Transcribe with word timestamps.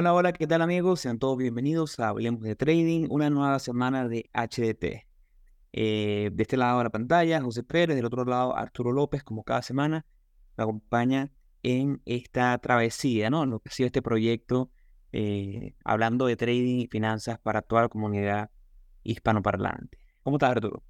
Hola, 0.00 0.14
hola, 0.14 0.32
¿qué 0.32 0.46
tal 0.46 0.62
amigos? 0.62 1.00
Sean 1.00 1.18
todos 1.18 1.36
bienvenidos 1.36 1.98
a 1.98 2.10
Hablemos 2.10 2.42
de 2.42 2.54
Trading, 2.54 3.08
una 3.10 3.30
nueva 3.30 3.58
semana 3.58 4.06
de 4.06 4.30
HDT. 4.32 5.08
Eh, 5.72 6.30
de 6.32 6.42
este 6.42 6.56
lado 6.56 6.78
de 6.78 6.84
la 6.84 6.90
pantalla, 6.90 7.42
José 7.42 7.64
Pérez, 7.64 7.96
del 7.96 8.04
otro 8.04 8.24
lado, 8.24 8.56
Arturo 8.56 8.92
López, 8.92 9.24
como 9.24 9.42
cada 9.42 9.60
semana, 9.60 10.06
me 10.56 10.62
acompaña 10.62 11.32
en 11.64 12.00
esta 12.04 12.56
travesía, 12.58 13.28
¿no? 13.28 13.44
Lo 13.44 13.58
que 13.58 13.70
ha 13.70 13.72
sido 13.72 13.88
este 13.88 14.00
proyecto, 14.00 14.70
eh, 15.10 15.74
hablando 15.84 16.26
de 16.26 16.36
trading 16.36 16.78
y 16.78 16.86
finanzas 16.86 17.40
para 17.40 17.60
toda 17.60 17.82
la 17.82 17.88
comunidad 17.88 18.52
hispanoparlante. 19.02 19.98
¿Cómo 20.22 20.36
estás, 20.36 20.50
Arturo? 20.50 20.84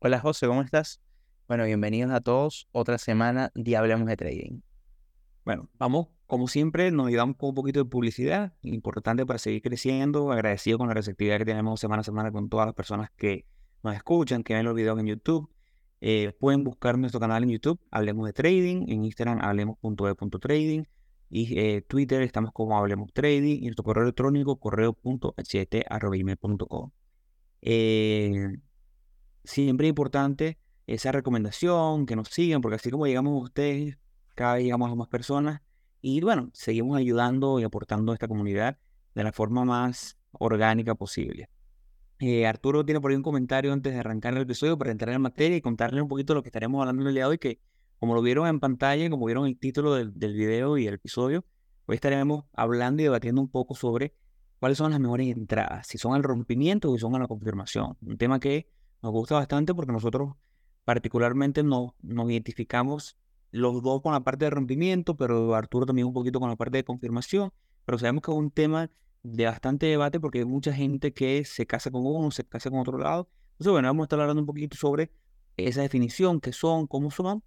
Hola, 0.00 0.18
José, 0.18 0.48
¿cómo 0.48 0.62
estás? 0.62 1.00
Bueno, 1.46 1.62
bienvenidos 1.62 2.10
a 2.10 2.20
todos. 2.20 2.66
Otra 2.72 2.98
semana 2.98 3.52
de 3.54 3.76
Hablemos 3.76 4.08
de 4.08 4.16
Trading. 4.16 4.62
Bueno, 5.44 5.68
vamos 5.78 6.08
como 6.32 6.48
siempre, 6.48 6.90
nos 6.90 7.08
ayudamos 7.08 7.36
con 7.36 7.50
un 7.50 7.54
poquito 7.54 7.80
de 7.80 7.84
publicidad, 7.84 8.54
importante 8.62 9.26
para 9.26 9.38
seguir 9.38 9.60
creciendo, 9.60 10.32
agradecido 10.32 10.78
con 10.78 10.88
la 10.88 10.94
receptividad 10.94 11.36
que 11.36 11.44
tenemos 11.44 11.78
semana 11.78 12.00
a 12.00 12.04
semana 12.04 12.32
con 12.32 12.48
todas 12.48 12.64
las 12.64 12.74
personas 12.74 13.10
que 13.18 13.44
nos 13.82 13.94
escuchan, 13.94 14.42
que 14.42 14.54
ven 14.54 14.64
los 14.64 14.74
videos 14.74 14.98
en 14.98 15.08
YouTube. 15.08 15.50
Eh, 16.00 16.32
pueden 16.40 16.64
buscar 16.64 16.96
nuestro 16.96 17.20
canal 17.20 17.42
en 17.42 17.50
YouTube, 17.50 17.78
Hablemos 17.90 18.24
de 18.24 18.32
Trading, 18.32 18.86
en 18.88 19.04
Instagram, 19.04 19.40
hablemos.e.trading, 19.42 20.84
y 21.28 21.58
eh, 21.58 21.82
Twitter 21.82 22.22
estamos 22.22 22.50
como 22.52 22.78
Hablemos 22.78 23.12
Trading, 23.12 23.58
y 23.58 23.66
nuestro 23.66 23.84
correo 23.84 24.04
electrónico, 24.04 24.58
correo.ht.com. 24.58 25.30
Eh, 27.60 28.56
siempre 29.44 29.86
importante 29.86 30.58
esa 30.86 31.12
recomendación, 31.12 32.06
que 32.06 32.16
nos 32.16 32.28
sigan, 32.28 32.62
porque 32.62 32.76
así 32.76 32.90
como 32.90 33.06
llegamos 33.06 33.34
a 33.38 33.44
ustedes, 33.44 33.98
cada 34.34 34.54
vez 34.54 34.64
llegamos 34.64 34.90
a 34.90 34.94
más 34.94 35.08
personas, 35.08 35.60
y 36.02 36.20
bueno, 36.20 36.50
seguimos 36.52 36.98
ayudando 36.98 37.60
y 37.60 37.64
aportando 37.64 38.10
a 38.10 38.16
esta 38.16 38.26
comunidad 38.28 38.76
de 39.14 39.24
la 39.24 39.32
forma 39.32 39.64
más 39.64 40.18
orgánica 40.32 40.96
posible. 40.96 41.48
Eh, 42.18 42.46
Arturo 42.46 42.84
tiene 42.84 43.00
por 43.00 43.10
ahí 43.10 43.16
un 43.16 43.22
comentario 43.22 43.72
antes 43.72 43.92
de 43.92 44.00
arrancar 44.00 44.34
el 44.34 44.42
episodio 44.42 44.76
para 44.76 44.90
entrar 44.90 45.14
en 45.14 45.22
materia 45.22 45.56
y 45.56 45.60
contarle 45.60 46.02
un 46.02 46.08
poquito 46.08 46.32
de 46.32 46.38
lo 46.38 46.42
que 46.42 46.48
estaremos 46.48 46.80
hablando 46.80 47.08
el 47.08 47.14
día 47.14 47.24
de 47.24 47.30
hoy, 47.30 47.38
que 47.38 47.60
como 47.98 48.14
lo 48.14 48.22
vieron 48.22 48.48
en 48.48 48.58
pantalla, 48.58 49.08
como 49.10 49.26
vieron 49.26 49.46
el 49.46 49.56
título 49.56 49.94
del, 49.94 50.10
video 50.12 50.76
y 50.76 50.88
el 50.88 50.94
episodio, 50.94 51.44
hoy 51.86 51.94
estaremos 51.94 52.46
hablando 52.52 53.00
y 53.00 53.04
debatiendo 53.04 53.40
un 53.40 53.48
poco 53.48 53.76
sobre 53.76 54.14
cuáles 54.58 54.78
son 54.78 54.90
las 54.90 54.98
mejores 54.98 55.28
entradas, 55.28 55.86
si 55.86 55.98
son 55.98 56.14
al 56.14 56.24
rompimiento 56.24 56.90
o 56.90 56.94
si 56.94 57.00
son 57.00 57.14
a 57.14 57.20
la 57.20 57.28
confirmación. 57.28 57.96
Un 58.00 58.18
tema 58.18 58.40
que 58.40 58.68
nos 59.02 59.12
gusta 59.12 59.36
bastante 59.36 59.72
porque 59.72 59.92
nosotros 59.92 60.34
particularmente 60.84 61.62
no, 61.62 61.94
nos 62.02 62.28
identificamos 62.28 63.16
los 63.52 63.82
dos 63.82 64.02
con 64.02 64.12
la 64.12 64.20
parte 64.20 64.46
de 64.46 64.50
rompimiento, 64.50 65.16
pero 65.16 65.54
Arturo 65.54 65.86
también 65.86 66.08
un 66.08 66.12
poquito 66.12 66.40
con 66.40 66.50
la 66.50 66.56
parte 66.56 66.78
de 66.78 66.84
confirmación. 66.84 67.52
Pero 67.84 67.98
sabemos 67.98 68.22
que 68.22 68.32
es 68.32 68.36
un 68.36 68.50
tema 68.50 68.90
de 69.22 69.44
bastante 69.44 69.86
debate 69.86 70.18
porque 70.18 70.40
hay 70.40 70.44
mucha 70.44 70.72
gente 70.72 71.12
que 71.12 71.44
se 71.44 71.66
casa 71.66 71.90
con 71.90 72.04
uno, 72.04 72.30
se 72.30 72.44
casa 72.44 72.70
con 72.70 72.80
otro 72.80 72.98
lado. 72.98 73.28
Entonces, 73.52 73.72
bueno, 73.72 73.88
vamos 73.88 74.02
a 74.02 74.06
estar 74.06 74.20
hablando 74.20 74.42
un 74.42 74.46
poquito 74.46 74.76
sobre 74.76 75.12
esa 75.56 75.82
definición, 75.82 76.40
qué 76.40 76.52
son, 76.52 76.86
cómo 76.86 77.10
son, 77.10 77.44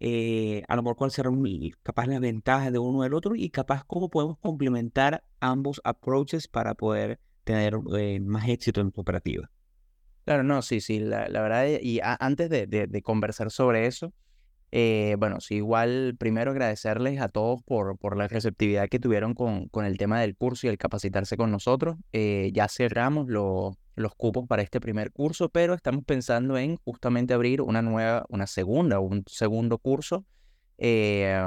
eh, 0.00 0.64
a 0.66 0.74
lo 0.74 0.82
mejor 0.82 0.96
cuál 0.96 1.10
serán 1.12 1.40
capaz 1.84 2.06
las 2.06 2.18
ventajas 2.18 2.72
de 2.72 2.78
uno 2.80 3.02
del 3.02 3.14
otro 3.14 3.36
y 3.36 3.50
capaz 3.50 3.84
cómo 3.84 4.08
podemos 4.08 4.36
complementar 4.38 5.22
ambos 5.38 5.80
approaches 5.84 6.48
para 6.48 6.74
poder 6.74 7.20
tener 7.44 7.78
eh, 7.96 8.18
más 8.18 8.48
éxito 8.48 8.80
en 8.80 8.90
tu 8.90 9.02
operativa. 9.02 9.48
Claro, 10.24 10.42
no, 10.42 10.62
sí, 10.62 10.80
sí, 10.80 10.98
la, 10.98 11.28
verdad, 11.28 11.66
y 11.80 12.00
antes 12.02 12.50
de, 12.50 13.02
conversar 13.04 13.52
sobre 13.52 13.86
eso, 13.86 14.12
eh, 14.74 15.16
bueno, 15.18 15.38
sí, 15.42 15.56
igual 15.56 16.16
primero 16.18 16.50
agradecerles 16.50 17.20
a 17.20 17.28
todos 17.28 17.62
por, 17.62 17.98
por 17.98 18.16
la 18.16 18.26
receptividad 18.26 18.88
que 18.88 18.98
tuvieron 18.98 19.34
con, 19.34 19.68
con 19.68 19.84
el 19.84 19.98
tema 19.98 20.18
del 20.18 20.34
curso 20.34 20.66
y 20.66 20.70
el 20.70 20.78
capacitarse 20.78 21.36
con 21.36 21.50
nosotros. 21.50 21.98
Eh, 22.12 22.50
ya 22.54 22.68
cerramos 22.68 23.28
los 23.28 23.76
cupos 24.16 24.46
para 24.48 24.62
este 24.62 24.80
primer 24.80 25.12
curso, 25.12 25.50
pero 25.50 25.74
estamos 25.74 26.06
pensando 26.06 26.56
en 26.56 26.78
justamente 26.78 27.34
abrir 27.34 27.60
una 27.60 27.82
nueva, 27.82 28.24
una 28.30 28.46
segunda, 28.46 28.98
un 28.98 29.24
segundo 29.26 29.76
curso 29.76 30.24
eh, 30.78 31.38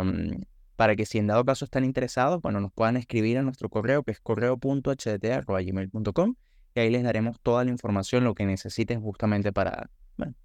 para 0.75 0.95
que 0.95 1.07
si 1.07 1.17
en 1.17 1.25
dado 1.25 1.43
caso 1.45 1.65
están 1.65 1.83
interesados, 1.83 2.43
bueno, 2.43 2.61
nos 2.61 2.71
puedan 2.73 2.95
escribir 2.95 3.39
a 3.39 3.41
nuestro 3.41 3.69
correo 3.69 4.03
que 4.03 4.11
es 4.11 4.19
correo.hdt.gmail.com 4.19 6.35
y 6.75 6.79
ahí 6.79 6.91
les 6.91 7.01
daremos 7.01 7.39
toda 7.41 7.63
la 7.63 7.71
información, 7.71 8.23
lo 8.23 8.35
que 8.35 8.45
necesiten 8.45 9.01
justamente 9.01 9.51
para, 9.51 9.89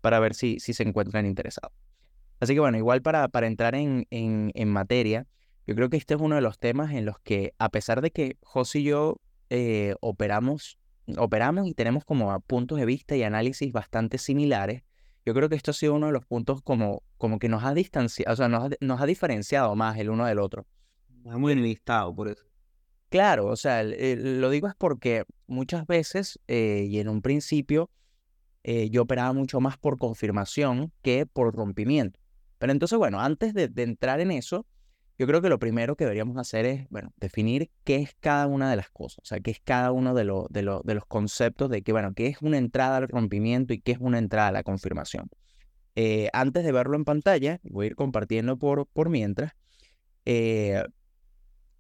para 0.01 0.19
ver 0.19 0.35
si, 0.35 0.59
si 0.61 0.73
se 0.73 0.85
encuentran 0.85 1.27
interesados. 1.27 1.75
Así 2.41 2.55
que 2.55 2.61
bueno, 2.61 2.79
igual 2.79 3.03
para, 3.03 3.29
para 3.29 3.47
entrar 3.47 3.75
en, 3.75 4.07
en, 4.11 4.69
materia, 4.69 5.27
yo 5.67 5.75
creo 5.75 5.91
que 5.91 5.99
este 5.99 6.15
es 6.15 6.21
uno 6.21 6.37
de 6.37 6.41
los 6.41 6.59
temas 6.59 6.93
en 6.93 7.05
los 7.05 7.19
que, 7.21 7.53
a 7.59 7.69
pesar 7.69 8.01
de 8.01 8.11
que 8.11 8.39
José 8.43 8.81
y 8.81 8.85
yo 8.85 9.17
eh, 9.51 9.95
operamos, 10.01 10.79
operamos 11.19 11.67
y 11.67 11.75
tenemos 11.75 12.05
como 12.05 12.39
puntos 12.41 12.79
de 12.79 12.87
vista 12.87 13.15
y 13.15 13.23
análisis 13.23 13.71
bastante 13.73 14.17
similares, 14.17 14.83
yo 15.27 15.35
creo 15.35 15.51
que 15.51 15.55
esto 15.55 15.73
ha 15.73 15.75
sido 15.75 15.95
uno 15.95 16.07
de 16.07 16.13
los 16.13 16.25
puntos 16.25 16.63
como, 16.63 17.03
como 17.19 17.39
que 17.39 17.51
nos 17.51 17.63
ha 17.63 17.75
distanciado, 17.75 18.33
o 18.33 18.37
sea, 18.37 18.49
nos 18.49 18.65
ha, 18.65 18.71
nos 18.81 19.01
ha 19.03 19.07
diferenciado 19.07 19.77
más 19.77 19.99
el 19.99 20.09
uno 20.09 20.25
del 20.25 20.39
otro. 20.39 20.67
Es 21.27 21.35
muy 21.35 21.53
enlistado 21.53 22.15
por 22.15 22.29
eso. 22.29 22.47
Claro, 23.11 23.47
o 23.47 23.57
sea, 23.57 23.83
lo 23.83 24.51
digo 24.51 24.69
es 24.69 24.75
porque 24.77 25.25
muchas 25.49 25.87
veces, 25.87 26.39
eh, 26.47 26.87
y 26.89 27.01
en 27.01 27.09
un 27.09 27.23
principio, 27.23 27.91
eh, 28.63 28.89
yo 28.91 29.03
operaba 29.03 29.33
mucho 29.33 29.61
más 29.61 29.77
por 29.77 29.99
confirmación 29.99 30.93
que 31.03 31.27
por 31.27 31.55
rompimiento. 31.55 32.20
Pero 32.61 32.73
entonces, 32.73 32.99
bueno, 32.99 33.21
antes 33.21 33.55
de, 33.55 33.71
entrar 33.77 34.21
en 34.21 34.31
eso, 34.31 34.67
yo 35.19 35.27
creo 35.27 35.41
que 35.41 35.49
lo 35.49 35.59
primero 35.59 35.97
que 35.97 36.05
deberíamos 36.05 36.37
hacer 36.37 36.67
es, 36.67 36.87
bueno, 36.91 37.11
definir 37.17 37.71
qué 37.85 37.97
es 37.97 38.15
cada 38.21 38.47
una 38.47 38.69
de 38.69 38.77
las 38.77 38.91
cosas, 38.91 39.21
o 39.23 39.25
sea, 39.25 39.41
qué 39.41 39.51
es 39.51 39.61
cada 39.65 39.93
uno 39.93 40.13
de, 40.13 40.25
de, 40.51 40.81
de 40.85 40.95
los 40.95 41.07
conceptos 41.07 41.71
de 41.71 41.81
que, 41.81 41.93
bueno, 41.93 42.13
qué 42.13 42.27
es 42.27 42.43
una 42.43 42.59
entrada 42.59 42.99
al 42.99 43.09
rompimiento 43.09 43.73
y 43.73 43.81
qué 43.81 43.93
es 43.93 43.99
una 43.99 44.19
entrada 44.19 44.49
a 44.49 44.53
la 44.53 44.63
confirmación. 44.63 45.31
Eh, 45.97 46.29
antes 46.35 46.63
de 46.63 46.71
verlo 46.71 46.97
en 46.97 47.07
pantalla, 47.07 47.61
voy 47.63 47.85
a 47.85 47.89
ir 47.89 47.97
compartiendo 47.97 48.59
por, 48.59 48.87
por 48.89 49.09
mientras. 49.09 49.55
Eh, 50.27 50.85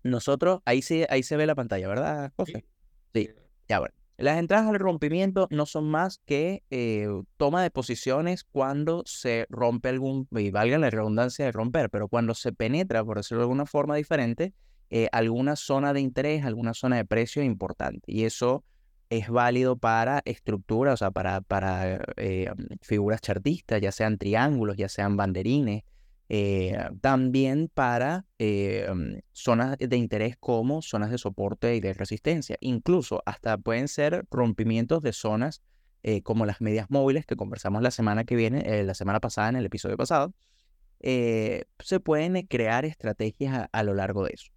nosotros, 0.03 0.63
ahí, 0.65 0.81
sí, 0.81 1.05
ahí 1.11 1.23
se 1.23 1.37
ve 1.37 1.45
la 1.45 1.55
pantalla, 1.55 1.89
¿verdad, 1.89 2.33
José? 2.37 2.65
Sí, 3.13 3.29
ya 3.69 3.81
bueno. 3.81 4.00
Las 4.21 4.39
entradas 4.39 4.69
al 4.69 4.79
rompimiento 4.79 5.49
no 5.51 5.65
son 5.65 5.91
más 5.91 6.21
que 6.27 6.63
eh, 6.71 7.09
toma 7.39 7.63
de 7.63 7.71
posiciones 7.71 8.45
cuando 8.45 9.03
se 9.07 9.47
rompe 9.49 9.89
algún, 9.89 10.29
y 10.33 10.51
valga 10.51 10.77
la 10.77 10.91
redundancia 10.91 11.47
de 11.47 11.53
romper, 11.53 11.89
pero 11.89 12.07
cuando 12.07 12.35
se 12.35 12.53
penetra, 12.53 13.03
por 13.03 13.17
decirlo 13.17 13.41
de 13.41 13.45
alguna 13.45 13.65
forma 13.65 13.97
diferente, 13.97 14.53
eh, 14.91 15.09
alguna 15.13 15.57
zona 15.57 15.95
de 15.95 16.03
interés, 16.03 16.45
alguna 16.45 16.75
zona 16.75 16.97
de 16.97 17.07
precio 17.07 17.43
importante. 17.43 18.13
Y 18.13 18.25
eso 18.25 18.63
es 19.09 19.31
válido 19.31 19.77
para 19.77 20.21
estructuras, 20.27 20.95
o 20.95 20.97
sea, 20.99 21.11
para, 21.13 21.41
para 21.41 22.05
eh, 22.19 22.53
figuras 22.83 23.23
chartistas, 23.23 23.81
ya 23.81 23.91
sean 23.91 24.19
triángulos, 24.19 24.77
ya 24.77 24.91
sean 24.91 25.17
banderines, 25.17 25.83
eh, 26.33 26.79
también 27.01 27.69
para 27.75 28.25
eh, 28.39 28.89
mm, 28.89 29.19
zonas 29.33 29.77
de 29.77 29.97
interés 29.97 30.37
como 30.39 30.81
zonas 30.81 31.11
de 31.11 31.19
soporte 31.19 31.75
y 31.75 31.81
de 31.81 31.93
resistencia. 31.93 32.57
Incluso 32.61 33.21
hasta 33.27 33.59
pueden 33.59 33.89
ser 33.89 34.25
rompimientos 34.31 35.03
de 35.03 35.13
zonas 35.13 35.61
eh, 36.05 36.23
como 36.23 36.47
las 36.47 36.61
medias 36.61 36.89
móviles 36.89 37.27
que 37.27 37.35
conversamos 37.35 37.83
la 37.83 37.91
semana 37.91 38.23
que 38.23 38.37
viene, 38.37 38.85
la 38.85 38.95
semana 38.95 39.19
pasada 39.19 39.49
en 39.49 39.57
el 39.57 39.67
episodio 39.67 39.97
pasado. 39.97 40.33
se 41.01 42.01
pueden 42.01 42.47
crear 42.47 42.85
estrategias 42.85 43.69
a, 43.73 43.83
lo 43.83 43.95
largo 43.95 44.25
de 44.25 44.35
eso. 44.35 44.53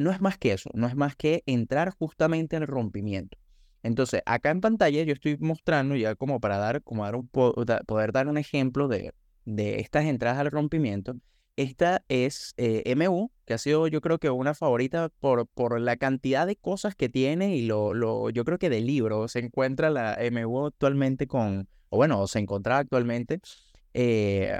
no 0.00 0.10
es 0.10 0.20
más 0.20 0.36
que 0.36 0.52
eso, 0.52 0.70
no 0.74 0.88
es 0.88 0.96
más 0.96 1.14
que 1.14 1.44
entrar 1.46 1.90
justamente 1.96 2.56
en 2.56 2.62
el 2.62 2.68
rompimiento. 2.68 3.38
Entonces, 3.84 4.20
acá 4.26 4.50
en 4.50 4.60
pantalla 4.60 5.04
yo 5.04 5.12
estoy 5.12 5.36
mostrando 5.38 5.94
ya 5.94 6.16
como 6.16 6.40
para 6.40 6.58
dar, 6.58 6.82
como 6.82 7.04
dar 7.04 7.14
un, 7.14 7.28
poder 7.28 8.10
dar 8.10 8.26
un 8.26 8.36
ejemplo 8.36 8.88
de, 8.88 9.12
de 9.46 9.80
estas 9.80 10.04
entradas 10.04 10.38
al 10.38 10.50
rompimiento. 10.50 11.16
Esta 11.56 12.04
es 12.08 12.52
eh, 12.58 12.94
MU, 12.94 13.30
que 13.46 13.54
ha 13.54 13.58
sido 13.58 13.88
yo 13.88 14.02
creo 14.02 14.18
que 14.18 14.28
una 14.28 14.52
favorita 14.52 15.08
por, 15.20 15.46
por 15.46 15.80
la 15.80 15.96
cantidad 15.96 16.46
de 16.46 16.56
cosas 16.56 16.94
que 16.94 17.08
tiene 17.08 17.56
y 17.56 17.64
lo, 17.64 17.94
lo, 17.94 18.28
yo 18.28 18.44
creo 18.44 18.58
que 18.58 18.68
de 18.68 18.82
libro 18.82 19.26
se 19.28 19.38
encuentra 19.38 19.88
la 19.88 20.18
MU 20.30 20.66
actualmente 20.66 21.26
con, 21.26 21.66
o 21.88 21.96
bueno, 21.96 22.26
se 22.26 22.40
encontraba 22.40 22.80
actualmente 22.80 23.40
eh, 23.94 24.54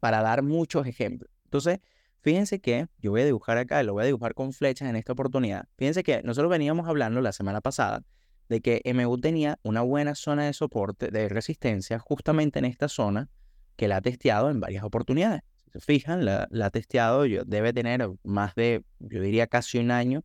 para 0.00 0.22
dar 0.22 0.42
muchos 0.42 0.86
ejemplos. 0.86 1.30
Entonces, 1.44 1.80
fíjense 2.22 2.60
que 2.60 2.86
yo 2.98 3.10
voy 3.10 3.20
a 3.20 3.26
dibujar 3.26 3.58
acá, 3.58 3.82
lo 3.82 3.92
voy 3.92 4.04
a 4.04 4.06
dibujar 4.06 4.32
con 4.32 4.54
flechas 4.54 4.88
en 4.88 4.96
esta 4.96 5.12
oportunidad. 5.12 5.66
Fíjense 5.76 6.02
que 6.02 6.22
nosotros 6.22 6.50
veníamos 6.50 6.88
hablando 6.88 7.20
la 7.20 7.32
semana 7.32 7.60
pasada 7.60 8.02
de 8.48 8.60
que 8.62 8.80
MU 8.84 9.18
tenía 9.18 9.58
una 9.62 9.82
buena 9.82 10.14
zona 10.14 10.46
de 10.46 10.52
soporte, 10.54 11.10
de 11.10 11.28
resistencia, 11.28 11.98
justamente 11.98 12.58
en 12.58 12.64
esta 12.64 12.88
zona, 12.88 13.28
que 13.76 13.88
la 13.88 13.96
ha 13.96 14.00
testeado 14.00 14.50
en 14.50 14.60
varias 14.60 14.84
oportunidades. 14.84 15.42
Si 15.64 15.70
se 15.70 15.80
fijan, 15.80 16.24
la, 16.24 16.48
ha 16.62 16.70
testeado, 16.70 17.22
debe 17.22 17.72
tener 17.72 18.08
más 18.24 18.54
de, 18.54 18.84
yo 18.98 19.20
diría 19.20 19.46
casi 19.46 19.78
un 19.78 19.90
año 19.90 20.24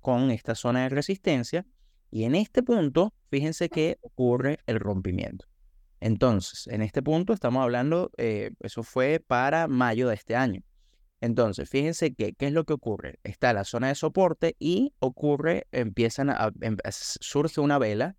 con 0.00 0.30
esta 0.30 0.54
zona 0.54 0.84
de 0.84 0.88
resistencia. 0.90 1.66
Y 2.10 2.24
en 2.24 2.34
este 2.34 2.62
punto, 2.62 3.12
fíjense 3.30 3.68
que 3.68 3.98
ocurre 4.00 4.58
el 4.66 4.78
rompimiento. 4.78 5.46
Entonces, 6.00 6.66
en 6.68 6.82
este 6.82 7.02
punto 7.02 7.32
estamos 7.32 7.62
hablando, 7.62 8.10
eh, 8.18 8.50
eso 8.60 8.82
fue 8.82 9.24
para 9.26 9.66
mayo 9.68 10.08
de 10.08 10.14
este 10.14 10.36
año. 10.36 10.62
Entonces, 11.20 11.70
fíjense 11.70 12.12
que, 12.14 12.34
¿qué 12.34 12.48
es 12.48 12.52
lo 12.52 12.64
que 12.64 12.74
ocurre? 12.74 13.18
Está 13.24 13.54
la 13.54 13.64
zona 13.64 13.88
de 13.88 13.94
soporte 13.94 14.56
y 14.58 14.92
ocurre, 14.98 15.66
empiezan 15.72 16.28
a, 16.28 16.52
em, 16.60 16.76
surge 16.90 17.62
una 17.62 17.78
vela 17.78 18.16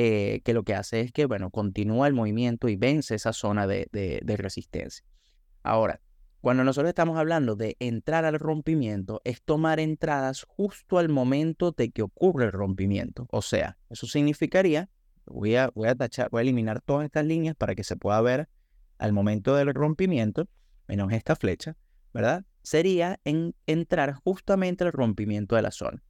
eh, 0.00 0.42
que 0.44 0.54
lo 0.54 0.62
que 0.62 0.76
hace 0.76 1.00
es 1.00 1.10
que, 1.10 1.26
bueno, 1.26 1.50
continúa 1.50 2.06
el 2.06 2.14
movimiento 2.14 2.68
y 2.68 2.76
vence 2.76 3.16
esa 3.16 3.32
zona 3.32 3.66
de, 3.66 3.88
de 3.90 4.36
resistencia. 4.36 5.04
Ahora, 5.64 6.00
cuando 6.40 6.62
nosotros 6.62 6.88
estamos 6.88 7.18
hablando 7.18 7.56
de 7.56 7.76
entrar 7.80 8.24
al 8.24 8.38
rompimiento, 8.38 9.20
es 9.24 9.42
tomar 9.42 9.80
entradas 9.80 10.44
justo 10.46 10.98
al 10.98 11.08
momento 11.08 11.72
de 11.72 11.90
que 11.90 12.02
ocurre 12.02 12.44
el 12.44 12.52
rompimiento. 12.52 13.26
O 13.32 13.42
sea, 13.42 13.76
eso 13.90 14.06
significaría, 14.06 14.88
voy 15.26 15.56
a, 15.56 15.72
voy 15.74 15.88
a, 15.88 15.96
tachar, 15.96 16.30
voy 16.30 16.38
a 16.38 16.42
eliminar 16.42 16.80
todas 16.80 17.04
estas 17.04 17.24
líneas 17.24 17.56
para 17.56 17.74
que 17.74 17.82
se 17.82 17.96
pueda 17.96 18.20
ver 18.20 18.48
al 18.98 19.12
momento 19.12 19.56
del 19.56 19.74
rompimiento, 19.74 20.48
menos 20.86 21.12
esta 21.12 21.34
flecha, 21.34 21.76
¿verdad? 22.14 22.44
Sería 22.62 23.18
en 23.24 23.56
entrar 23.66 24.14
justamente 24.22 24.84
al 24.84 24.92
rompimiento 24.92 25.56
de 25.56 25.62
la 25.62 25.72
zona. 25.72 26.04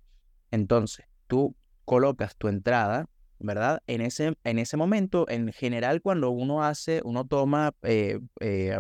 Entonces, 0.51 1.07
tú 1.27 1.57
colocas 1.87 2.37
tu 2.37 2.49
entrada, 2.49 3.09
¿verdad? 3.39 3.83
En 3.87 4.01
ese, 4.01 4.37
en 4.45 4.59
ese 4.59 4.77
momento, 4.77 5.29
en 5.29 5.53
general, 5.53 6.03
cuando 6.03 6.31
uno 6.31 6.63
hace, 6.63 7.01
uno 7.05 7.27
toma 7.27 7.75
eh, 7.83 8.19
eh, 8.41 8.77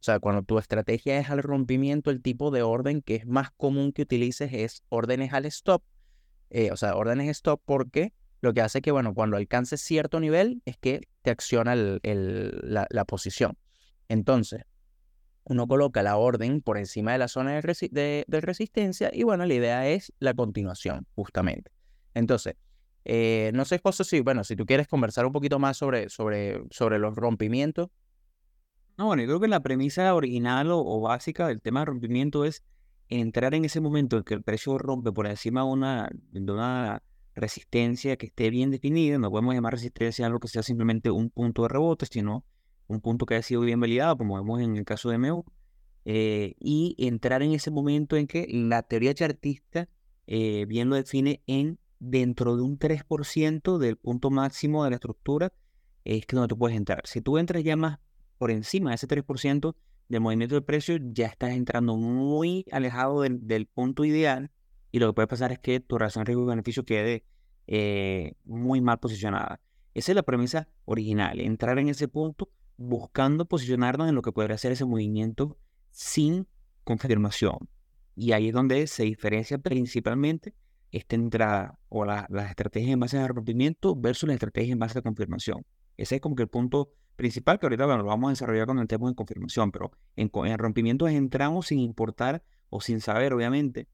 o 0.00 0.02
sea, 0.02 0.20
cuando 0.20 0.42
tu 0.42 0.58
estrategia 0.58 1.18
es 1.18 1.28
al 1.28 1.42
rompimiento, 1.42 2.10
el 2.10 2.22
tipo 2.22 2.52
de 2.52 2.62
orden 2.62 3.02
que 3.02 3.16
es 3.16 3.26
más 3.26 3.50
común 3.50 3.92
que 3.92 4.02
utilices 4.02 4.52
es 4.52 4.84
órdenes 4.90 5.32
al 5.32 5.44
stop. 5.46 5.82
Eh, 6.50 6.70
o 6.70 6.76
sea, 6.76 6.94
órdenes 6.94 7.28
stop 7.30 7.60
porque 7.64 8.12
lo 8.40 8.54
que 8.54 8.60
hace 8.60 8.80
que, 8.80 8.92
bueno, 8.92 9.12
cuando 9.12 9.36
alcances 9.36 9.80
cierto 9.80 10.20
nivel 10.20 10.62
es 10.66 10.76
que 10.76 11.00
te 11.22 11.30
acciona 11.30 11.74
la, 11.74 13.04
posición. 13.06 13.58
Entonces, 14.08 14.62
uno 15.42 15.66
coloca 15.66 16.04
la 16.04 16.16
orden 16.16 16.60
por 16.62 16.78
encima 16.78 17.10
de 17.12 17.18
la 17.18 17.26
zona 17.26 17.60
de, 17.60 18.24
resistencia 18.28 19.10
y, 19.12 19.24
bueno, 19.24 19.46
la 19.46 19.54
idea 19.54 19.88
es 19.88 20.12
la 20.20 20.32
continuación, 20.32 21.08
justamente. 21.16 21.72
Entonces, 22.14 22.54
eh, 23.10 23.52
no 23.54 23.64
sé, 23.64 23.80
José, 23.82 24.04
si, 24.04 24.20
bueno, 24.20 24.44
si 24.44 24.54
tú 24.54 24.66
quieres 24.66 24.86
conversar 24.86 25.24
un 25.24 25.32
poquito 25.32 25.58
más 25.58 25.78
sobre, 25.78 26.10
sobre, 26.10 26.62
sobre 26.70 26.98
los 26.98 27.16
rompimientos, 27.16 27.88
no, 28.98 29.06
bueno, 29.06 29.22
yo 29.22 29.28
creo 29.28 29.40
que 29.40 29.48
la 29.48 29.60
premisa 29.60 30.14
original 30.14 30.68
o, 30.70 31.00
básica 31.00 31.48
del 31.48 31.62
tema 31.62 31.80
de 31.80 31.86
rompimiento 31.86 32.44
es 32.44 32.62
entrar 33.08 33.54
en 33.54 33.64
ese 33.64 33.80
momento 33.80 34.18
en 34.18 34.24
que 34.24 34.34
el 34.34 34.42
precio 34.42 34.76
rompe 34.76 35.10
por 35.10 35.26
encima 35.26 35.62
de 35.62 35.66
una, 35.68 36.10
de 36.32 36.52
una 36.52 37.02
resistencia 37.34 38.16
que 38.18 38.26
esté 38.26 38.50
bien 38.50 38.70
definida. 38.70 39.16
No 39.16 39.30
podemos 39.30 39.54
llamar 39.54 39.72
resistencia 39.72 40.26
algo 40.26 40.40
que 40.40 40.48
sea 40.48 40.62
simplemente 40.62 41.10
un 41.10 41.30
punto 41.30 41.62
de 41.62 41.68
rebote, 41.68 42.04
sino 42.04 42.44
un 42.88 43.00
punto 43.00 43.24
que 43.24 43.36
haya 43.36 43.42
sido 43.42 43.62
bien 43.62 43.80
validado, 43.80 44.18
como 44.18 44.36
vemos 44.36 44.60
en 44.60 44.76
el 44.76 44.84
caso 44.84 45.08
de 45.08 45.16
MEU. 45.16 45.46
Eh, 46.04 46.56
y 46.60 46.94
entrar 46.98 47.42
en 47.42 47.52
ese 47.52 47.70
momento 47.70 48.16
en 48.16 48.26
que 48.26 48.46
la 48.50 48.82
teoría 48.82 49.14
chartista 49.14 49.88
eh, 50.26 50.66
bien 50.66 50.90
lo 50.90 50.96
define 50.96 51.42
en 51.46 51.78
dentro 52.00 52.56
de 52.56 52.62
un 52.62 52.78
3% 52.78 53.78
del 53.78 53.96
punto 53.96 54.30
máximo 54.30 54.84
de 54.84 54.90
la 54.90 54.96
estructura, 54.96 55.52
es 56.04 56.26
que 56.26 56.36
donde 56.36 56.48
tú 56.48 56.58
puedes 56.58 56.76
entrar. 56.76 57.02
Si 57.04 57.20
tú 57.20 57.38
entras 57.38 57.62
ya 57.64 57.76
más 57.76 57.98
por 58.38 58.50
encima 58.50 58.90
de 58.90 58.96
ese 58.96 59.08
3% 59.08 59.74
del 60.08 60.20
movimiento 60.20 60.54
del 60.54 60.64
precio, 60.64 60.96
ya 61.00 61.26
estás 61.26 61.50
entrando 61.50 61.96
muy 61.96 62.64
alejado 62.72 63.22
del, 63.22 63.66
punto 63.66 64.04
ideal 64.04 64.50
y 64.90 65.00
lo 65.00 65.08
que 65.08 65.12
puede 65.14 65.28
pasar 65.28 65.52
es 65.52 65.58
que 65.58 65.80
tu 65.80 65.98
relación 65.98 66.24
riesgo-beneficio 66.24 66.84
quede 66.84 67.24
eh, 67.66 68.34
muy 68.44 68.80
mal 68.80 68.98
posicionada. 68.98 69.60
Esa 69.92 70.12
es 70.12 70.16
la 70.16 70.22
premisa 70.22 70.68
original, 70.84 71.40
entrar 71.40 71.78
en 71.78 71.88
ese 71.88 72.08
punto 72.08 72.48
buscando 72.76 73.44
posicionarnos 73.44 74.08
en 74.08 74.14
lo 74.14 74.22
que 74.22 74.32
podría 74.32 74.56
ser 74.56 74.72
ese 74.72 74.84
movimiento 74.84 75.58
sin 75.90 76.46
confirmación. 76.84 77.68
Y 78.14 78.32
ahí 78.32 78.48
es 78.48 78.54
donde 78.54 78.86
se 78.86 79.02
diferencia 79.02 79.58
principalmente 79.58 80.54
esta 80.92 81.16
entrada 81.16 81.78
o 81.88 82.04
las 82.04 82.28
estrategias 82.48 82.92
en 82.92 83.00
base 83.00 83.18
a 83.18 83.28
rompimiento 83.28 83.94
versus 83.94 84.26
las 84.26 84.34
estrategias 84.34 84.72
en 84.72 84.78
base 84.78 84.98
a 84.98 85.02
confirmación. 85.02 85.64
Ese 85.96 86.16
es 86.16 86.20
como 86.20 86.34
que 86.36 86.42
el 86.44 86.48
punto 86.48 86.92
principal 87.16 87.58
que 87.58 87.66
ahorita 87.66 87.86
lo 87.86 88.04
vamos 88.04 88.28
a 88.28 88.30
desarrollar 88.30 88.68
el 88.70 88.86
tema 88.86 89.08
de 89.08 89.14
confirmación, 89.14 89.72
pero 89.72 89.90
en, 90.16 90.30
en 90.32 90.58
rompimientos 90.58 91.10
entramos 91.10 91.66
sin 91.66 91.80
importar 91.80 92.42
o 92.70 92.80
sin 92.80 93.00
saber, 93.00 93.32
obviamente, 93.32 93.88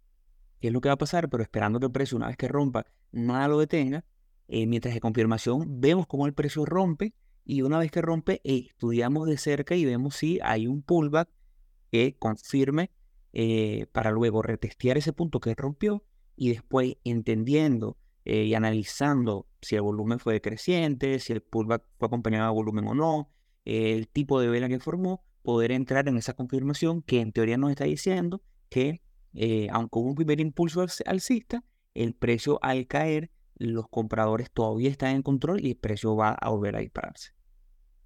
qué 0.61 0.69
es 0.69 0.73
lo 0.73 0.81
que 0.81 0.89
va 0.89 0.95
a 0.95 0.99
pasar, 0.99 1.29
pero 1.31 1.43
esperando 1.43 1.81
que 1.81 1.87
el 1.87 1.93
precio, 1.93 2.17
una 2.17 2.27
vez 2.27 2.37
que 2.37 2.49
rompa, 2.49 2.87
nada 3.13 3.49
lo 3.49 3.59
detenga. 3.59 4.05
Eh, 4.47 4.67
mientras 4.67 4.93
de 4.93 5.01
confirmación 5.01 5.81
vemos 5.81 6.07
cómo 6.07 6.27
el 6.27 6.35
precio 6.35 6.67
rompe 6.67 7.15
y 7.47 7.63
una 7.63 7.79
vez 7.79 7.91
que 7.91 8.03
rompe, 8.03 8.43
estudiamos 8.45 9.27
de 9.27 9.39
cerca 9.39 9.75
y 9.75 9.87
vemos 9.87 10.17
si 10.17 10.39
hay 10.43 10.67
un 10.67 10.83
pullback 10.83 11.31
que 11.91 12.17
confirme 12.19 12.91
eh, 13.33 13.87
para 13.93 14.11
luego 14.11 14.43
retestear 14.43 14.99
ese 14.99 15.15
punto 15.15 15.41
que 15.41 15.55
rompió 15.55 16.05
y 16.37 16.51
después 16.51 16.97
entendiendo 17.05 17.97
eh, 18.25 18.45
y 18.45 18.55
analizando 18.55 19.47
si 19.61 19.77
el 19.77 19.83
volumen 19.83 20.19
fue 20.19 20.35
decreciente, 20.35 21.19
si 21.19 21.33
el 21.33 21.43
pullback 21.43 21.85
fue 21.99 22.07
acompañado 22.07 22.49
de 22.49 22.55
volumen 22.55 22.87
o 22.89 22.95
no, 22.95 23.31
el 23.65 24.09
tipo 24.09 24.41
de 24.41 24.49
vela 24.49 24.69
que 24.69 24.81
formó, 24.81 25.25
poder 25.43 25.73
entrar 25.73 26.09
en 26.09 26.17
esa 26.17 26.35
confirmación 26.35 27.03
que 27.03 27.21
en 27.21 27.33
teoría 27.33 27.57
nos 27.59 27.71
está 27.71 27.85
diciendo 27.85 28.43
que 28.69 29.03
eh, 29.35 29.69
aunque 29.73 29.99
hubo 29.99 30.09
un 30.09 30.15
primer 30.15 30.41
impulso 30.41 30.85
alcista, 31.07 31.65
el 31.93 32.15
precio 32.15 32.59
al 32.63 32.87
caer, 32.87 33.31
los 33.57 33.89
compradores 33.89 34.51
todavía 34.51 34.91
están 34.91 35.17
en 35.17 35.23
control 35.23 35.65
y 35.65 35.71
el 35.71 35.77
precio 35.77 36.17
va 36.17 36.31
a 36.33 36.51
volver 36.51 36.77
a 36.77 36.81
dispararse. 36.81 37.33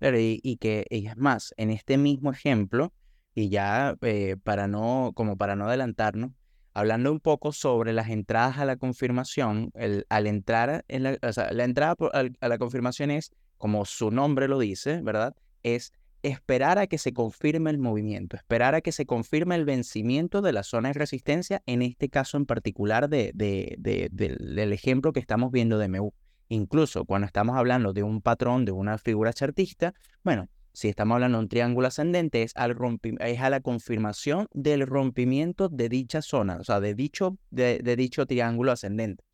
y, 0.01 0.41
y, 0.43 0.57
que 0.57 0.87
más, 1.17 1.55
en 1.57 1.71
este 1.71 1.99
mismo 1.99 2.31
ejemplo, 2.31 2.93
y 3.35 3.51
ya 3.51 3.97
eh, 4.03 4.37
para 4.43 4.69
no, 4.69 5.13
como 5.15 5.37
para 5.37 5.55
no 5.55 5.67
adelantarnos, 5.67 6.33
hablando 6.75 7.11
un 7.12 7.20
poco 7.20 7.53
sobre 7.53 7.93
las 7.93 8.09
entradas 8.09 8.59
a 8.59 8.65
la 8.65 8.76
confirmación, 8.76 9.70
el, 9.75 10.06
al 10.09 10.26
entrar 10.26 10.85
en 10.88 11.03
la, 11.03 11.19
o 11.23 11.32
sea, 11.32 11.53
la 11.53 11.65
entrada 11.65 11.94
a 12.41 12.49
la 12.49 12.59
confirmación 12.59 13.11
es, 13.11 13.32
como 13.56 13.85
su 13.85 14.11
nombre 14.11 14.49
lo 14.49 14.59
dice, 14.59 15.00
¿verdad? 15.03 15.35
Es 15.62 15.93
esperar 16.23 16.79
a 16.79 16.87
que 16.87 16.99
se 16.99 17.12
confirme 17.12 17.70
el 17.70 17.79
movimiento, 17.79 18.37
esperar 18.37 18.75
a 18.75 18.81
que 18.81 18.93
se 18.93 19.06
confirme 19.06 19.55
el 19.55 19.65
vencimiento 19.65 20.43
de 20.43 20.53
la 20.53 20.62
zona 20.62 20.88
de 20.88 20.94
resistencia, 20.94 21.62
en 21.67 21.82
este 21.82 22.09
caso 22.09 22.37
en 22.37 22.46
particular 22.46 23.08
de, 23.08 23.32
de, 23.34 24.08
del 24.10 24.72
ejemplo 24.72 25.13
que 25.13 25.20
estamos 25.20 25.53
viendo 25.53 25.79
de 25.79 25.89
MU. 25.89 26.13
Incluso 26.48 27.05
cuando 27.05 27.27
estamos 27.27 27.56
hablando 27.56 27.93
de 27.93 28.03
un 28.03 28.22
patrón, 28.22 28.65
de 28.65 28.72
una 28.72 28.98
figura 28.98 29.32
chartista, 29.32 29.94
bueno, 30.25 30.48
si 30.72 30.89
estamos 30.89 31.17
hablando 31.17 31.39
de 31.39 31.44
un 31.44 31.48
triángulo 31.48 31.89
ascendente, 31.89 32.43
es, 32.43 32.53
al 32.56 32.77
es 33.20 33.41
a 33.41 33.51
la 33.51 33.60
confirmación 33.60 34.48
del 34.53 34.87
rompimiento 34.87 35.69
de 35.69 35.89
dicha 35.89 36.22
zona, 36.22 36.56
o 36.56 36.65
sea, 36.65 36.81
de 36.81 36.94
dicho, 36.94 37.37
de, 37.51 37.79
dicho 37.96 38.27
triángulo 38.27 38.72
ascendente. 38.72 39.25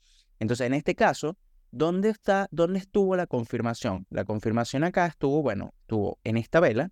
Entonces, 0.40 0.66
en 0.66 0.74
este 0.74 0.94
caso, 0.94 1.36
¿dónde, 1.70 2.10
está, 2.10 2.48
¿dónde 2.50 2.78
estuvo 2.78 3.16
la 3.16 3.26
confirmación? 3.26 4.06
La 4.10 4.24
confirmación 4.24 4.84
acá 4.84 5.06
estuvo, 5.06 5.42
bueno, 5.42 5.74
estuvo 5.80 6.18
en 6.24 6.36
esta 6.36 6.60
vela. 6.60 6.90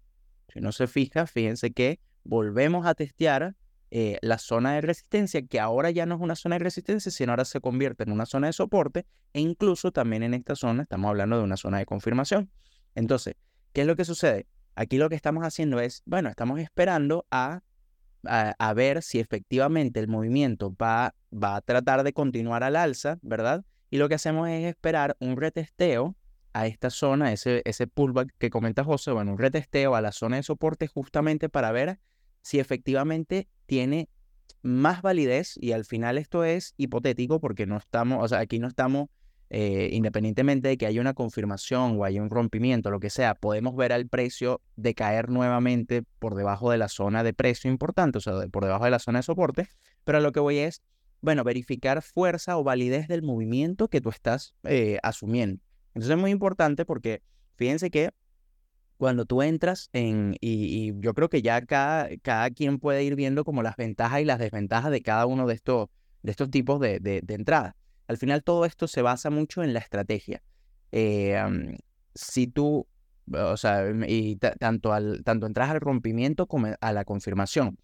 Si 0.52 0.61
no 0.61 0.72
se 0.72 0.87
fija, 0.87 1.26
fíjense 1.26 1.72
que 1.72 2.00
volvemos 2.25 2.87
a 2.87 2.94
testear 2.94 3.56
eh, 3.94 4.18
la 4.22 4.38
zona 4.38 4.72
de 4.75 4.80
resistencia, 4.80 5.42
que 5.46 5.61
ahora 5.61 5.90
ya 5.90 6.06
no 6.06 6.14
es 6.14 6.20
una 6.22 6.34
zona 6.34 6.54
de 6.54 6.61
resistencia, 6.61 7.12
sino 7.12 7.32
ahora 7.32 7.44
se 7.44 7.61
convierte 7.61 8.04
en 8.04 8.12
una 8.12 8.25
zona 8.25 8.46
de 8.46 8.54
soporte, 8.54 9.06
e 9.34 9.40
incluso 9.40 9.92
también 9.92 10.22
en 10.22 10.32
esta 10.32 10.56
zona 10.56 10.84
estamos 10.84 11.11
hablando 11.11 11.37
de 11.37 11.44
una 11.44 11.58
zona 11.58 11.78
de 11.78 11.84
confirmación. 11.84 12.50
Entonces, 12.94 13.34
¿Qué 13.72 13.82
es 13.82 13.86
lo 13.86 13.96
que 13.96 14.04
sucede? 14.04 14.46
Aquí 14.74 14.98
lo 14.98 15.08
que 15.08 15.16
estamos 15.16 15.44
haciendo 15.44 15.80
es, 15.80 16.02
bueno, 16.04 16.28
estamos 16.28 16.60
esperando 16.60 17.26
a, 17.30 17.62
a, 18.24 18.74
ver 18.74 19.02
si 19.02 19.18
efectivamente 19.18 20.00
el 20.00 20.08
movimiento 20.08 20.74
va, 20.74 21.14
va 21.32 21.56
a 21.56 21.60
tratar 21.60 22.04
de 22.04 22.12
continuar 22.12 22.62
al 22.64 22.76
alza, 22.76 23.18
¿verdad? 23.22 23.64
Y 23.90 23.98
lo 23.98 24.08
que 24.08 24.14
hacemos 24.14 24.48
es 24.48 24.64
esperar 24.64 25.16
un 25.20 25.36
retesteo 25.36 26.16
a 26.54 26.66
esta 26.66 26.90
zona, 26.90 27.32
ese, 27.32 27.62
ese 27.64 27.86
pullback 27.86 28.34
que 28.38 28.50
comenta 28.50 28.84
José, 28.84 29.10
bueno, 29.12 29.32
un 29.32 29.38
retesteo 29.38 29.94
a 29.94 30.00
la 30.00 30.12
zona 30.12 30.36
de 30.36 30.42
soporte 30.42 30.86
justamente 30.86 31.48
para 31.48 31.72
ver 31.72 31.98
si 32.42 32.58
efectivamente 32.58 33.48
tiene 33.66 34.08
más 34.62 35.02
validez 35.02 35.54
y 35.56 35.72
al 35.72 35.84
final 35.84 36.18
esto 36.18 36.44
es 36.44 36.74
hipotético 36.76 37.40
porque 37.40 37.66
no 37.66 37.76
estamos, 37.78 38.22
o 38.22 38.28
sea, 38.28 38.40
aquí 38.40 38.58
no 38.58 38.68
estamos 38.68 39.08
eh, 39.54 39.90
independientemente 39.92 40.68
de 40.68 40.78
que 40.78 40.87
haya 40.87 41.02
una 41.02 41.12
confirmación 41.12 42.00
o 42.00 42.06
haya 42.06 42.23
un 42.23 42.30
rompimiento, 42.30 42.90
lo 42.90 43.00
que 43.00 43.11
sea, 43.11 43.35
podemos 43.35 43.76
ver 43.76 43.92
al 43.92 44.09
precio 44.09 44.62
decaer 44.76 45.28
nuevamente 45.28 46.04
por 46.18 46.35
debajo 46.37 46.71
de 46.71 46.78
la 46.78 46.88
zona 46.88 47.23
de 47.23 47.35
precio 47.35 47.71
importante, 47.71 48.16
o 48.16 48.21
sea, 48.23 48.32
por 48.50 48.64
debajo 48.64 48.87
de 48.87 48.90
la 48.90 48.99
zona 48.99 49.18
de 49.18 49.25
soporte, 49.25 49.68
pero 50.04 50.21
lo 50.21 50.32
que 50.32 50.40
voy 50.40 50.56
es, 50.56 50.80
bueno, 51.21 51.44
verificar 51.44 52.00
fuerza 52.00 52.56
o 52.56 52.64
validez 52.64 53.09
del 53.09 53.23
movimiento 53.23 53.88
que 53.88 54.00
tú 54.00 54.09
estás 54.09 54.54
eh, 54.62 54.99
asumiendo. 55.02 55.62
Entonces 55.88 56.12
es 56.12 56.18
muy 56.18 56.30
importante 56.30 56.87
porque 56.87 57.21
fíjense 57.56 57.90
que 57.90 58.09
cuando 58.97 59.26
tú 59.26 59.42
entras 59.42 59.90
en, 59.92 60.35
y, 60.40 60.99
yo 61.00 61.12
creo 61.12 61.28
que 61.28 61.42
ya 61.42 61.61
cada, 61.61 62.09
cada 62.23 62.49
quien 62.49 62.78
puede 62.78 63.04
ir 63.04 63.16
viendo 63.16 63.44
como 63.44 63.62
las 63.62 63.76
ventajas 63.76 64.23
y 64.23 64.25
las 64.25 64.38
desventajas 64.38 64.90
de 64.90 65.02
cada 65.02 65.26
uno 65.26 65.47
de 65.47 65.52
estos, 65.52 65.90
de 66.23 66.30
estos 66.30 66.50
tipos 66.50 66.80
de, 66.80 67.00
de, 67.00 67.21
de 67.21 67.35
entradas. 67.35 67.75
Al 68.12 68.19
final 68.19 68.42
todo 68.45 68.64
esto 68.64 68.87
se 68.88 69.02
basa 69.02 69.31
mucho 69.31 69.62
en 69.62 69.73
la 69.75 69.81
estrategia. 69.81 70.42
Eh, 70.92 71.37
si 72.14 72.47
tú, 72.47 72.87
o 73.33 73.57
sea, 73.57 73.85
y 74.07 74.37
tanto, 74.37 74.92
al, 74.92 75.23
tanto 75.25 75.47
entras 75.47 75.71
al 75.71 75.81
rompimiento 75.81 76.47
como 76.47 76.69
a 76.81 76.92
la 76.92 77.04
confirmación. 77.04 77.78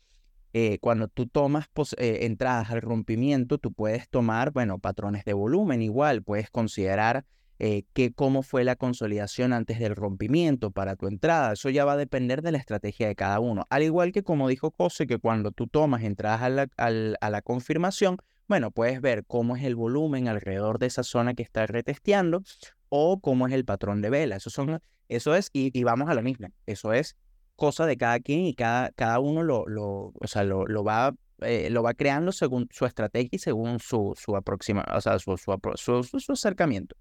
eh, 0.53 0.79
cuando 0.81 1.09
tú 1.09 1.27
tomas 1.27 1.67
eh, 1.99 2.21
entradas 2.23 2.71
al 2.71 2.81
rompimiento, 2.83 3.59
tú 3.59 3.73
puedes 3.73 4.09
tomar, 4.09 4.53
bueno, 4.53 4.79
patrones 4.79 5.25
de 5.25 5.35
volumen 5.35 5.83
igual, 5.83 6.23
puedes 6.23 6.51
considerar 6.51 7.27
eh, 7.59 7.85
que 7.93 8.13
cómo 8.13 8.43
fue 8.43 8.65
la 8.65 8.77
consolidación 8.77 9.53
antes 9.53 9.79
del 9.79 9.95
rompimiento 9.97 10.71
para 10.71 10.97
tu 10.97 11.07
entrada. 11.09 11.53
Eso 11.55 11.71
ya 11.71 11.85
va 11.85 11.93
a 11.95 11.97
depender 11.97 12.41
de 12.43 12.53
la 12.53 12.59
estrategia 12.59 13.09
de 13.09 13.15
cada 13.17 13.41
uno. 13.41 13.67
Al 13.71 13.83
igual 13.83 14.13
que 14.13 14.23
como 14.23 14.49
dijo 14.49 14.73
José, 14.77 15.07
que 15.07 15.19
cuando 15.19 15.51
tú 15.53 15.67
tomas 15.67 16.03
entradas 16.03 16.69
a 16.79 16.87
a 17.21 17.31
la 17.31 17.43
confirmación, 17.43 18.17
bueno, 18.49 18.71
puedes 18.71 19.01
ver 19.01 19.25
cómo 19.27 19.57
es 19.57 19.65
el 19.65 19.77
volumen 19.77 20.27
alrededor 20.27 20.79
de 20.79 20.87
esa 20.87 21.03
zona 21.03 21.35
que 21.35 21.43
estás 21.43 21.71
retesteando 21.71 22.43
o 22.89 23.21
cómo 23.21 23.47
es 23.47 23.53
el 23.55 23.65
patrón 23.65 24.03
de 24.03 24.11
vela. 24.11 24.37
Eso, 24.37 24.51
son, 24.51 24.81
eso 25.09 25.35
es, 25.35 25.51
y, 25.53 25.83
vamos 25.85 26.09
a 26.09 26.15
lo 26.15 26.23
mismo, 26.23 26.49
eso 26.67 26.93
es 26.93 27.17
cosa 27.57 27.87
de 27.87 27.97
cada 27.97 28.21
quien 28.21 28.41
y 28.41 28.55
cada, 28.55 28.91
cada 28.93 29.19
uno 29.21 29.43
lo, 29.43 29.67
lo, 29.69 30.13
o 30.15 30.27
sea, 30.27 30.45
lo, 30.45 30.67
lo 30.67 30.85
va 30.85 31.15
eh, 31.41 31.71
lo 31.71 31.85
va 31.85 31.95
creando 31.95 32.33
según 32.33 32.69
su 32.73 32.85
estrategia 32.85 33.31
y 33.33 33.39
según 33.39 33.79
su, 33.79 34.15
su 34.17 34.33
o 34.33 35.01
sea, 35.01 35.19
su, 35.21 35.37
su, 35.37 36.03
su, 36.03 36.33
acercamiento. 36.33 36.97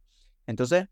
Entonces, 0.46 0.88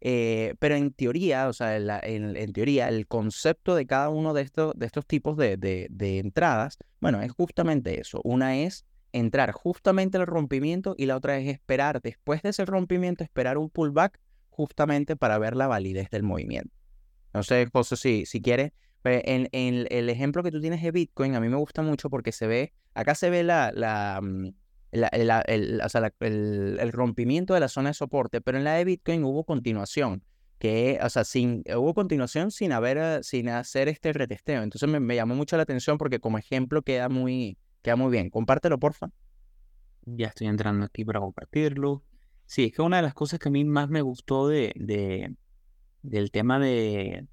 eh, 0.00 0.54
pero 0.60 0.76
en 0.76 0.92
teoría, 0.92 1.48
o 1.48 1.52
sea, 1.52 1.76
en, 1.76 2.36
en, 2.36 2.52
teoría, 2.52 2.88
el 2.88 3.06
concepto 3.08 3.74
de 3.74 3.86
cada 3.86 4.10
uno 4.10 4.32
de 4.32 4.42
estos, 4.42 4.74
de 4.76 4.86
estos 4.86 5.06
tipos 5.06 5.36
de, 5.36 5.56
de, 5.56 5.88
de, 5.90 6.18
entradas, 6.18 6.78
bueno, 7.00 7.20
es 7.20 7.32
justamente 7.32 8.00
eso. 8.00 8.20
Una 8.22 8.58
es 8.58 8.84
entrar 9.14 9.52
justamente 9.52 10.18
al 10.18 10.26
rompimiento 10.26 10.94
y 10.98 11.06
la 11.06 11.16
otra 11.16 11.38
es 11.38 11.48
esperar, 11.48 12.02
después 12.02 12.42
de 12.42 12.50
ese 12.50 12.64
rompimiento, 12.64 13.24
esperar 13.24 13.58
un 13.58 13.70
pullback 13.70 14.20
justamente 14.50 15.16
para 15.16 15.38
ver 15.38 15.56
la 15.56 15.68
validez 15.68 16.10
del 16.10 16.24
movimiento. 16.24 16.74
No 17.32 17.42
sé, 17.42 17.68
José, 17.72 17.96
si, 17.96 18.26
si 18.26 18.42
quieres 18.42 18.72
pues, 19.02 19.22
en, 19.24 19.48
el 19.52 20.08
ejemplo 20.08 20.42
que 20.42 20.50
tú 20.50 20.60
tienes 20.60 20.82
de 20.82 20.90
Bitcoin, 20.90 21.34
a 21.34 21.40
mí 21.40 21.48
me 21.48 21.56
gusta 21.56 21.82
mucho 21.82 22.10
porque 22.10 22.32
se 22.32 22.46
ve, 22.46 22.72
acá 22.94 23.14
se 23.14 23.30
ve 23.30 23.42
la, 23.42 23.70
la, 23.72 24.20
mm, 24.22 24.48
el, 24.92 25.80
o 25.84 25.88
sea, 25.88 26.12
el, 26.20 26.92
rompimiento 26.92 27.54
de 27.54 27.60
la 27.60 27.68
zona 27.68 27.90
de 27.90 27.94
soporte, 27.94 28.40
pero 28.40 28.58
en 28.58 28.64
la 28.64 28.74
de 28.74 28.84
Bitcoin 28.84 29.24
hubo 29.24 29.44
continuación, 29.44 30.24
que, 30.58 30.98
o 31.02 31.10
sea, 31.10 31.24
sin, 31.24 31.62
hubo 31.76 31.94
continuación 31.94 32.50
sin 32.50 32.72
haber, 32.72 32.98
eh, 32.98 33.18
sin 33.22 33.48
hacer 33.48 33.88
este 33.88 34.12
retesteo. 34.12 34.62
Entonces 34.62 34.88
me, 34.88 35.00
me, 35.00 35.14
llamó 35.14 35.34
mucho 35.34 35.56
la 35.56 35.64
atención 35.64 35.98
porque 35.98 36.20
como 36.20 36.38
ejemplo 36.38 36.82
queda 36.82 37.08
muy, 37.08 37.58
queda 37.84 37.96
muy 37.96 38.10
bien. 38.10 38.30
Compártelo, 38.30 38.80
porfa. 38.80 39.10
Ya 40.06 40.28
estoy 40.28 40.48
entrando 40.48 40.86
aquí 40.86 41.04
para 41.04 41.20
compartirlo. 41.20 42.02
Sí, 42.46 42.64
es 42.64 42.72
que 42.72 42.82
una 42.82 42.96
de 42.96 43.02
las 43.04 43.14
cosas 43.14 43.38
que 43.38 43.48
a 43.48 43.52
mí 43.52 43.64
más 43.64 43.88
me 43.88 44.02
gustó 44.02 44.48
de, 44.48 44.72
de 44.76 45.36
del 46.02 46.30
tema 46.30 46.58
de, 46.58 47.26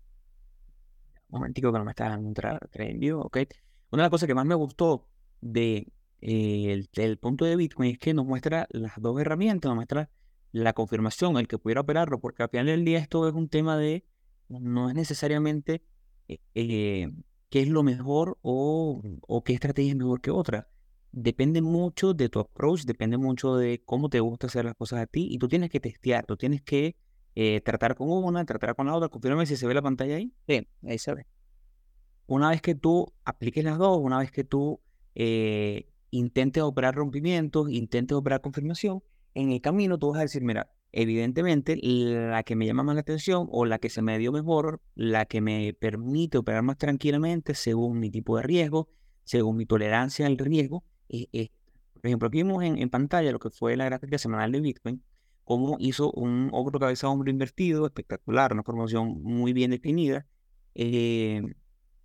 momentico 1.31 1.71
que 1.71 1.79
no 1.79 1.85
me 1.85 1.91
está 1.91 2.09
dando 2.09 2.29
¿ok? 3.19 3.37
Una 3.91 4.03
de 4.03 4.05
las 4.05 4.09
cosas 4.09 4.27
que 4.27 4.35
más 4.35 4.45
me 4.45 4.55
gustó 4.55 5.07
de, 5.41 5.91
eh, 6.21 6.85
el, 6.93 7.17
punto 7.17 7.45
de 7.45 7.55
Bitcoin 7.55 7.91
es 7.91 7.99
que 7.99 8.13
nos 8.13 8.25
muestra 8.25 8.67
las 8.71 8.93
dos 9.01 9.19
herramientas, 9.19 9.69
nos 9.69 9.75
muestra 9.75 10.09
la 10.51 10.73
confirmación, 10.73 11.37
el 11.37 11.47
que 11.47 11.57
pudiera 11.57 11.81
operarlo, 11.81 12.19
porque 12.19 12.43
al 12.43 12.49
final 12.49 12.67
del 12.67 12.85
día 12.85 12.99
esto 12.99 13.27
es 13.27 13.33
un 13.33 13.49
tema 13.49 13.77
de, 13.77 14.05
no 14.49 14.89
es 14.89 14.95
necesariamente 14.95 15.83
eh, 16.27 16.39
eh, 16.55 17.11
qué 17.51 17.61
es 17.61 17.67
lo 17.67 17.83
mejor 17.83 18.39
o, 18.41 19.03
o 19.27 19.43
qué 19.43 19.53
estrategia 19.53 19.91
es 19.91 19.97
mejor 19.97 20.21
que 20.21 20.31
otra. 20.31 20.69
Depende 21.11 21.61
mucho 21.61 22.13
de 22.13 22.29
tu 22.29 22.39
approach, 22.39 22.83
depende 22.85 23.17
mucho 23.17 23.57
de 23.57 23.83
cómo 23.85 24.09
te 24.09 24.21
gusta 24.21 24.47
hacer 24.47 24.63
las 24.65 24.73
cosas 24.75 25.01
a 25.01 25.05
ti 25.05 25.27
y 25.29 25.37
tú 25.37 25.49
tienes 25.49 25.69
que 25.69 25.81
testear, 25.81 26.25
tú 26.25 26.37
tienes 26.37 26.61
que 26.61 26.95
eh, 27.35 27.59
tratar 27.59 27.95
con 27.95 28.09
una, 28.09 28.45
tratar 28.45 28.73
con 28.73 28.87
la 28.87 28.95
otra. 28.95 29.09
Confírmame 29.09 29.45
si 29.45 29.57
se 29.57 29.67
ve 29.67 29.73
la 29.73 29.81
pantalla 29.81 30.15
ahí. 30.15 30.33
Sí, 30.47 30.65
ahí 30.87 30.97
se 30.97 31.13
ve. 31.13 31.27
Una 32.25 32.51
vez 32.51 32.61
que 32.61 32.73
tú 32.73 33.13
apliques 33.25 33.63
las 33.65 33.77
dos, 33.77 33.99
una 34.01 34.19
vez 34.19 34.31
que 34.31 34.45
tú 34.45 34.79
eh, 35.13 35.89
intentes 36.09 36.63
operar 36.63 36.95
rompimientos, 36.95 37.69
intentes 37.69 38.15
operar 38.15 38.39
confirmación, 38.39 39.03
en 39.33 39.51
el 39.51 39.59
camino 39.59 39.99
tú 39.99 40.11
vas 40.11 40.19
a 40.19 40.21
decir, 40.21 40.41
mira, 40.41 40.71
evidentemente 40.91 41.77
la 41.81 42.43
que 42.43 42.55
me 42.55 42.65
llama 42.65 42.83
más 42.83 42.95
la 42.95 43.01
atención 43.01 43.47
o 43.51 43.65
la 43.65 43.79
que 43.79 43.89
se 43.89 44.01
me 44.01 44.17
dio 44.17 44.31
mejor, 44.31 44.81
la 44.95 45.25
que 45.25 45.41
me 45.41 45.73
permite 45.73 46.37
operar 46.37 46.63
más 46.63 46.77
tranquilamente 46.77 47.53
según 47.55 47.99
mi 47.99 48.11
tipo 48.11 48.37
de 48.37 48.43
riesgo, 48.43 48.89
según 49.23 49.57
mi 49.57 49.65
tolerancia 49.65 50.25
al 50.25 50.37
riesgo, 50.37 50.83
es, 51.09 51.49
por 51.93 52.07
ejemplo, 52.07 52.27
aquí 52.27 52.37
vimos 52.39 52.63
en, 52.63 52.89
pantalla 52.89 53.31
lo 53.31 53.39
que 53.39 53.49
fue 53.49 53.77
la 53.77 53.85
gráfica 53.85 54.17
semanal 54.17 54.51
de 54.51 54.61
Bitcoin 54.61 55.03
cómo 55.43 55.75
hizo 55.79 56.11
un 56.11 56.49
otro 56.53 56.79
cabeza 56.79 57.09
hombro 57.09 57.29
invertido, 57.29 57.85
espectacular, 57.85 58.53
una 58.53 58.63
formación 58.63 59.21
muy 59.21 59.53
bien 59.53 59.71
definida, 59.71 60.25
eh, 60.75 61.41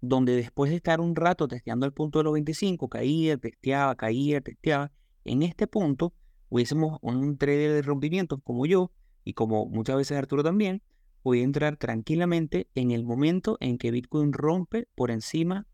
donde 0.00 0.34
después 0.34 0.70
de 0.70 0.76
estar 0.76 1.00
un 1.00 1.14
rato 1.14 1.46
testeando 1.46 1.86
el 1.86 1.92
punto 1.92 2.18
de 2.18 2.24
los 2.24 2.32
25, 2.32 2.88
caía, 2.88 3.36
testeaba, 3.36 3.94
caía, 3.94 4.40
testeaba, 4.40 4.90
en 5.24 5.42
este 5.42 5.66
punto 5.66 6.12
hubiésemos 6.48 6.98
un 7.02 7.36
trader 7.38 7.72
de 7.72 7.82
rompimientos 7.82 8.40
como 8.44 8.66
yo, 8.66 8.92
y 9.24 9.34
como 9.34 9.66
muchas 9.66 9.96
veces 9.96 10.16
Arturo 10.16 10.42
también, 10.42 10.82
podía 11.22 11.42
entrar 11.42 11.76
tranquilamente 11.76 12.68
en 12.74 12.92
el 12.92 13.04
momento 13.04 13.56
en 13.60 13.78
que 13.78 13.90
Bitcoin 13.90 14.32
rompe 14.32 14.86
por 14.94 15.10
encima 15.10 15.66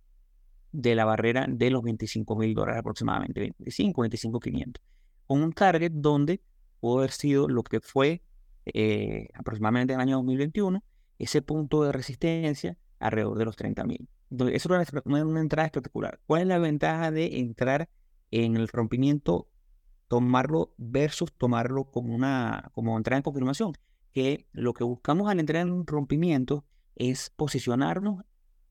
de 0.72 0.94
la 0.94 1.04
barrera 1.04 1.46
de 1.48 1.70
los 1.70 1.82
25 1.82 2.36
mil 2.36 2.54
dólares 2.54 2.80
aproximadamente, 2.80 3.52
25, 3.58 4.00
25, 4.00 4.40
500, 4.40 4.82
con 5.26 5.42
un 5.42 5.52
target 5.52 5.92
donde 5.92 6.40
pudo 6.80 6.98
haber 6.98 7.10
sido 7.10 7.48
lo 7.48 7.62
que 7.62 7.80
fue 7.80 8.22
eh, 8.64 9.28
aproximadamente 9.34 9.92
en 9.92 10.00
el 10.00 10.08
año 10.08 10.16
2021, 10.16 10.82
ese 11.18 11.42
punto 11.42 11.84
de 11.84 11.92
resistencia 11.92 12.78
alrededor 12.98 13.36
de 13.38 13.44
los 13.44 13.56
30.000. 13.56 14.08
Entonces, 14.30 14.56
eso 14.56 14.74
era 14.74 14.84
una, 15.04 15.24
una, 15.26 15.40
entrada 15.40 15.66
espectacular. 15.66 16.18
¿Cuál 16.26 16.42
es 16.42 16.48
la 16.48 16.58
ventaja 16.58 17.10
de 17.10 17.38
entrar 17.38 17.90
en 18.30 18.56
el 18.56 18.68
rompimiento, 18.68 19.48
tomarlo 20.12 20.74
versus 20.76 21.32
tomarlo 21.32 21.84
como 21.84 22.14
una 22.14 22.70
como 22.74 22.98
entrada 22.98 23.16
en 23.16 23.22
confirmación? 23.22 23.72
Que 24.12 24.46
lo 24.52 24.74
que 24.74 24.84
buscamos 24.84 25.30
al 25.30 25.40
entrar 25.40 25.62
en 25.62 25.72
un 25.72 25.86
rompimiento 25.86 26.66
es 26.96 27.30
posicionarnos 27.30 28.22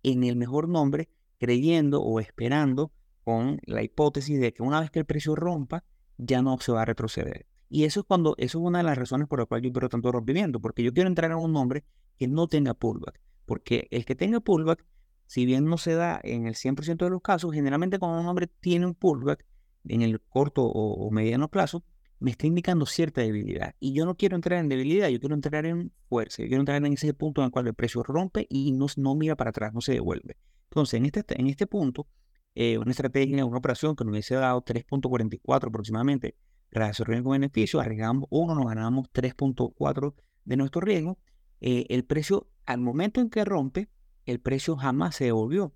en 0.04 0.24
el 0.24 0.36
mejor 0.36 0.70
nombre, 0.70 1.10
creyendo 1.40 2.04
o 2.04 2.20
esperando 2.20 2.92
con 3.24 3.60
la 3.66 3.82
hipótesis 3.82 4.40
de 4.40 4.54
que 4.54 4.62
una 4.62 4.82
vez 4.82 4.92
que 4.92 5.00
el 5.00 5.06
precio 5.06 5.36
rompa, 5.36 5.84
ya 6.20 6.44
no 6.44 6.60
se 6.60 6.74
va 6.74 6.84
a 6.84 6.86
retroceder. 6.86 7.48
Y 7.70 7.86
eso 7.86 8.02
es 8.02 8.06
cuando, 8.06 8.36
eso 8.38 8.60
es 8.60 8.64
una 8.64 8.78
de 8.78 8.84
las 8.84 9.00
razones 9.00 9.28
por 9.28 9.40
las 9.40 9.48
cuales 9.48 9.64
yo 9.64 9.70
espero 9.70 9.90
tanto 9.90 10.12
rompimiento, 10.12 10.60
porque 10.60 10.84
yo 10.84 10.94
quiero 10.94 11.10
entrar 11.10 11.32
en 11.32 11.38
un 11.38 11.54
nombre 11.54 11.84
que 12.20 12.28
no 12.28 12.48
tenga 12.48 12.76
pullback, 12.76 13.20
porque 13.48 13.88
el 13.90 14.06
que 14.06 14.14
tenga 14.14 14.42
pullback, 14.42 14.86
si 15.26 15.48
bien 15.48 15.66
no 15.66 15.80
se 15.80 15.96
da 15.96 16.22
en 16.24 16.46
el 16.46 16.54
100% 16.54 16.98
de 16.98 17.10
los 17.10 17.24
casos, 17.24 17.52
generalmente 17.52 17.98
cuando 17.98 18.20
un 18.20 18.28
nombre 18.28 18.46
tiene 18.46 18.86
un 18.86 18.94
pullback 18.94 19.44
en 19.88 20.02
el 20.02 20.22
corto 20.22 20.64
o, 20.64 21.10
mediano 21.12 21.50
plazo, 21.50 21.84
me 22.20 22.32
está 22.32 22.48
indicando 22.48 22.86
cierta 22.86 23.22
debilidad. 23.22 23.76
Y 23.80 23.94
yo 23.94 24.06
no 24.06 24.16
quiero 24.16 24.36
entrar 24.36 24.60
en 24.60 24.70
debilidad, 24.70 25.10
yo 25.10 25.20
quiero 25.20 25.36
entrar 25.36 25.66
en 25.66 25.92
fuerza, 26.08 26.44
yo 26.44 26.48
quiero 26.48 26.62
entrar 26.62 26.86
en 26.86 26.94
ese 26.94 27.14
punto 27.14 27.42
en 27.42 27.46
el 27.46 27.52
cual 27.52 27.68
el 27.68 27.74
precio 27.74 28.04
rompe 28.04 28.46
y 28.50 28.72
no, 28.72 28.86
no 28.98 29.16
mira 29.16 29.36
para 29.36 29.50
atrás, 29.50 29.74
no 29.74 29.82
se 29.82 29.94
devuelve. 29.94 30.38
Entonces, 30.70 31.00
en 31.00 31.06
este, 31.06 31.40
en 31.40 31.48
este 31.48 31.68
punto, 31.68 32.08
eh, 32.54 32.78
una 32.78 32.92
estrategia, 32.92 33.46
una 33.46 33.58
operación 33.58 33.96
que 33.96 34.04
nos 34.04 34.12
hubiese 34.12 34.36
dado 34.36 34.64
3.44 34.64 35.68
aproximadamente 35.68 36.36
relación 36.72 37.08
riesgo-beneficio, 37.08 37.80
arriesgamos 37.80 38.28
1, 38.30 38.56
nos 38.56 38.66
ganamos 38.66 39.08
3.4 39.14 40.14
de 40.46 40.58
nuestro 40.58 40.82
riesgo. 40.82 41.18
Eh, 41.60 41.86
el 41.90 42.06
precio, 42.06 42.50
al 42.66 42.80
momento 42.80 43.20
en 43.20 43.30
que 43.30 43.44
rompe, 43.46 43.90
el 44.26 44.40
precio 44.40 44.76
jamás 44.78 45.16
se 45.16 45.26
devolvió. 45.26 45.74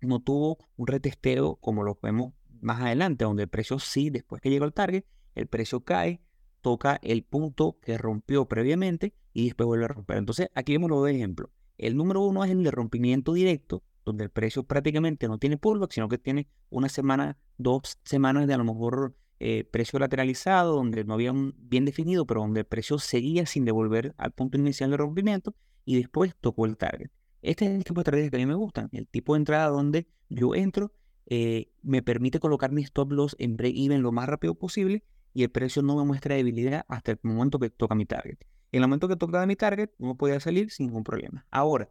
No 0.00 0.20
tuvo 0.20 0.58
un 0.76 0.86
retesteo 0.86 1.56
como 1.56 1.82
lo 1.82 1.98
vemos 2.02 2.32
más 2.60 2.80
adelante, 2.80 3.24
donde 3.24 3.44
el 3.44 3.48
precio 3.48 3.78
sí, 3.78 4.10
después 4.10 4.40
que 4.40 4.50
llegó 4.50 4.64
al 4.64 4.72
target, 4.72 5.04
el 5.34 5.46
precio 5.46 5.80
cae, 5.80 6.20
toca 6.60 6.98
el 7.02 7.22
punto 7.22 7.78
que 7.80 7.98
rompió 7.98 8.46
previamente 8.46 9.14
y 9.32 9.46
después 9.46 9.66
vuelve 9.66 9.86
a 9.86 9.88
romper. 9.88 10.18
Entonces, 10.18 10.48
aquí 10.54 10.72
vemos 10.72 10.90
los 10.90 11.00
dos 11.00 11.10
ejemplos. 11.10 11.50
El 11.78 11.96
número 11.96 12.20
uno 12.20 12.44
es 12.44 12.50
el 12.50 12.62
de 12.62 12.70
rompimiento 12.70 13.32
directo, 13.32 13.82
donde 14.04 14.24
el 14.24 14.30
precio 14.30 14.64
prácticamente 14.64 15.28
no 15.28 15.38
tiene 15.38 15.56
pullback, 15.56 15.92
sino 15.92 16.08
que 16.08 16.18
tiene 16.18 16.48
una 16.68 16.88
semana, 16.88 17.38
dos 17.56 17.98
semanas 18.04 18.46
de 18.46 18.54
a 18.54 18.58
lo 18.58 18.64
mejor 18.64 19.14
eh, 19.38 19.64
precio 19.64 19.98
lateralizado, 19.98 20.74
donde 20.74 21.04
no 21.04 21.14
había 21.14 21.32
un 21.32 21.54
bien 21.56 21.86
definido, 21.86 22.26
pero 22.26 22.42
donde 22.42 22.60
el 22.60 22.66
precio 22.66 22.98
seguía 22.98 23.46
sin 23.46 23.64
devolver 23.64 24.14
al 24.18 24.32
punto 24.32 24.58
inicial 24.58 24.90
de 24.90 24.98
rompimiento 24.98 25.54
y 25.86 25.96
después 25.96 26.34
tocó 26.40 26.66
el 26.66 26.76
target. 26.76 27.10
Este 27.40 27.64
es 27.64 27.70
el 27.70 27.84
tipo 27.84 28.00
de 28.00 28.02
estrategia 28.02 28.30
que 28.30 28.36
a 28.36 28.40
mí 28.40 28.46
me 28.46 28.54
gustan, 28.54 28.90
el 28.92 29.08
tipo 29.08 29.32
de 29.32 29.38
entrada 29.38 29.68
donde 29.68 30.06
yo 30.28 30.54
entro, 30.54 30.92
eh, 31.26 31.70
me 31.82 32.02
permite 32.02 32.40
colocar 32.40 32.72
mi 32.72 32.82
stop 32.82 33.12
loss 33.12 33.36
en 33.38 33.56
break-even 33.56 34.02
lo 34.02 34.12
más 34.12 34.28
rápido 34.28 34.54
posible 34.54 35.04
y 35.32 35.44
el 35.44 35.50
precio 35.50 35.82
no 35.82 35.96
me 35.96 36.04
muestra 36.04 36.34
debilidad 36.34 36.84
hasta 36.88 37.12
el 37.12 37.18
momento 37.22 37.58
que 37.58 37.70
toca 37.70 37.94
mi 37.94 38.06
target. 38.06 38.38
En 38.72 38.82
el 38.82 38.88
momento 38.88 39.08
que 39.08 39.16
toca 39.16 39.44
mi 39.46 39.56
target, 39.56 39.90
no 39.98 40.16
podía 40.16 40.38
salir 40.40 40.70
sin 40.70 40.86
ningún 40.86 41.04
problema. 41.04 41.46
Ahora, 41.50 41.90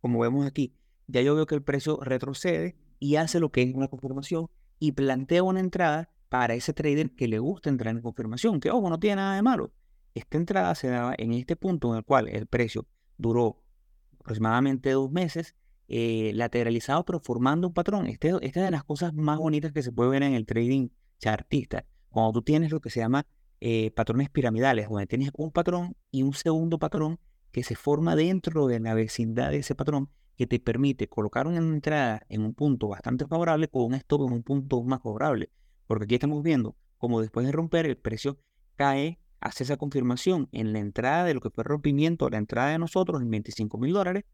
como 0.00 0.20
vemos 0.20 0.46
aquí, 0.46 0.76
ya 1.06 1.22
yo 1.22 1.34
veo 1.34 1.46
que 1.46 1.54
el 1.54 1.62
precio 1.62 1.98
retrocede 2.00 2.76
y 2.98 3.16
hace 3.16 3.40
lo 3.40 3.50
que 3.50 3.62
es 3.62 3.74
una 3.74 3.88
confirmación 3.88 4.48
y 4.78 4.92
plantea 4.92 5.42
una 5.42 5.60
entrada 5.60 6.10
para 6.28 6.54
ese 6.54 6.72
trader 6.72 7.10
que 7.14 7.28
le 7.28 7.38
gusta 7.38 7.70
entrar 7.70 7.94
en 7.94 8.02
confirmación, 8.02 8.60
que 8.60 8.70
ojo, 8.70 8.90
no 8.90 8.98
tiene 8.98 9.16
nada 9.16 9.36
de 9.36 9.42
malo. 9.42 9.72
Esta 10.14 10.36
entrada 10.36 10.74
se 10.74 10.88
daba 10.88 11.14
en 11.18 11.32
este 11.32 11.56
punto 11.56 11.90
en 11.90 11.98
el 11.98 12.04
cual 12.04 12.28
el 12.28 12.46
precio 12.46 12.86
duró 13.18 13.62
aproximadamente 14.20 14.90
dos 14.90 15.10
meses 15.10 15.54
eh, 15.88 16.32
lateralizado, 16.34 17.04
pero 17.04 17.20
formando 17.20 17.68
un 17.68 17.74
patrón. 17.74 18.06
Este, 18.06 18.28
esta 18.28 18.60
es 18.60 18.64
de 18.66 18.70
las 18.70 18.84
cosas 18.84 19.14
más 19.14 19.38
bonitas 19.38 19.72
que 19.72 19.82
se 19.82 19.92
puede 19.92 20.10
ver 20.10 20.22
en 20.22 20.34
el 20.34 20.46
trading 20.46 20.88
chartista. 21.18 21.84
Cuando 22.08 22.32
tú 22.32 22.42
tienes 22.42 22.70
lo 22.70 22.80
que 22.80 22.90
se 22.90 23.00
llama 23.00 23.26
eh, 23.60 23.90
patrones 23.92 24.30
piramidales, 24.30 24.88
donde 24.88 25.06
tienes 25.06 25.30
un 25.34 25.50
patrón 25.50 25.96
y 26.10 26.22
un 26.22 26.34
segundo 26.34 26.78
patrón 26.78 27.18
que 27.52 27.62
se 27.62 27.74
forma 27.74 28.16
dentro 28.16 28.66
de 28.66 28.80
la 28.80 28.94
vecindad 28.94 29.50
de 29.50 29.58
ese 29.58 29.74
patrón 29.74 30.10
que 30.36 30.46
te 30.46 30.60
permite 30.60 31.08
colocar 31.08 31.46
una 31.46 31.58
entrada 31.58 32.22
en 32.28 32.42
un 32.42 32.52
punto 32.52 32.88
bastante 32.88 33.26
favorable 33.26 33.68
con 33.68 33.84
un 33.84 33.94
stop 33.94 34.26
en 34.26 34.34
un 34.34 34.42
punto 34.42 34.82
más 34.82 35.02
favorable. 35.02 35.50
Porque 35.86 36.04
aquí 36.04 36.14
estamos 36.14 36.42
viendo 36.42 36.76
como 36.98 37.20
después 37.20 37.46
de 37.46 37.52
romper 37.52 37.86
el 37.86 37.96
precio 37.96 38.38
cae, 38.74 39.18
hace 39.40 39.64
esa 39.64 39.76
confirmación 39.76 40.48
en 40.52 40.72
la 40.72 40.80
entrada 40.80 41.24
de 41.24 41.34
lo 41.34 41.40
que 41.40 41.50
fue 41.50 41.62
el 41.62 41.68
rompimiento, 41.68 42.28
la 42.28 42.38
entrada 42.38 42.70
de 42.70 42.78
nosotros 42.78 43.22
en 43.22 43.30
25 43.30 43.78
mil 43.78 43.92
dólares 43.92 44.24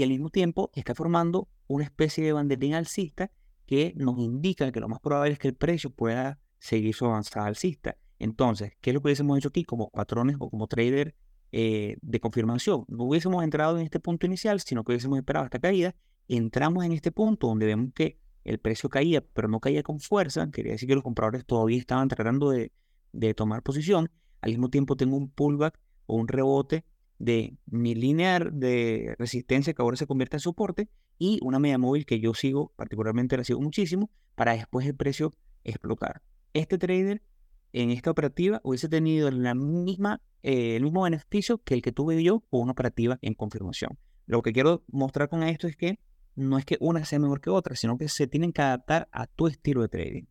y 0.00 0.02
al 0.02 0.08
mismo 0.08 0.30
tiempo 0.30 0.70
está 0.74 0.94
formando 0.94 1.48
una 1.66 1.84
especie 1.84 2.24
de 2.24 2.32
banderín 2.32 2.72
alcista 2.72 3.30
que 3.66 3.92
nos 3.96 4.18
indica 4.18 4.72
que 4.72 4.80
lo 4.80 4.88
más 4.88 4.98
probable 4.98 5.34
es 5.34 5.38
que 5.38 5.48
el 5.48 5.54
precio 5.54 5.90
pueda 5.90 6.40
seguir 6.58 6.94
su 6.94 7.04
avanzada 7.04 7.46
alcista. 7.46 7.98
Entonces, 8.18 8.72
¿qué 8.80 8.90
es 8.90 8.94
lo 8.94 9.02
que 9.02 9.08
hubiésemos 9.08 9.36
hecho 9.36 9.48
aquí 9.50 9.62
como 9.64 9.90
patrones 9.90 10.36
o 10.38 10.48
como 10.48 10.68
trader 10.68 11.14
eh, 11.52 11.98
de 12.00 12.18
confirmación? 12.18 12.86
No 12.88 13.04
hubiésemos 13.04 13.44
entrado 13.44 13.76
en 13.76 13.84
este 13.84 14.00
punto 14.00 14.24
inicial, 14.24 14.58
sino 14.60 14.84
que 14.84 14.92
hubiésemos 14.92 15.18
esperado 15.18 15.44
esta 15.44 15.58
caída. 15.58 15.94
Entramos 16.28 16.82
en 16.86 16.92
este 16.92 17.12
punto 17.12 17.48
donde 17.48 17.66
vemos 17.66 17.92
que 17.94 18.18
el 18.44 18.58
precio 18.58 18.88
caía, 18.88 19.20
pero 19.20 19.48
no 19.48 19.60
caía 19.60 19.82
con 19.82 20.00
fuerza. 20.00 20.50
Quería 20.50 20.72
decir 20.72 20.88
que 20.88 20.94
los 20.94 21.04
compradores 21.04 21.44
todavía 21.44 21.78
estaban 21.78 22.08
tratando 22.08 22.48
de, 22.50 22.72
de 23.12 23.34
tomar 23.34 23.62
posición. 23.62 24.10
Al 24.40 24.52
mismo 24.52 24.70
tiempo 24.70 24.96
tengo 24.96 25.18
un 25.18 25.28
pullback 25.28 25.78
o 26.06 26.16
un 26.16 26.26
rebote 26.26 26.86
de 27.20 27.54
mi 27.66 27.94
línea 27.94 28.40
de 28.40 29.14
resistencia 29.18 29.74
que 29.74 29.82
ahora 29.82 29.96
se 29.96 30.06
convierte 30.06 30.36
en 30.36 30.40
soporte 30.40 30.88
y 31.18 31.38
una 31.42 31.58
media 31.58 31.76
móvil 31.76 32.06
que 32.06 32.18
yo 32.18 32.32
sigo, 32.32 32.72
particularmente 32.76 33.36
la 33.36 33.44
sigo 33.44 33.60
muchísimo, 33.60 34.10
para 34.34 34.54
después 34.54 34.86
el 34.86 34.96
precio 34.96 35.34
explotar. 35.62 36.22
Este 36.54 36.78
trader 36.78 37.22
en 37.74 37.90
esta 37.90 38.10
operativa 38.10 38.60
hubiese 38.64 38.88
tenido 38.88 39.30
la 39.30 39.54
misma, 39.54 40.22
eh, 40.42 40.76
el 40.76 40.82
mismo 40.82 41.02
beneficio 41.02 41.58
que 41.58 41.74
el 41.74 41.82
que 41.82 41.92
tuve 41.92 42.22
yo 42.24 42.40
con 42.48 42.62
una 42.62 42.72
operativa 42.72 43.18
en 43.20 43.34
confirmación. 43.34 43.98
Lo 44.24 44.40
que 44.40 44.54
quiero 44.54 44.82
mostrar 44.88 45.28
con 45.28 45.42
esto 45.42 45.68
es 45.68 45.76
que 45.76 46.00
no 46.36 46.56
es 46.56 46.64
que 46.64 46.78
una 46.80 47.04
sea 47.04 47.18
mejor 47.18 47.42
que 47.42 47.50
otra, 47.50 47.76
sino 47.76 47.98
que 47.98 48.08
se 48.08 48.26
tienen 48.28 48.52
que 48.52 48.62
adaptar 48.62 49.08
a 49.12 49.26
tu 49.26 49.46
estilo 49.46 49.82
de 49.82 49.88
trading. 49.88 50.24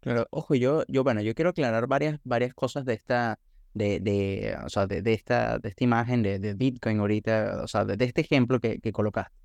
Claro, 0.00 0.26
ojo, 0.30 0.56
yo, 0.56 0.82
yo, 0.88 1.04
bueno, 1.04 1.20
yo 1.20 1.36
quiero 1.36 1.50
aclarar 1.50 1.86
varias, 1.86 2.18
varias 2.24 2.52
cosas 2.52 2.84
de 2.84 2.94
esta, 2.94 3.38
de, 3.76 4.00
de, 4.00 4.56
o 4.64 4.70
sea, 4.70 4.86
de, 4.86 5.12
esta, 5.12 5.58
de 5.58 5.68
esta 5.68 5.84
imagen 5.84 6.22
de, 6.22 6.38
de, 6.38 6.54
Bitcoin 6.54 6.98
ahorita, 6.98 7.60
o 7.62 7.68
sea, 7.68 7.84
de, 7.84 8.02
este 8.02 8.22
ejemplo 8.22 8.58
que, 8.58 8.80
que 8.80 8.90
colocaste. 8.90 9.36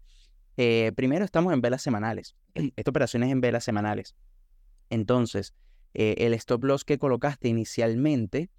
Eh, 0.55 0.93
primero 0.95 1.25
estamos 1.25 1.51
en 1.51 1.59
velas 1.59 1.81
semanales. 1.81 2.35
Esta 2.77 2.91
operación 2.91 3.23
es 3.23 3.31
en 3.31 3.41
velas 3.41 3.65
semanales. 3.65 4.15
Entonces, 4.89 5.53
eh, 5.93 6.15
el 6.19 6.33
stop 6.35 6.63
loss 6.63 6.85
que 6.85 6.97
colocaste 6.97 7.49
inicialmente, 7.49 8.49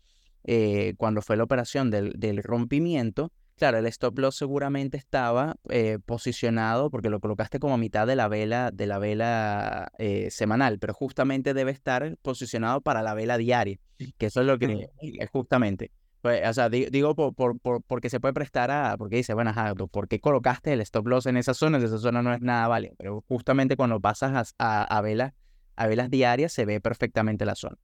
eh, 0.44 0.92
cuando 0.98 1.22
fue 1.22 1.38
la 1.38 1.44
operación 1.44 1.90
del, 1.90 2.12
del, 2.18 2.42
rompimiento, 2.42 3.32
claro, 3.62 3.78
el 3.78 3.86
stop 3.86 4.18
loss 4.18 4.34
seguramente 4.34 4.96
estaba 4.96 5.54
eh, 5.68 6.00
posicionado 6.04 6.90
porque 6.90 7.10
lo 7.10 7.20
colocaste 7.20 7.60
como 7.60 7.74
a 7.74 7.78
mitad 7.78 8.08
de 8.08 8.16
la 8.16 8.26
vela, 8.26 8.72
de 8.72 8.86
la 8.88 8.98
vela 8.98 9.92
semanal, 10.30 10.80
pero 10.80 10.94
justamente 10.94 11.54
debe 11.54 11.70
estar 11.70 12.16
posicionado 12.22 12.80
para 12.80 13.02
la 13.02 13.14
vela 13.14 13.38
diaria, 13.38 13.78
que 14.18 14.26
eso 14.26 14.40
es 14.40 14.46
lo 14.48 14.58
que 14.58 14.88
es 15.00 15.30
justamente. 15.30 15.92
Pues, 16.22 16.48
o 16.48 16.52
sea, 16.52 16.68
digo, 16.68 17.14
por, 17.14 17.34
por, 17.34 17.82
porque 17.82 18.10
se 18.10 18.18
puede 18.18 18.34
prestar 18.34 18.72
a, 18.72 18.96
porque 18.96 19.14
dice, 19.14 19.32
bueno, 19.32 19.50
ajá, 19.50 19.76
¿por 19.76 20.08
qué 20.08 20.18
colocaste 20.18 20.72
el 20.72 20.80
stop 20.80 21.06
loss 21.06 21.26
en 21.26 21.36
esa 21.36 21.54
zona? 21.54 21.78
Esa 21.78 21.98
zona 21.98 22.20
no 22.20 22.34
es 22.34 22.40
nada 22.40 22.66
vale, 22.66 22.94
pero 22.98 23.24
justamente 23.28 23.76
cuando 23.76 24.00
pasas 24.00 24.54
a, 24.58 24.82
a, 24.82 24.82
a 24.82 25.00
vela 25.02 25.34
a 25.76 25.86
velas 25.86 26.10
diarias 26.10 26.52
se 26.52 26.64
ve 26.64 26.80
perfectamente 26.80 27.44
la 27.44 27.54
zona. 27.54 27.76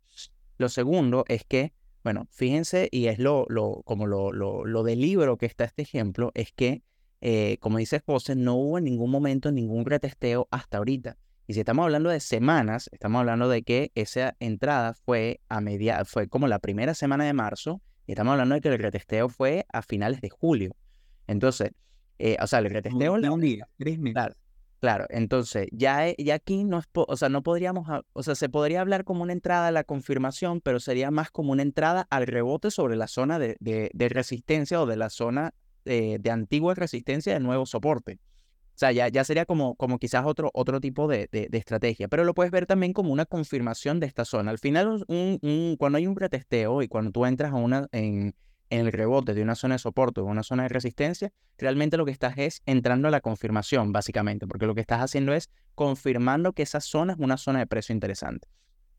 Lo 0.57 0.69
segundo 0.69 1.25
es 1.29 1.45
que, 1.45 1.73
bueno, 2.09 2.27
fíjense, 2.31 2.89
y 2.91 3.09
es 3.09 3.19
lo, 3.19 3.45
lo 3.51 3.83
como 3.85 4.07
lo, 4.07 4.33
lo, 4.33 4.65
lo 4.65 4.83
del 4.83 5.03
libro 5.03 5.37
que 5.37 5.45
está 5.45 5.65
este 5.65 5.83
ejemplo, 5.83 6.33
es 6.33 6.53
que, 6.53 6.83
eh, 7.21 7.59
como 7.61 7.77
dice 7.77 8.01
José, 8.01 8.35
no 8.35 8.55
hubo 8.55 8.79
en 8.79 8.85
ningún 8.85 9.11
momento 9.11 9.53
ningún 9.53 9.85
retesteo 9.85 10.49
hasta 10.51 10.79
ahorita. 10.79 11.19
Y 11.47 11.53
si 11.53 11.61
estamos 11.61 11.85
hablando 11.85 12.09
de 12.09 12.21
semanas, 12.21 12.89
estamos 12.93 13.21
hablando 13.21 13.51
de 13.51 13.63
que 13.63 13.93
esa 13.95 14.35
entrada 14.41 14.95
fue 14.95 15.43
a 15.51 15.61
media, 15.61 16.03
fue 16.07 16.29
como 16.29 16.49
la 16.49 16.61
primera 16.61 16.95
semana 16.95 17.27
de 17.27 17.35
marzo, 17.35 17.83
y 18.07 18.13
estamos 18.13 18.33
hablando 18.33 18.55
de 18.55 18.63
que 18.63 18.69
el 18.69 18.79
retesteo 18.79 19.29
fue 19.29 19.67
a 19.71 19.83
finales 19.83 20.23
de 20.23 20.31
julio. 20.31 20.75
Entonces, 21.27 21.73
eh, 22.19 22.39
o 22.41 22.47
sea, 22.47 22.61
el 22.61 22.71
retesteo... 22.71 23.13
un 23.13 23.41
día, 23.43 23.69
tres 23.77 23.99
meses. 23.99 24.15
Claro, 24.15 24.35
entonces 25.11 25.69
ya, 25.73 26.09
eh, 26.09 26.15
ya 26.19 26.35
aquí 26.35 26.65
no, 26.65 26.83
o 26.93 27.17
sea, 27.17 27.29
no 27.29 27.43
podríamos, 27.43 27.89
o 28.13 28.23
sea, 28.23 28.35
se 28.35 28.49
podría 28.49 28.81
hablar 28.81 29.05
como 29.05 29.23
una 29.23 29.33
entrada 29.33 29.69
a 29.69 29.73
la 29.73 29.85
confirmación, 29.85 30.61
pero 30.61 30.81
sería 30.81 31.11
más 31.11 31.31
como 31.31 31.53
una 31.53 31.63
entrada 31.63 32.07
al 32.11 32.27
rebote 32.27 32.71
sobre 32.71 32.97
la 32.97 33.09
zona 33.09 33.39
de, 33.39 33.57
de, 33.61 34.09
resistencia 34.09 34.81
o 34.81 34.87
de 34.87 34.97
la 34.97 35.11
zona 35.11 35.53
de, 35.85 36.19
de, 36.21 36.31
antigua 36.31 36.75
resistencia 36.75 37.35
de 37.35 37.41
nuevo 37.41 37.67
soporte. 37.67 38.19
O 38.75 38.79
sea, 38.79 38.93
ya, 38.93 39.09
ya 39.09 39.25
sería 39.25 39.45
como, 39.45 39.75
como 39.75 39.99
quizás 39.99 40.25
otro, 40.25 40.53
otro 40.55 40.81
tipo 40.81 41.09
de, 41.09 41.29
estrategia, 41.33 42.07
pero 42.07 42.23
lo 42.23 42.33
puedes 42.33 42.53
ver 42.53 42.65
también 42.65 42.93
como 42.93 43.13
una 43.13 43.25
confirmación 43.27 43.99
de 43.99 44.07
esta 44.07 44.25
zona. 44.25 44.53
Al 44.53 44.59
final, 44.59 45.05
un, 45.09 45.77
cuando 45.81 45.99
hay 45.99 46.07
un 46.07 46.15
retesteo 46.15 46.83
y 46.83 46.87
cuando 46.87 47.11
tú 47.11 47.27
entras 47.27 47.51
a 47.51 47.57
una, 47.57 47.89
en, 47.91 48.37
en 48.71 48.87
el 48.87 48.93
rebote 48.93 49.35
de 49.35 49.43
una 49.43 49.55
zona 49.55 49.75
de 49.75 49.79
soporte 49.79 50.21
o 50.21 50.25
una 50.25 50.43
zona 50.43 50.65
de 50.65 50.69
resistencia, 50.69 51.33
realmente 51.57 51.97
lo 51.97 52.05
que 52.05 52.13
estás 52.13 52.37
es 52.39 52.63
entrando 52.67 53.09
a 53.09 53.11
la 53.11 53.21
confirmación, 53.21 53.93
básicamente, 53.93 54.47
porque 54.47 54.67
lo 54.67 54.75
que 54.75 54.81
estás 54.81 55.01
haciendo 55.01 55.33
es 55.33 55.51
confirmando 55.75 56.53
que 56.53 56.63
esa 56.63 56.81
zona 56.81 57.15
es 57.15 57.19
una 57.19 57.37
zona 57.37 57.61
de 57.61 57.67
precio 57.67 57.93
interesante. 57.93 58.49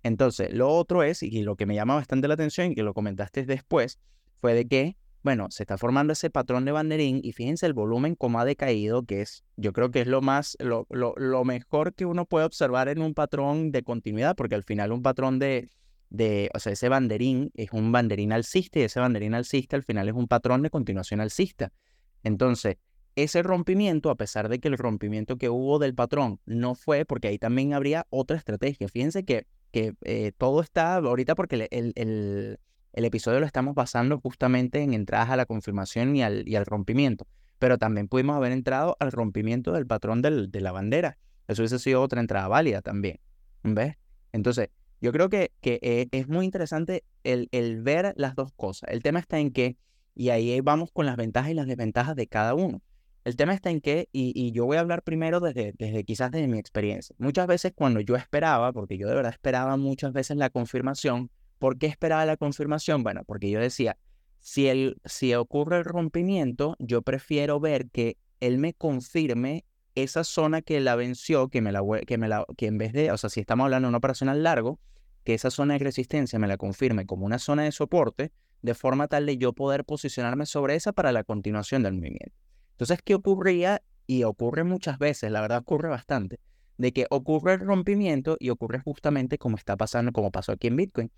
Entonces, 0.03 0.53
lo 0.53 0.69
otro 0.69 1.03
es, 1.03 1.23
y 1.23 1.43
lo 1.43 1.55
que 1.55 1.65
me 1.65 1.75
llama 1.75 1.95
bastante 1.95 2.27
la 2.27 2.36
atención 2.36 2.71
y 2.71 2.75
que 2.75 2.84
lo 2.84 2.93
comentaste 2.93 3.45
después, 3.45 3.99
fue 4.39 4.53
de 4.53 4.67
que, 4.67 4.97
bueno, 5.23 5.47
se 5.51 5.63
está 5.63 5.77
formando 5.77 6.13
ese 6.13 6.29
patrón 6.29 6.63
de 6.63 6.71
banderín 6.71 7.19
y 7.21 7.34
fíjense 7.34 7.65
el 7.65 7.73
volumen 7.73 8.15
como 8.15 8.39
ha 8.39 8.45
decaído, 8.45 9.03
que 9.03 9.21
es, 9.21 9.43
yo 9.58 9.73
creo 9.73 9.91
que 9.91 10.01
es 10.01 10.08
lo 10.08 10.21
más, 10.21 10.55
lo, 10.60 10.88
lo, 10.89 11.13
lo 11.17 11.43
mejor 11.43 11.93
que 11.93 12.05
uno 12.05 12.25
puede 12.25 12.45
observar 12.45 12.88
en 12.88 13.01
un 13.01 13.13
patrón 13.13 13.71
de 13.71 13.84
continuidad, 13.84 14.36
porque 14.36 14.55
al 14.55 14.63
final 14.63 14.93
un 14.93 15.01
patrón 15.01 15.38
de, 15.39 15.69
de, 16.10 16.50
o 16.54 16.60
sea, 16.60 16.74
ese 16.74 16.89
banderín 16.89 17.52
es 17.56 17.72
un 17.72 17.91
banderín 17.91 18.32
alcista 18.32 18.80
y 18.80 18.84
ese 18.84 19.00
banderín 19.00 19.34
alcista 19.34 19.76
al 19.76 19.84
final 19.84 20.10
es 20.10 20.15
un 20.15 20.28
patrón 20.28 20.62
de 20.63 20.69
continuación 20.69 21.22
alcista. 21.22 21.72
Entonces, 22.24 22.78
ese 23.15 23.43
rompimiento, 23.43 24.10
a 24.10 24.15
pesar 24.15 24.50
de 24.50 24.60
que 24.60 24.67
el 24.67 24.78
rompimiento 24.78 25.38
que 25.38 25.50
hubo 25.50 25.80
del 25.80 25.95
patrón 25.95 26.39
no 26.45 26.76
fue, 26.76 27.06
porque 27.06 27.28
ahí 27.28 27.38
también 27.38 27.74
habría 27.74 28.08
otra 28.10 28.38
estrategia. 28.38 28.88
Fíjense 28.88 29.24
que, 29.24 29.45
que 29.72 29.93
eh, 30.04 30.32
todo 30.38 30.62
está 30.62 30.95
ahorita 30.95 31.36
porque 31.36 31.67
el, 31.72 31.93
el, 31.95 32.60
el, 32.93 33.06
episodio 33.06 33.39
lo 33.39 33.45
estamos 33.45 33.76
basando 33.76 34.19
justamente 34.19 34.82
en 34.82 34.93
entradas 34.93 35.30
a 35.30 35.38
la 35.38 35.45
confirmación 35.45 36.15
y 36.15 36.24
al, 36.24 36.48
y 36.48 36.56
al 36.56 36.65
rompimiento, 36.65 37.28
pero 37.60 37.78
también 37.78 38.08
pudimos 38.08 38.36
haber 38.36 38.52
entrado 38.52 38.95
al 39.00 39.12
rompimiento 39.12 39.74
del 39.74 39.86
patrón 39.86 40.22
del, 40.22 40.50
de 40.52 40.62
la 40.62 40.72
bandera. 40.72 41.17
Eso 41.48 41.62
hubiese 41.62 41.80
sido 41.80 42.02
otra 42.02 42.22
entrada 42.22 42.48
válida 42.48 42.82
también. 42.82 43.19
¿Ves? 43.63 43.95
Entonces, 44.32 44.69
yo 45.01 45.12
creo 45.12 45.29
que, 45.29 45.51
eh, 45.62 46.07
es 46.12 46.27
muy 46.27 46.45
interesante 46.45 47.03
el, 47.23 47.47
ver 47.81 48.13
las 48.17 48.35
dos 48.35 48.51
cosas. 48.53 48.89
El 48.91 49.01
tema 49.01 49.19
está 49.19 49.39
en 49.39 49.51
que, 49.51 49.77
y 50.15 50.29
ahí 50.29 50.59
vamos 50.62 50.91
con 50.91 51.05
las 51.05 51.15
ventajas 51.15 51.51
y 51.51 51.53
las 51.53 51.67
desventajas 51.67 52.15
de 52.15 52.27
cada 52.27 52.53
uno. 52.53 52.81
El 53.25 53.35
tema 53.35 53.53
está 53.53 53.69
en 53.69 53.81
que, 53.81 54.09
y, 54.12 54.33
y 54.35 54.51
yo 54.51 54.65
voy 54.65 54.77
a 54.77 54.79
hablar 54.79 55.03
primero 55.03 55.39
desde, 55.39 55.73
desde 55.77 56.03
quizás 56.03 56.31
desde 56.31 56.47
mi 56.47 56.57
experiencia. 56.57 57.15
Muchas 57.19 57.47
veces 57.47 57.73
cuando 57.75 57.99
yo 57.99 58.15
esperaba, 58.15 58.73
porque 58.73 58.97
yo 58.97 59.07
de 59.07 59.15
verdad 59.15 59.31
esperaba 59.31 59.77
muchas 59.77 60.13
veces 60.13 60.38
la 60.38 60.49
confirmación, 60.49 61.29
¿por 61.59 61.77
qué 61.77 61.88
esperaba 61.88 62.25
la 62.25 62.38
confirmación? 62.38 63.03
Bueno, 63.03 63.23
porque 63.25 63.49
yo 63.49 63.59
decía, 63.59 63.97
si, 64.39 64.67
el, 64.67 64.97
si 65.05 65.35
ocurre 65.35 65.77
el 65.77 65.85
rompimiento, 65.85 66.75
yo 66.79 67.01
prefiero 67.01 67.59
ver 67.59 67.89
que 67.89 68.17
él 68.39 68.57
me 68.57 68.73
confirme 68.73 69.65
esa 69.95 70.23
zona 70.23 70.62
que 70.62 70.80
la 70.80 70.95
venció, 70.95 71.49
que 71.49 71.62
me 71.62 71.71
la, 71.71 71.82
que 72.06 72.17
me 72.17 72.28
la, 72.28 72.45
que 72.58 72.67
en 72.67 72.78
vez 72.78 72.93
de, 72.93 73.12
o 73.12 73.17
sea, 73.17 73.30
si 73.30 73.39
estamos 73.39 73.65
hablando 73.65 73.88
de 73.88 73.89
una 73.89 73.97
operación 73.97 74.30
al 74.30 74.43
largo, 74.43 74.80
que 75.23 75.34
esa 75.34 75.52
zona 75.52 75.73
de 75.73 75.80
resistencia 75.80 76.39
me 76.39 76.47
la 76.47 76.58
confirme 76.58 77.06
como 77.06 77.25
una 77.25 77.39
zona 77.39 77.63
de 77.63 77.71
soporte, 77.71 78.32
de 78.62 78.73
forma 78.73 79.08
tal 79.08 79.25
de 79.25 79.38
yo 79.38 79.54
poder 79.54 79.86
posicionarme 79.86 80.45
sobre 80.45 80.75
esa 80.75 80.91
para 80.91 81.12
la 81.12 81.23
continuación 81.23 81.84
del 81.84 81.93
movimiento. 81.93 82.36
Entonces, 82.71 82.99
¿qué 83.04 83.15
ocurría? 83.15 83.82
Y 84.08 84.23
ocurre 84.23 84.63
muchas 84.63 84.97
veces, 84.97 85.32
la 85.32 85.41
verdad 85.41 85.60
ocurre 85.60 85.89
bastante, 85.89 86.39
de 86.78 86.93
que 86.93 87.06
ocurre 87.10 87.54
el 87.54 87.60
rompimiento 87.60 88.38
y 88.39 88.49
ocurre 88.49 88.80
justamente 88.80 89.38
como 89.38 89.58
está 89.58 89.78
pasando, 89.78 90.12
como 90.12 90.32
pasó 90.32 90.52
aquí 90.52 90.67
en 90.67 90.78
Bitcoin. 90.78 91.12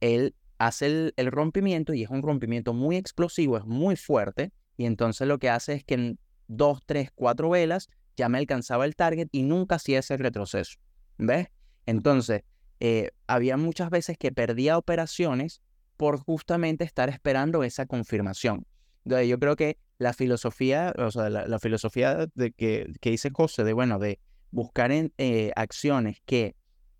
Él 0.00 0.34
hace 0.58 0.86
el, 0.86 1.14
el 1.16 1.30
rompimiento 1.30 1.94
y 1.94 2.02
es 2.02 2.10
un 2.10 2.22
rompimiento 2.22 2.72
muy 2.72 2.96
explosivo, 2.96 3.58
es 3.58 3.64
muy 3.64 3.96
fuerte, 3.96 4.52
y 4.76 4.86
entonces 4.86 5.28
lo 5.28 5.38
que 5.38 5.50
hace 5.50 5.74
es 5.74 5.84
que 5.84 6.16
dos, 6.48 6.80
tres, 6.86 7.10
cuatro 7.14 7.50
velas 7.50 7.88
ya 8.16 8.28
me 8.28 8.38
alcanzaba 8.38 8.84
el 8.84 8.96
target 8.96 9.28
y 9.30 9.42
nunca 9.42 9.76
hacía 9.76 9.98
ese 9.98 10.16
retroceso. 10.16 10.78
¿Ves? 11.18 11.48
Entonces, 11.84 12.42
eh, 12.80 13.10
había 13.26 13.56
muchas 13.56 13.90
veces 13.90 14.18
que 14.18 14.32
perdía 14.32 14.78
operaciones 14.78 15.60
por 15.96 16.18
justamente 16.18 16.84
estar 16.84 17.08
esperando 17.08 17.62
esa 17.62 17.86
confirmación. 17.86 18.66
Entonces, 19.04 19.28
yo 19.28 19.38
creo 19.38 19.56
que 19.56 19.78
la 19.98 20.12
filosofía, 20.12 20.92
o 20.98 21.10
sea, 21.10 21.30
la, 21.30 21.58
filosofía 21.58 22.26
de 22.34 22.52
que, 22.52 22.92
que, 23.00 23.10
dice 23.10 23.30
José, 23.32 23.64
de 23.64 23.72
bueno, 23.72 23.98
de 23.98 24.18
buscar 24.50 24.92
en, 24.92 25.12
eh, 25.16 25.52
acciones 25.56 26.18
que 26.26 26.54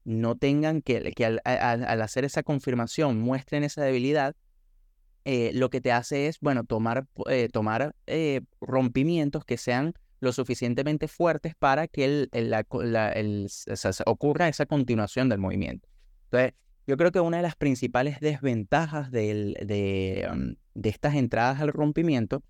no 0.05 0.37
tengan 0.37 0.83
que, 0.83 1.13
que 1.13 1.27
al, 1.27 1.41
hacer 2.01 2.25
esa 2.25 2.43
confirmación 2.43 3.21
muestren 3.21 3.65
esa 3.65 3.83
debilidad, 3.83 4.37
eh, 5.27 5.51
lo 5.53 5.71
que 5.71 5.81
te 5.81 5.93
hace 5.93 6.29
es, 6.29 6.39
bueno, 6.41 6.65
tomar, 6.65 7.07
eh, 7.29 7.49
tomar 7.53 7.95
rompimientos 8.61 9.45
que 9.45 9.57
sean 9.57 9.95
lo 10.21 10.33
suficientemente 10.33 11.09
fuertes 11.09 11.55
para 11.55 11.89
que 11.89 12.05
el, 12.05 12.29
el, 12.33 13.49
ocurra 14.07 14.49
esa 14.49 14.67
continuación 14.67 15.29
del 15.29 15.39
movimiento. 15.39 15.89
Entonces, 16.27 16.55
yo 16.87 16.97
creo 16.97 17.11
que 17.11 17.21
una 17.21 17.39
de 17.39 17.43
las 17.43 17.57
principales 17.57 18.21
desventajas 18.21 19.11
de, 19.11 20.29
mm, 20.33 20.81
de, 20.81 20.89
estas 20.89 21.17
entradas 21.17 21.61
al 21.61 21.73
rompimiento, 21.73 22.45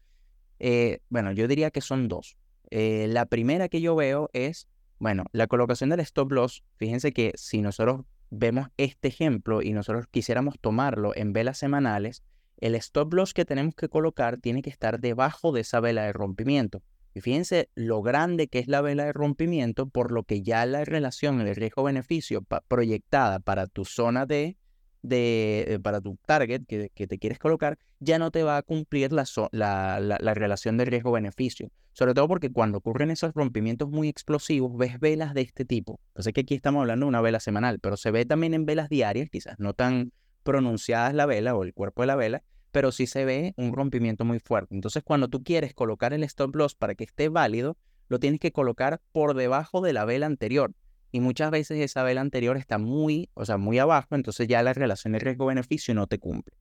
eh, 0.58 1.00
bueno, 1.08 1.32
yo 1.32 1.48
diría 1.48 1.70
que 1.70 1.80
son 1.80 2.08
dos. 2.08 2.36
Eh, 2.70 3.06
la 3.08 3.26
primera 3.26 3.68
que 3.68 3.80
yo 3.80 3.96
veo 3.96 4.28
es, 4.34 4.68
bueno, 4.98 5.24
la 5.32 5.46
colocación 5.46 5.88
del 5.88 6.00
stop 6.00 6.32
loss. 6.32 6.62
Fíjense 6.76 7.12
que 7.12 7.32
si 7.36 7.62
nosotros 7.62 8.02
vemos 8.28 8.68
este 8.76 9.08
ejemplo 9.08 9.62
y 9.62 9.72
nosotros 9.72 10.06
quisiéramos 10.10 10.56
tomarlo 10.60 11.16
en 11.16 11.32
velas 11.32 11.56
semanales, 11.58 12.22
el 12.58 12.74
stop 12.76 13.12
loss 13.14 13.34
que 13.34 13.44
tenemos 13.44 13.74
que 13.74 13.88
colocar 13.88 14.38
tiene 14.38 14.62
que 14.62 14.70
estar 14.70 15.00
debajo 15.00 15.52
de 15.52 15.60
esa 15.62 15.80
vela 15.80 16.04
de 16.04 16.12
rompimiento. 16.12 16.82
Y 17.14 17.22
fíjense 17.22 17.70
lo 17.74 18.02
grande 18.02 18.48
que 18.48 18.58
es 18.58 18.68
la 18.68 18.82
vela 18.82 19.06
de 19.06 19.12
rompimiento, 19.14 19.88
por 19.88 20.12
lo 20.12 20.24
que 20.24 20.42
ya 20.42 20.66
la 20.66 20.84
relación, 20.84 21.40
el 21.40 21.56
riesgo-beneficio 21.56 22.44
proyectada 22.68 23.40
para 23.40 23.66
tu 23.66 23.86
zona 23.86 24.26
de, 24.26 24.58
eh, 25.10 25.78
para 25.82 26.00
tu 26.02 26.18
target 26.26 26.66
que, 26.66 26.90
te 26.90 27.18
quieres 27.18 27.38
colocar, 27.38 27.78
ya 28.00 28.18
no 28.18 28.30
te 28.30 28.42
va 28.42 28.58
a 28.58 28.62
cumplir 28.62 29.12
la, 29.12 29.24
la, 29.52 29.98
la, 30.00 30.34
relación 30.34 30.76
de 30.76 30.84
riesgo-beneficio. 30.84 31.70
Sobre 31.92 32.12
todo 32.12 32.28
porque 32.28 32.52
cuando 32.52 32.78
ocurren 32.78 33.10
esos 33.10 33.32
rompimientos 33.32 33.88
muy 33.88 34.08
explosivos, 34.08 34.76
ves 34.76 35.00
velas 35.00 35.32
de 35.32 35.40
este 35.40 35.64
tipo. 35.64 35.98
Yo 36.14 36.22
sé 36.22 36.34
que 36.34 36.42
aquí 36.42 36.54
estamos 36.54 36.82
hablando 36.82 37.06
de 37.06 37.08
una 37.08 37.22
vela 37.22 37.40
semanal, 37.40 37.78
pero 37.80 37.96
se 37.96 38.10
ve 38.10 38.26
también 38.26 38.52
en 38.52 38.66
velas 38.66 38.90
diarias, 38.90 39.30
quizás 39.30 39.58
no 39.58 39.72
tan 39.72 40.12
pronunciadas 40.46 41.12
la 41.12 41.26
vela 41.26 41.54
o 41.54 41.64
el 41.64 41.74
cuerpo 41.74 42.02
de 42.02 42.06
la 42.06 42.16
vela, 42.16 42.42
pero 42.70 42.92
sí 42.92 43.06
se 43.06 43.24
ve 43.24 43.52
un 43.56 43.74
rompimiento 43.74 44.24
muy 44.24 44.38
fuerte. 44.38 44.74
Entonces, 44.74 45.02
cuando 45.02 45.28
tú 45.28 45.42
quieres 45.42 45.74
colocar 45.74 46.14
el 46.14 46.22
stop 46.22 46.54
loss 46.54 46.74
para 46.74 46.94
que 46.94 47.04
esté 47.04 47.28
válido, 47.28 47.76
lo 48.08 48.20
tienes 48.20 48.38
que 48.38 48.52
colocar 48.52 49.02
por 49.12 49.34
debajo 49.34 49.80
de 49.80 49.92
la 49.92 50.04
vela 50.04 50.26
anterior. 50.26 50.72
Y 51.10 51.20
muchas 51.20 51.50
veces 51.50 51.80
esa 51.80 52.04
vela 52.04 52.20
anterior 52.20 52.56
está 52.56 52.78
muy, 52.78 53.28
o 53.34 53.44
sea, 53.44 53.56
muy 53.56 53.78
abajo, 53.78 54.14
entonces 54.14 54.46
ya 54.46 54.62
la 54.62 54.72
relación 54.72 55.12
de 55.12 55.18
riesgo-beneficio 55.18 55.94
no 55.94 56.06
te 56.06 56.18
cumple. 56.18 56.54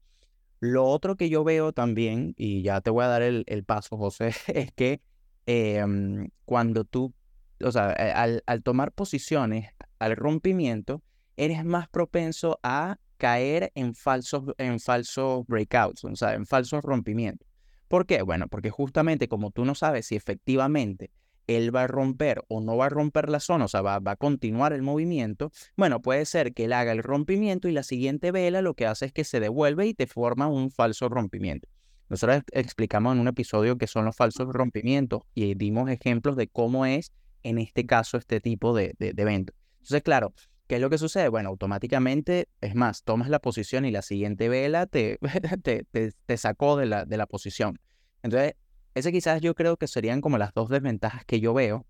Lo 0.58 0.84
otro 0.84 1.16
que 1.16 1.28
yo 1.28 1.44
veo 1.44 1.72
también, 1.72 2.34
y 2.36 2.62
ya 2.62 2.80
te 2.80 2.90
voy 2.90 3.04
a 3.04 3.08
dar 3.08 3.22
el, 3.22 3.64
paso, 3.64 3.96
José, 3.96 4.34
es 4.48 4.72
que 4.72 5.00
em, 5.46 6.28
cuando 6.44 6.84
tú, 6.84 7.14
o 7.62 7.70
sea, 7.70 7.90
al, 7.90 8.42
al 8.46 8.62
tomar 8.62 8.90
posiciones 8.92 9.70
al 10.00 10.16
rompimiento, 10.16 11.02
eres 11.36 11.64
más 11.64 11.88
propenso 11.88 12.58
a 12.62 12.98
caer 13.16 13.72
en 13.74 13.94
falsos, 13.94 14.54
en 14.58 14.80
falsos 14.80 15.46
breakouts, 15.46 16.04
o 16.04 16.16
sea, 16.16 16.34
en 16.34 16.46
falsos 16.46 16.82
rompimientos. 16.82 17.48
¿Por 17.88 18.06
qué? 18.06 18.22
Bueno, 18.22 18.48
porque 18.48 18.70
justamente 18.70 19.28
como 19.28 19.50
tú 19.50 19.64
no 19.64 19.74
sabes 19.74 20.06
si 20.06 20.16
efectivamente 20.16 21.10
él 21.46 21.74
va 21.74 21.84
a 21.84 21.86
romper 21.86 22.42
o 22.48 22.60
no 22.60 22.76
va 22.76 22.86
a 22.86 22.88
romper 22.88 23.28
la 23.28 23.40
zona, 23.40 23.66
o 23.66 23.68
sea, 23.68 23.82
va, 23.82 24.00
va, 24.00 24.12
a 24.12 24.16
continuar 24.16 24.72
el 24.72 24.82
movimiento, 24.82 25.52
bueno, 25.76 26.02
puede 26.02 26.24
ser 26.26 26.52
que 26.52 26.64
él 26.64 26.72
haga 26.72 26.92
el 26.92 27.02
rompimiento 27.02 27.68
y 27.68 27.72
la 27.72 27.84
siguiente 27.84 28.32
vela 28.32 28.62
lo 28.62 28.74
que 28.74 28.86
hace 28.86 29.06
es 29.06 29.12
que 29.12 29.24
se 29.24 29.38
devuelve 29.38 29.86
y 29.86 29.94
te 29.94 30.06
forma 30.06 30.48
un 30.48 30.70
falso 30.70 31.08
rompimiento. 31.08 31.68
Nosotros 32.08 32.42
explicamos 32.52 33.14
en 33.14 33.20
un 33.20 33.28
episodio 33.28 33.78
qué 33.78 33.86
son 33.86 34.04
los 34.04 34.16
falsos 34.16 34.48
rompimientos 34.52 35.22
y 35.34 35.54
dimos 35.54 35.90
ejemplos 35.90 36.36
de 36.36 36.48
cómo 36.48 36.86
es 36.86 37.12
en 37.42 37.58
este 37.58 37.86
caso 37.86 38.16
este 38.16 38.40
tipo 38.40 38.74
de, 38.74 38.94
de, 38.98 39.12
de 39.12 39.22
evento. 39.22 39.52
Entonces, 39.78 40.02
claro, 40.02 40.32
¿Qué 40.66 40.76
es 40.76 40.80
lo 40.80 40.90
que 40.90 40.98
sucede? 40.98 41.28
Bueno, 41.28 41.50
automáticamente, 41.50 42.48
es 42.60 42.74
más, 42.74 43.04
tomas 43.04 43.28
la 43.28 43.38
posición 43.38 43.84
y 43.84 43.92
la 43.92 44.02
siguiente 44.02 44.48
vela 44.48 44.86
te, 44.86 45.18
te, 45.62 46.12
te, 46.26 46.36
sacó 46.36 46.76
de 46.76 46.86
la, 46.86 47.04
de 47.04 47.16
la 47.16 47.26
posición. 47.26 47.78
Entonces, 48.22 48.54
ese 48.94 49.12
quizás 49.12 49.40
yo 49.40 49.54
creo 49.54 49.76
que 49.76 49.86
serían 49.86 50.20
como 50.20 50.38
las 50.38 50.52
dos 50.54 50.68
desventajas 50.68 51.24
que 51.24 51.38
yo 51.38 51.54
veo 51.54 51.86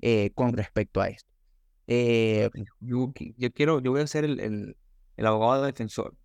eh, 0.00 0.30
con 0.34 0.54
respecto 0.54 1.00
a 1.02 1.08
esto. 1.08 1.30
Eh, 1.86 2.48
yo, 2.80 3.12
quiero, 3.54 3.80
yo 3.80 3.90
voy 3.90 4.00
a 4.00 4.06
ser 4.06 4.24
el, 4.24 4.40
el, 5.16 5.26
abogado 5.26 5.64
defensor. 5.64 6.16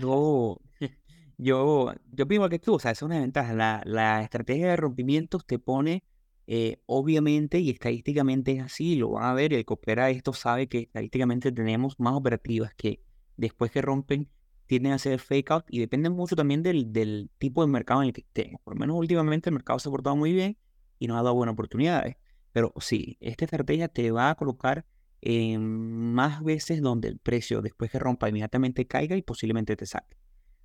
yo, 0.00 0.58
yo, 1.38 1.94
yo 2.10 2.48
que 2.48 2.58
tú, 2.58 2.74
o 2.74 2.78
sea, 2.80 2.90
es 2.90 3.02
una 3.02 3.20
ventaja. 3.20 3.54
La, 3.54 3.82
la 3.84 4.22
estrategia 4.22 4.68
de 4.70 4.76
rompimientos 4.76 5.46
te 5.46 5.60
pone 5.60 6.02
eh, 6.46 6.80
obviamente 6.86 7.58
y 7.58 7.70
estadísticamente 7.70 8.52
es 8.52 8.62
así, 8.62 8.96
lo 8.96 9.10
van 9.10 9.24
a 9.24 9.34
ver, 9.34 9.52
el 9.52 9.64
que 9.64 9.72
opera 9.74 10.10
esto 10.10 10.32
sabe 10.32 10.68
que 10.68 10.80
estadísticamente 10.80 11.50
tenemos 11.52 11.98
más 11.98 12.14
operativas 12.14 12.72
que 12.74 13.02
después 13.36 13.70
que 13.70 13.82
rompen 13.82 14.28
tienden 14.66 14.92
a 14.92 14.98
ser 14.98 15.20
fake 15.20 15.50
out 15.50 15.64
y 15.68 15.78
dependen 15.78 16.12
mucho 16.12 16.36
también 16.36 16.62
del, 16.62 16.92
del 16.92 17.30
tipo 17.38 17.64
de 17.64 17.68
mercado 17.70 18.02
en 18.02 18.08
el 18.08 18.12
que 18.12 18.22
estén. 18.22 18.58
Por 18.64 18.74
lo 18.74 18.80
menos 18.80 18.96
últimamente 18.96 19.50
el 19.50 19.54
mercado 19.54 19.78
se 19.78 19.88
ha 19.88 19.92
portado 19.92 20.16
muy 20.16 20.32
bien 20.32 20.58
y 20.98 21.06
nos 21.06 21.18
ha 21.18 21.22
dado 21.22 21.34
buenas 21.34 21.52
oportunidades. 21.52 22.16
Pero 22.52 22.72
sí, 22.78 23.16
esta 23.20 23.44
estrategia 23.44 23.88
te 23.88 24.10
va 24.10 24.30
a 24.30 24.34
colocar 24.34 24.86
más 25.58 26.42
veces 26.42 26.80
donde 26.80 27.08
el 27.08 27.18
precio 27.18 27.62
después 27.62 27.90
que 27.90 27.98
rompa 27.98 28.28
inmediatamente 28.28 28.86
caiga 28.86 29.16
y 29.16 29.22
posiblemente 29.22 29.76
te 29.76 29.86
saque. 29.86 30.16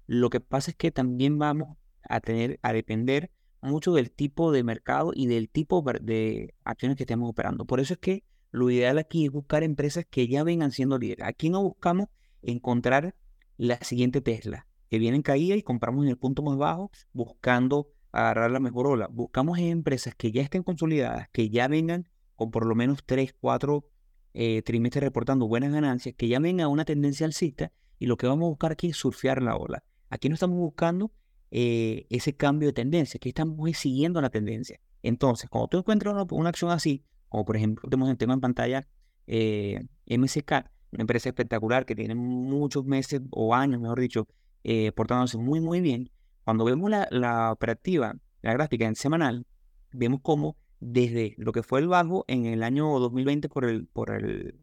Lo 0.07 0.29
que 0.29 0.39
pasa 0.39 0.71
es 0.71 0.77
que 0.77 0.91
también 0.91 1.39
vamos 1.39 1.77
a 2.03 2.19
tener 2.19 2.59
a 2.61 2.73
depender 2.73 3.31
mucho 3.61 3.93
del 3.93 4.11
tipo 4.11 4.51
de 4.51 4.63
mercado 4.63 5.11
y 5.13 5.27
del 5.27 5.49
tipo 5.49 5.83
de 6.01 6.53
acciones 6.63 6.97
que 6.97 7.03
estemos 7.03 7.29
operando. 7.29 7.65
Por 7.65 7.79
eso 7.79 7.93
es 7.93 7.99
que 7.99 8.23
lo 8.51 8.69
ideal 8.69 8.97
aquí 8.97 9.25
es 9.25 9.31
buscar 9.31 9.63
empresas 9.63 10.05
que 10.09 10.27
ya 10.27 10.43
vengan 10.43 10.71
siendo 10.71 10.97
líderes. 10.97 11.25
Aquí 11.25 11.49
no 11.49 11.61
buscamos 11.61 12.07
encontrar 12.41 13.15
la 13.57 13.77
siguiente 13.81 14.21
Tesla, 14.21 14.67
que 14.89 14.99
viene 14.99 15.17
en 15.17 15.23
caída 15.23 15.55
y 15.55 15.61
compramos 15.61 16.03
en 16.03 16.09
el 16.09 16.17
punto 16.17 16.41
más 16.41 16.57
bajo 16.57 16.91
buscando 17.13 17.89
agarrar 18.11 18.51
la 18.51 18.59
mejor 18.59 18.87
ola. 18.87 19.07
Buscamos 19.07 19.59
empresas 19.59 20.15
que 20.15 20.31
ya 20.31 20.41
estén 20.41 20.63
consolidadas, 20.63 21.29
que 21.31 21.49
ya 21.49 21.67
vengan 21.67 22.09
con 22.35 22.51
por 22.51 22.65
lo 22.65 22.75
menos 22.75 23.03
3, 23.05 23.35
4 23.39 23.85
eh, 24.33 24.61
trimestres 24.63 25.03
reportando 25.03 25.47
buenas 25.47 25.71
ganancias, 25.71 26.15
que 26.17 26.27
ya 26.27 26.39
venga 26.39 26.67
una 26.67 26.85
tendencia 26.85 27.25
alcista 27.25 27.71
y 27.99 28.07
lo 28.07 28.17
que 28.17 28.27
vamos 28.27 28.45
a 28.45 28.49
buscar 28.49 28.71
aquí 28.71 28.87
es 28.87 28.97
surfear 28.97 29.41
la 29.41 29.55
ola. 29.55 29.83
Aquí 30.09 30.27
no 30.27 30.33
estamos 30.33 30.57
buscando 30.57 31.11
eh, 31.51 32.07
ese 32.09 32.33
cambio 32.35 32.69
de 32.69 32.73
tendencia, 32.73 33.19
que 33.19 33.29
estamos 33.29 33.69
siguiendo 33.77 34.21
la 34.21 34.29
tendencia. 34.29 34.79
Entonces, 35.03 35.49
cuando 35.49 35.67
tú 35.67 35.77
encuentras 35.79 36.15
una, 36.31 36.49
acción 36.49 36.71
así, 36.71 37.03
como 37.27 37.43
por 37.45 37.57
ejemplo 37.57 37.89
tenemos, 37.89 38.17
tengo 38.17 38.33
en 38.33 38.39
pantalla 38.39 38.87
eh, 39.27 39.81
MSK, 40.07 40.51
una 40.93 41.01
empresa 41.01 41.29
espectacular 41.29 41.85
que 41.85 41.95
tiene 41.95 42.15
muchos 42.15 42.85
meses 42.85 43.21
o 43.31 43.53
años, 43.53 43.81
mejor 43.81 43.99
dicho, 43.99 44.27
eh, 44.63 44.93
portándose 44.93 45.37
muy, 45.37 45.59
muy 45.59 45.81
bien, 45.81 46.09
cuando 46.45 46.63
vemos 46.63 46.89
la, 46.89 47.51
operativa, 47.51 48.15
la 48.41 48.53
gráfica 48.53 48.85
en 48.85 48.95
semanal, 48.95 49.45
vemos 49.91 50.21
cómo 50.23 50.57
desde 50.79 51.35
lo 51.37 51.51
que 51.51 51.63
fue 51.63 51.81
el 51.81 51.87
bajo 51.87 52.23
en 52.27 52.45
el 52.45 52.63
año 52.63 52.97
2020 52.97 53.49
por 53.49 53.65
el, 53.65 53.87
por 53.87 54.11
el, 54.11 54.59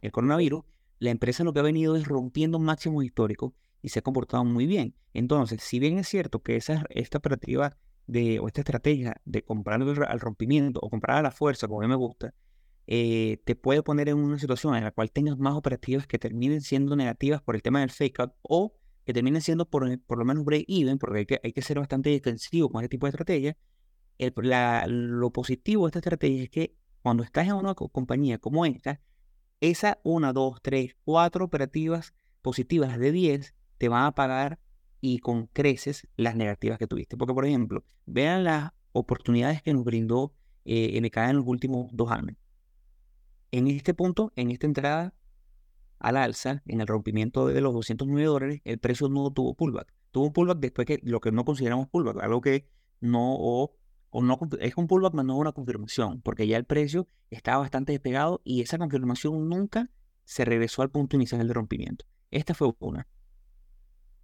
el 0.00 0.10
coronavirus, 0.10 0.64
la 0.98 1.10
empresa 1.10 1.44
lo 1.44 1.52
que 1.52 1.60
ha 1.60 1.64
venido 1.64 1.96
es 1.96 2.06
rompiendo 2.06 2.58
máximos 2.58 3.04
históricos 3.04 3.52
y 3.82 3.90
se 3.90 4.00
ha 4.00 4.02
comportado 4.02 4.44
muy 4.44 4.66
bien. 4.66 4.94
Entonces, 5.14 5.62
si 5.62 5.78
bien 5.78 5.98
es 5.98 6.08
cierto 6.08 6.42
que 6.42 6.56
esa, 6.56 6.84
esta 6.90 7.18
operativa 7.18 7.76
de, 8.06 8.40
o 8.40 8.46
esta 8.48 8.60
estrategia 8.60 9.20
de 9.24 9.42
comprar 9.42 9.80
al 9.82 10.20
rompimiento 10.20 10.80
o 10.82 10.90
comprar 10.90 11.18
a 11.18 11.22
la 11.22 11.30
fuerza, 11.30 11.68
como 11.68 11.80
a 11.80 11.84
mí 11.84 11.88
me 11.88 11.96
gusta, 11.96 12.34
eh, 12.86 13.40
te 13.44 13.54
puede 13.54 13.82
poner 13.82 14.08
en 14.08 14.16
una 14.16 14.38
situación 14.38 14.74
en 14.74 14.84
la 14.84 14.90
cual 14.90 15.12
tengas 15.12 15.38
más 15.38 15.54
operativas 15.54 16.06
que 16.06 16.18
terminen 16.18 16.60
siendo 16.60 16.96
negativas 16.96 17.40
por 17.42 17.54
el 17.54 17.62
tema 17.62 17.80
del 17.80 17.90
fake 17.90 18.20
out 18.20 18.32
o 18.42 18.74
que 19.04 19.12
terminen 19.12 19.42
siendo 19.42 19.68
por, 19.68 19.98
por 20.02 20.18
lo 20.18 20.24
menos 20.24 20.44
break-even, 20.44 20.98
porque 20.98 21.18
hay 21.20 21.26
que, 21.26 21.40
hay 21.42 21.52
que 21.52 21.62
ser 21.62 21.78
bastante 21.78 22.10
defensivo 22.10 22.68
con 22.68 22.82
este 22.82 22.90
tipo 22.90 23.06
de 23.06 23.10
estrategia. 23.10 23.56
El, 24.18 24.32
lo 25.18 25.30
positivo 25.30 25.86
de 25.86 25.90
esta 25.90 25.98
estrategia 26.00 26.42
es 26.42 26.50
que 26.50 26.76
cuando 27.00 27.22
estás 27.22 27.46
en 27.46 27.54
una 27.54 27.74
compañía 27.74 28.38
como 28.38 28.66
esta, 28.66 29.00
esa 29.60 30.00
una, 30.02 30.32
dos, 30.32 30.60
tres, 30.62 30.96
cuatro 31.04 31.44
operativas 31.44 32.14
positivas 32.42 32.98
de 32.98 33.12
10 33.12 33.54
te 33.80 33.88
van 33.88 34.04
a 34.04 34.12
pagar 34.12 34.58
y 35.00 35.20
con 35.20 35.46
creces 35.46 36.06
las 36.16 36.36
negativas 36.36 36.78
que 36.78 36.86
tuviste. 36.86 37.16
Porque, 37.16 37.32
por 37.32 37.46
ejemplo, 37.46 37.82
vean 38.04 38.44
las 38.44 38.72
oportunidades 38.92 39.62
que 39.62 39.72
nos 39.72 39.84
brindó 39.84 40.34
eh, 40.66 41.00
MK 41.00 41.16
en 41.30 41.36
los 41.36 41.46
últimos 41.46 41.88
dos 41.90 42.10
años. 42.10 42.36
En 43.50 43.68
este 43.68 43.94
punto, 43.94 44.34
en 44.36 44.50
esta 44.50 44.66
entrada 44.66 45.14
al 45.98 46.18
alza, 46.18 46.62
en 46.66 46.82
el 46.82 46.86
rompimiento 46.86 47.46
de 47.46 47.62
los 47.62 47.72
209 47.72 48.26
dólares, 48.26 48.60
el 48.64 48.78
precio 48.78 49.08
no 49.08 49.30
tuvo 49.32 49.54
pullback. 49.54 49.90
Tuvo 50.10 50.26
un 50.26 50.32
pullback 50.34 50.58
después 50.58 50.86
que 50.86 51.00
lo 51.02 51.20
que 51.20 51.32
no 51.32 51.46
consideramos 51.46 51.88
pullback, 51.88 52.22
algo 52.22 52.42
que 52.42 52.66
no, 53.00 53.34
o, 53.34 53.72
no 54.12 54.38
es 54.60 54.76
un 54.76 54.88
pullback, 54.88 55.14
más 55.14 55.24
no 55.24 55.38
una 55.38 55.52
confirmación, 55.52 56.20
porque 56.20 56.46
ya 56.46 56.58
el 56.58 56.66
precio 56.66 57.08
estaba 57.30 57.60
bastante 57.60 57.92
despegado 57.92 58.42
y 58.44 58.60
esa 58.60 58.76
confirmación 58.76 59.48
nunca 59.48 59.88
se 60.24 60.44
regresó 60.44 60.82
al 60.82 60.90
punto 60.90 61.16
inicial 61.16 61.40
del 61.40 61.54
rompimiento. 61.54 62.04
Esta 62.30 62.52
fue 62.52 62.74
una. 62.80 63.08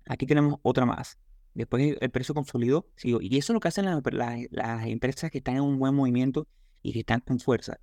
Aquí 0.07 0.27
tenemos 0.27 0.59
otra 0.63 0.87
más. 0.87 1.19
después 1.55 1.97
el 2.01 2.11
precio 2.11 2.35
consolidó. 2.35 2.87
Y 3.03 3.37
eso 3.37 3.53
es 3.53 3.55
lo 3.55 3.61
que 3.61 3.69
hacen 3.69 3.85
las, 3.85 4.03
las, 4.51 4.87
empresas 4.87 5.31
que 5.31 5.39
están 5.39 5.57
en 5.57 5.63
un 5.63 5.79
buen 5.79 5.95
movimiento 5.95 6.47
y 6.83 6.93
que 6.93 7.01
están 7.01 7.21
con 7.21 7.41
fuerza. 7.41 7.79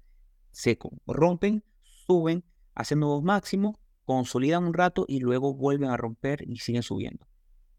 Se 0.52 0.78
rompen, 1.08 1.64
suben, 1.82 2.44
hacen 2.76 3.00
nuevos 3.00 3.24
máximos, 3.24 3.76
consolidan 4.06 4.64
un 4.64 4.74
rato 4.74 5.06
y 5.08 5.20
luego 5.20 5.54
vuelven 5.54 5.90
a 5.90 5.98
romper 5.98 6.48
y 6.48 6.58
siguen 6.58 6.84
subiendo. 6.84 7.28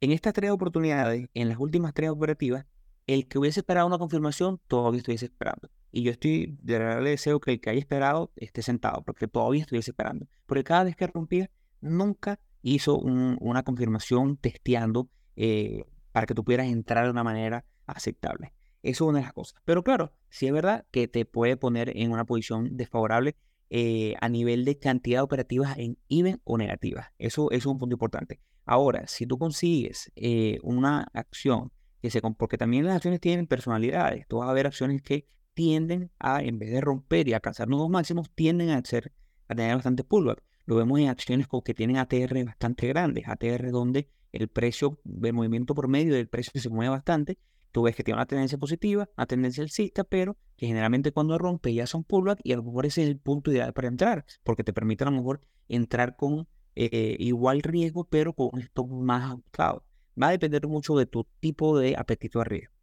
En 0.01 0.11
estas 0.11 0.35
tres 0.35 0.51
oportunidades, 0.51 1.29
en 1.35 1.49
las 1.49 1.59
últimas 1.59 1.95
tres 1.95 2.11
operativas, 2.11 2.67
el 3.07 3.29
que 3.29 3.39
hubiese 3.39 3.61
esperado 3.61 3.87
una 3.87 3.99
confirmación 3.99 4.61
todavía 4.67 4.99
estuviese 4.99 5.27
esperando. 5.27 5.71
Y 5.93 6.03
yo 6.03 6.11
estoy, 6.11 6.59
de 6.63 6.79
verdad 6.79 7.03
le 7.03 7.11
deseo 7.11 7.41
que 7.41 7.53
el 7.53 7.61
que 7.61 7.71
haya 7.71 7.79
esperado 7.79 8.33
esté 8.37 8.63
sentado, 8.63 9.03
porque 9.03 9.29
todavía 9.29 9.63
estuviese 9.63 9.93
esperando. 9.93 10.27
Porque 10.47 10.65
cada 10.65 10.85
vez 10.85 10.97
que 10.97 11.07
rompía, 11.07 11.51
nunca 11.81 12.41
hizo 12.65 12.99
una 12.99 13.63
confirmación 13.63 14.39
testeando 14.39 15.11
eh, 15.37 15.85
para 16.13 16.27
que 16.27 16.35
tú 16.35 16.45
pudieras 16.45 16.67
entrar 16.67 17.05
de 17.05 17.11
una 17.11 17.23
manera 17.23 17.67
aceptable. 17.87 18.55
Eso 18.83 19.05
es 19.05 19.09
una 19.11 19.19
de 19.19 19.25
las 19.25 19.35
cosas. 19.35 19.61
Pero 19.67 19.85
claro, 19.85 20.15
sí 20.31 20.47
es 20.47 20.53
verdad 20.53 20.87
que 20.91 21.07
te 21.07 21.27
puede 21.27 21.59
poner 21.59 21.95
en 21.97 22.11
una 22.11 22.25
posición 22.25 22.77
desfavorable 22.77 23.37
eh, 23.69 24.15
a 24.21 24.29
nivel 24.31 24.65
de 24.65 24.79
cantidad 24.79 25.19
de 25.19 25.25
operativas 25.25 25.77
en 25.77 25.99
even 26.09 26.41
o 26.45 26.57
negativas. 26.57 27.09
Eso, 27.19 27.51
eso, 27.51 27.57
es 27.57 27.67
un 27.67 27.79
punto 27.79 27.95
importante. 27.95 28.41
Ahora, 28.65 29.07
si 29.09 29.27
tú 29.27 29.39
consigues 29.39 30.11
eh, 30.17 30.59
una 30.63 31.07
acción 31.13 31.71
que 32.01 32.11
se... 32.11 32.23
Porque 32.23 32.57
también 32.57 32.87
las 32.87 32.97
acciones 32.97 33.21
tienen 33.21 33.47
personalidades. 33.47 34.27
Tú 34.27 34.39
vas 34.39 34.49
a 34.49 34.55
ver 34.55 34.67
acciones 34.67 35.03
que 35.03 35.27
tienden 35.53 36.11
a, 36.19 36.43
en 36.43 36.59
vez 36.59 36.71
de 36.71 36.81
romper 36.81 37.29
y 37.29 37.35
alcanzar 37.35 37.69
nuevos 37.69 37.91
máximos, 37.91 38.31
tienden 38.35 38.71
a, 38.71 38.83
ser, 38.85 39.13
a 39.49 39.55
tener 39.55 39.75
bastante 39.75 40.03
pullback. 40.03 40.43
Lo 40.67 40.77
vemos 40.77 40.99
en 41.01 41.09
acciones 41.09 41.47
que 41.65 41.75
tienen 41.75 41.99
ATR 41.99 42.45
bastante 42.45 42.89
grandes, 42.89 43.29
ATR 43.29 43.71
donde 43.71 44.09
el 44.33 44.49
precio, 44.49 44.99
el 45.23 45.33
movimiento 45.33 45.75
promedio 45.75 46.15
del 46.15 46.29
precio 46.29 46.61
se 46.61 46.71
mueve 46.71 46.91
bastante. 46.91 47.39
Tú 47.71 47.83
ves 47.83 47.97
que 47.97 48.05
tiene 48.05 48.19
una 48.19 48.27
tendencia 48.27 48.57
positiva, 48.57 49.09
una 49.17 49.27
tendencia 49.27 49.63
alcista, 49.63 50.05
pero 50.05 50.37
que 50.57 50.67
generalmente 50.67 51.13
cuando 51.13 51.37
rompe 51.39 51.75
ya 51.75 51.87
son 51.87 52.05
pullback 52.05 52.41
y 52.45 52.53
a 52.53 52.57
lo 52.57 52.63
mejor 52.63 52.87
ese 52.87 53.03
es 53.03 53.09
el 53.09 53.19
punto 53.19 53.51
ideal 53.51 53.73
para 53.73 53.89
entrar, 53.89 54.25
porque 54.43 54.65
te 54.65 54.73
permite 54.73 55.05
a 55.05 55.11
lo 55.11 55.17
mejor 55.17 55.41
entrar 55.69 56.17
con 56.17 56.47
eh, 56.77 57.17
igual 57.19 57.63
riesgo, 57.63 58.05
pero 58.05 58.33
con 58.33 58.51
un 58.53 58.61
stop 58.61 58.89
más 58.91 59.25
ajustado. 59.25 59.85
Va 60.21 60.29
a 60.29 60.31
depender 60.31 60.67
mucho 60.67 60.97
de 60.97 61.07
tu 61.07 61.27
tipo 61.41 61.79
de 61.79 61.97
apetito 61.97 62.41
a 62.41 62.45
riesgo. 62.45 62.75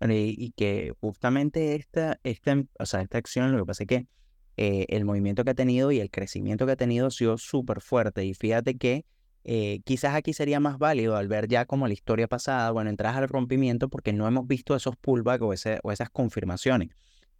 Y, 0.00 0.52
que 0.52 0.94
justamente 1.00 1.74
esta, 1.74 2.20
esta, 2.22 2.64
o 2.78 2.86
sea, 2.86 3.02
esta 3.02 3.18
acción, 3.18 3.50
lo 3.50 3.58
que 3.58 3.66
pasa 3.66 3.82
es 3.82 3.88
que 3.88 4.06
eh, 4.60 4.86
el 4.88 5.04
movimiento 5.04 5.44
que 5.44 5.50
ha 5.50 5.54
tenido 5.54 5.92
y 5.92 6.00
el 6.00 6.10
crecimiento 6.10 6.66
que 6.66 6.72
ha 6.72 6.76
tenido 6.76 7.06
ha 7.06 7.10
sido 7.12 7.38
súper 7.38 7.80
fuerte. 7.80 8.24
Y 8.24 8.34
fíjate 8.34 8.76
que 8.76 9.04
eh, 9.44 9.82
quizás 9.84 10.16
aquí 10.16 10.32
sería 10.32 10.58
más 10.58 10.78
válido 10.78 11.14
al 11.14 11.28
ver 11.28 11.46
ya 11.46 11.64
como 11.64 11.86
la 11.86 11.92
historia 11.92 12.26
pasada, 12.26 12.72
bueno, 12.72 12.90
entras 12.90 13.16
al 13.16 13.28
rompimiento 13.28 13.88
porque 13.88 14.12
no 14.12 14.26
hemos 14.26 14.48
visto 14.48 14.74
esos 14.74 14.96
pullbacks 14.96 15.44
o, 15.84 15.92
esas 15.92 16.10
confirmaciones. 16.10 16.88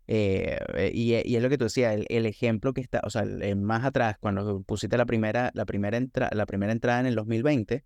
Eh, 0.06 0.92
y, 0.94 1.14
es 1.14 1.42
lo 1.42 1.48
que 1.48 1.58
tú 1.58 1.64
decías, 1.64 1.98
el, 2.08 2.24
ejemplo 2.24 2.72
que 2.72 2.82
está, 2.82 3.00
o 3.02 3.10
sea, 3.10 3.24
más 3.56 3.84
atrás, 3.84 4.16
cuando 4.20 4.62
pusiste 4.62 4.96
la 4.96 5.04
primera, 5.04 5.50
la 5.54 5.66
primera, 5.66 6.00
la 6.30 6.46
primera 6.46 6.70
entrada 6.70 7.00
en 7.00 7.06
el 7.06 7.16
2020, 7.16 7.84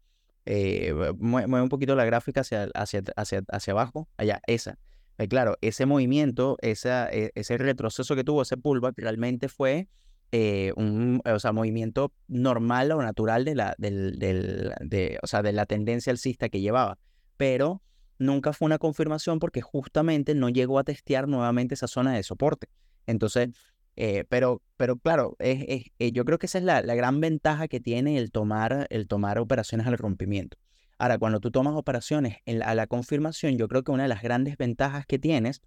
mueve, 1.16 1.62
un 1.62 1.70
poquito 1.70 1.96
la 1.96 2.04
gráfica 2.04 2.42
hacia, 2.42 2.68
hacia, 2.74 3.02
hacia, 3.16 3.42
hacia 3.48 3.72
abajo, 3.72 4.10
allá, 4.18 4.42
esa. 4.46 4.78
Eh, 5.18 5.28
claro, 5.28 5.56
ese 5.60 5.86
movimiento, 5.86 6.56
e, 6.62 6.72
ese 6.72 7.58
retroceso 7.58 8.16
que 8.16 8.24
tuvo, 8.24 8.42
ese 8.42 8.56
pullback, 8.56 8.98
realmente 8.98 9.48
fue 9.48 9.88
eh, 10.32 10.72
un 10.76 11.20
o 11.24 11.38
sea, 11.38 11.52
movimiento 11.52 12.12
normal 12.28 12.90
o 12.92 13.02
natural 13.02 13.44
de 13.44 13.54
la, 13.54 13.74
del, 13.78 14.18
del, 14.18 14.72
de, 14.80 15.18
o 15.22 15.26
sea, 15.26 15.42
de 15.42 15.52
la 15.52 15.66
tendencia 15.66 16.10
alcista 16.10 16.48
que 16.48 16.60
llevaba. 16.60 16.98
Pero 17.36 17.82
nunca 18.18 18.52
fue 18.52 18.66
una 18.66 18.78
confirmación 18.78 19.38
porque 19.38 19.60
justamente 19.60 20.34
no 20.34 20.48
llegó 20.48 20.78
a 20.78 20.84
testear 20.84 21.28
nuevamente 21.28 21.74
esa 21.74 21.88
zona 21.88 22.14
de 22.14 22.22
soporte. 22.22 22.68
Entonces, 23.06 23.50
eh, 23.96 24.24
pero, 24.28 24.62
pero 24.76 24.96
claro, 24.96 25.36
es, 25.38 25.84
yo 25.98 26.24
creo 26.24 26.38
que 26.38 26.46
esa 26.46 26.58
es 26.58 26.64
la, 26.64 26.80
la, 26.82 26.94
gran 26.94 27.20
ventaja 27.20 27.68
que 27.68 27.80
tiene 27.80 28.16
el 28.16 28.30
tomar, 28.30 28.86
el 28.88 29.06
tomar 29.06 29.38
operaciones 29.38 29.86
al 29.86 29.98
rompimiento. 29.98 30.56
Ahora, 31.02 31.18
cuando 31.18 31.40
tú 31.40 31.50
tomas 31.50 31.74
operaciones 31.74 32.36
a 32.64 32.76
la 32.76 32.86
confirmación, 32.86 33.58
yo 33.58 33.66
creo 33.66 33.82
que 33.82 33.90
una 33.90 34.04
de 34.04 34.08
las 34.08 34.22
grandes 34.22 34.56
ventajas 34.56 35.04
que 35.04 35.18
tienes 35.18 35.60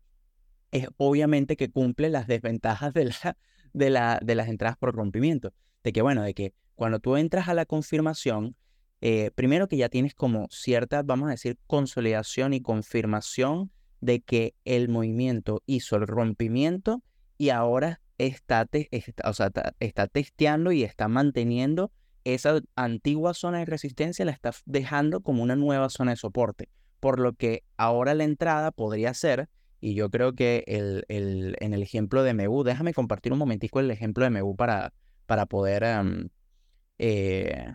es 0.72 0.88
obviamente 0.96 1.58
que 1.58 1.70
cumple 1.70 2.08
las 2.08 2.26
desventajas 2.26 2.94
de, 2.94 3.14
de, 3.74 3.90
la, 3.90 4.18
de 4.24 4.36
las 4.36 4.48
entradas 4.48 4.78
por 4.78 4.96
rompimiento. 4.96 5.52
De 5.84 5.92
que, 5.92 6.02
bueno, 6.02 6.24
de 6.24 6.34
que 6.34 6.54
cuando 6.76 7.02
tú 7.02 7.18
entras 7.18 7.50
a 7.50 7.54
la 7.54 7.66
confirmación, 7.66 8.56
eh, 9.02 9.30
primero 9.36 9.68
que 9.68 9.76
ya 9.76 9.90
tienes 9.90 10.16
como 10.16 10.48
cierta, 10.52 11.04
vamos 11.04 11.28
a 11.28 11.32
decir, 11.32 11.58
consolidación 11.68 12.54
y 12.54 12.62
confirmación 12.62 13.72
de 14.00 14.22
que 14.22 14.56
el 14.64 14.88
movimiento 14.88 15.64
hizo 15.66 15.98
el 15.98 16.08
rompimiento 16.08 17.04
y 17.38 17.50
ahora 17.50 18.00
está, 18.18 18.70
o 19.26 19.34
sea, 19.34 19.52
está 19.82 20.08
testeando 20.08 20.72
y 20.72 20.84
está 20.84 21.10
manteniendo 21.10 21.92
esa 22.26 22.60
antigua 22.76 23.34
zona 23.34 23.60
de 23.60 23.66
resistencia 23.66 24.26
la 24.26 24.32
está 24.32 24.52
dejando 24.66 25.22
como 25.22 25.42
una 25.42 25.56
nueva 25.56 25.90
zona 25.90 26.12
de 26.12 26.18
soporte. 26.18 26.70
Por 27.00 27.20
lo 27.20 27.34
que 27.34 27.64
ahora 27.78 28.14
la 28.14 28.26
entrada 28.26 28.72
podría 28.72 29.14
ser, 29.14 29.48
y 29.80 29.94
yo 29.94 30.10
creo 30.10 30.34
que 30.34 30.64
el, 30.68 31.06
el, 31.08 31.56
en 31.60 31.74
el 31.74 31.82
ejemplo 31.82 32.24
de 32.24 32.34
MEU, 32.34 32.64
déjame 32.64 32.94
compartir 32.94 33.32
un 33.32 33.40
momentico 33.40 33.80
el 33.80 33.92
ejemplo 33.92 34.24
de 34.24 34.32
MEU 34.32 34.56
para, 34.56 34.94
para 35.26 35.46
poder... 35.46 35.86
Eh, 36.98 37.66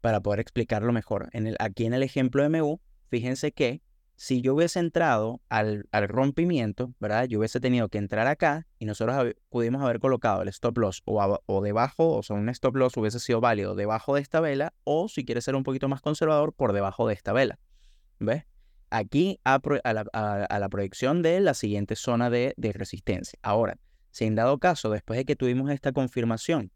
para 0.00 0.20
poder 0.20 0.40
explicarlo 0.40 0.92
mejor. 0.92 1.28
En 1.32 1.46
el, 1.46 1.56
aquí 1.58 1.84
en 1.84 1.94
el 1.94 2.02
ejemplo 2.02 2.42
de 2.42 2.48
MU, 2.48 2.80
fíjense 3.08 3.52
que 3.52 3.82
si 4.20 4.42
yo 4.42 4.54
hubiese 4.54 4.80
entrado 4.80 5.40
al, 5.48 5.88
al, 5.92 6.06
rompimiento, 6.06 6.92
¿verdad? 7.00 7.24
Yo 7.24 7.38
hubiese 7.38 7.58
tenido 7.58 7.88
que 7.88 7.96
entrar 7.96 8.26
acá 8.26 8.66
y 8.78 8.84
nosotros 8.84 9.32
pudimos 9.48 9.80
haber 9.80 9.98
colocado 9.98 10.42
el 10.42 10.48
stop 10.48 10.76
loss 10.76 11.00
o, 11.06 11.40
o, 11.46 11.62
debajo, 11.62 12.18
o 12.18 12.22
sea, 12.22 12.36
un 12.36 12.50
stop 12.50 12.76
loss 12.76 12.98
hubiese 12.98 13.18
sido 13.18 13.40
válido 13.40 13.74
debajo 13.74 14.16
de 14.16 14.20
esta 14.20 14.40
vela 14.40 14.74
o 14.84 15.08
si 15.08 15.24
quieres 15.24 15.44
ser 15.44 15.56
un 15.56 15.62
poquito 15.62 15.88
más 15.88 16.02
conservador, 16.02 16.52
por 16.52 16.74
debajo 16.74 17.08
de 17.08 17.14
esta 17.14 17.32
vela. 17.32 17.58
¿Ves? 18.18 18.44
Aquí 18.90 19.40
a, 19.42 19.58
la, 19.90 20.04
a, 20.12 20.58
la, 20.58 20.68
proyección 20.68 21.22
de 21.22 21.40
la 21.40 21.54
siguiente 21.54 21.96
zona 21.96 22.28
de, 22.28 22.52
de, 22.58 22.74
resistencia. 22.74 23.38
Ahora, 23.40 23.78
si 24.10 24.26
en 24.26 24.34
dado 24.34 24.58
caso, 24.58 24.90
después 24.90 25.16
de 25.16 25.24
que 25.24 25.34
tuvimos 25.34 25.70
esta 25.70 25.92
confirmación, 25.92 26.70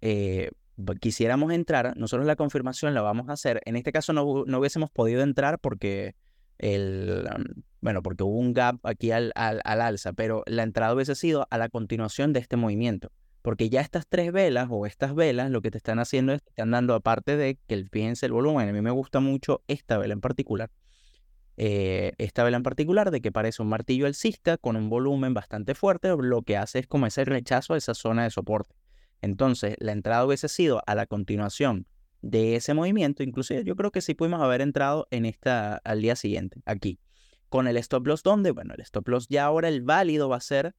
eh, 0.00 0.52
quisiéramos 1.00 1.52
entrar, 1.52 1.96
nosotros 1.96 2.24
la 2.24 2.36
confirmación 2.36 2.94
la 2.94 3.02
vamos 3.02 3.28
a 3.30 3.32
hacer. 3.32 3.60
En 3.64 3.74
este 3.74 3.90
caso 3.90 4.12
no, 4.12 4.44
no 4.46 4.60
hubiésemos 4.60 4.92
podido 4.92 5.22
entrar 5.22 5.58
porque 5.58 6.14
el, 6.58 7.28
bueno, 7.80 8.02
porque 8.02 8.22
hubo 8.24 8.38
un 8.38 8.54
gap 8.54 8.78
aquí 8.84 9.10
al, 9.10 9.32
al, 9.34 9.60
alza, 9.64 10.12
pero 10.14 10.42
la 10.46 10.62
entrada 10.62 10.94
hubiese 10.94 11.14
sido 11.14 11.46
a 11.50 11.58
la 11.58 11.68
continuación 11.68 12.32
de 12.32 12.40
este 12.40 12.56
movimiento. 12.56 13.12
Porque 13.42 13.68
ya 13.68 13.82
estas 13.82 14.06
tres 14.08 14.32
velas 14.32 14.68
o 14.70 14.86
estas 14.86 15.14
velas 15.14 15.50
lo 15.50 15.60
que 15.60 15.70
te 15.70 15.76
están 15.76 15.98
haciendo 15.98 16.32
es, 16.32 16.42
te 16.42 16.48
están 16.48 16.70
dando 16.70 16.94
aparte 16.94 17.36
de 17.36 17.58
que 17.66 17.74
el, 17.74 17.90
fíjense 17.90 18.24
el 18.24 18.32
volumen, 18.32 18.70
a 18.70 18.72
mí 18.72 18.80
me 18.80 18.90
gusta 18.90 19.20
mucho 19.20 19.62
esta 19.68 19.98
vela 19.98 20.14
en 20.14 20.22
particular. 20.22 20.70
Eh, 21.58 22.12
esta 22.16 22.42
vela 22.42 22.56
en 22.56 22.62
particular 22.62 23.10
de 23.10 23.20
que 23.20 23.30
parece 23.30 23.60
un 23.60 23.68
martillo 23.68 24.06
alcista 24.06 24.56
con 24.56 24.76
un 24.76 24.88
volumen 24.88 25.34
bastante 25.34 25.74
fuerte, 25.74 26.08
lo 26.18 26.40
que 26.40 26.56
hace 26.56 26.78
es 26.78 26.86
como 26.86 27.06
ese 27.06 27.26
rechazo 27.26 27.74
a 27.74 27.76
esa 27.76 27.92
zona 27.92 28.24
de 28.24 28.30
soporte. 28.30 28.74
Entonces, 29.20 29.76
la 29.78 29.92
entrada 29.92 30.24
hubiese 30.24 30.48
sido 30.48 30.82
a 30.86 30.94
la 30.94 31.04
continuación 31.04 31.86
de 32.24 32.56
ese 32.56 32.72
movimiento, 32.74 33.22
inclusive 33.22 33.64
yo 33.64 33.76
creo 33.76 33.90
que 33.90 34.00
sí 34.00 34.14
pudimos 34.14 34.40
haber 34.40 34.62
entrado 34.62 35.06
en 35.10 35.26
esta 35.26 35.76
al 35.84 36.00
día 36.00 36.16
siguiente, 36.16 36.62
aquí. 36.64 36.98
Con 37.48 37.68
el 37.68 37.76
stop 37.76 38.06
loss, 38.06 38.22
¿dónde? 38.22 38.50
Bueno, 38.50 38.74
el 38.74 38.80
stop 38.80 39.08
loss 39.08 39.28
ya 39.28 39.44
ahora 39.44 39.68
el 39.68 39.82
válido 39.82 40.28
va 40.28 40.36
a 40.36 40.40
ser, 40.40 40.74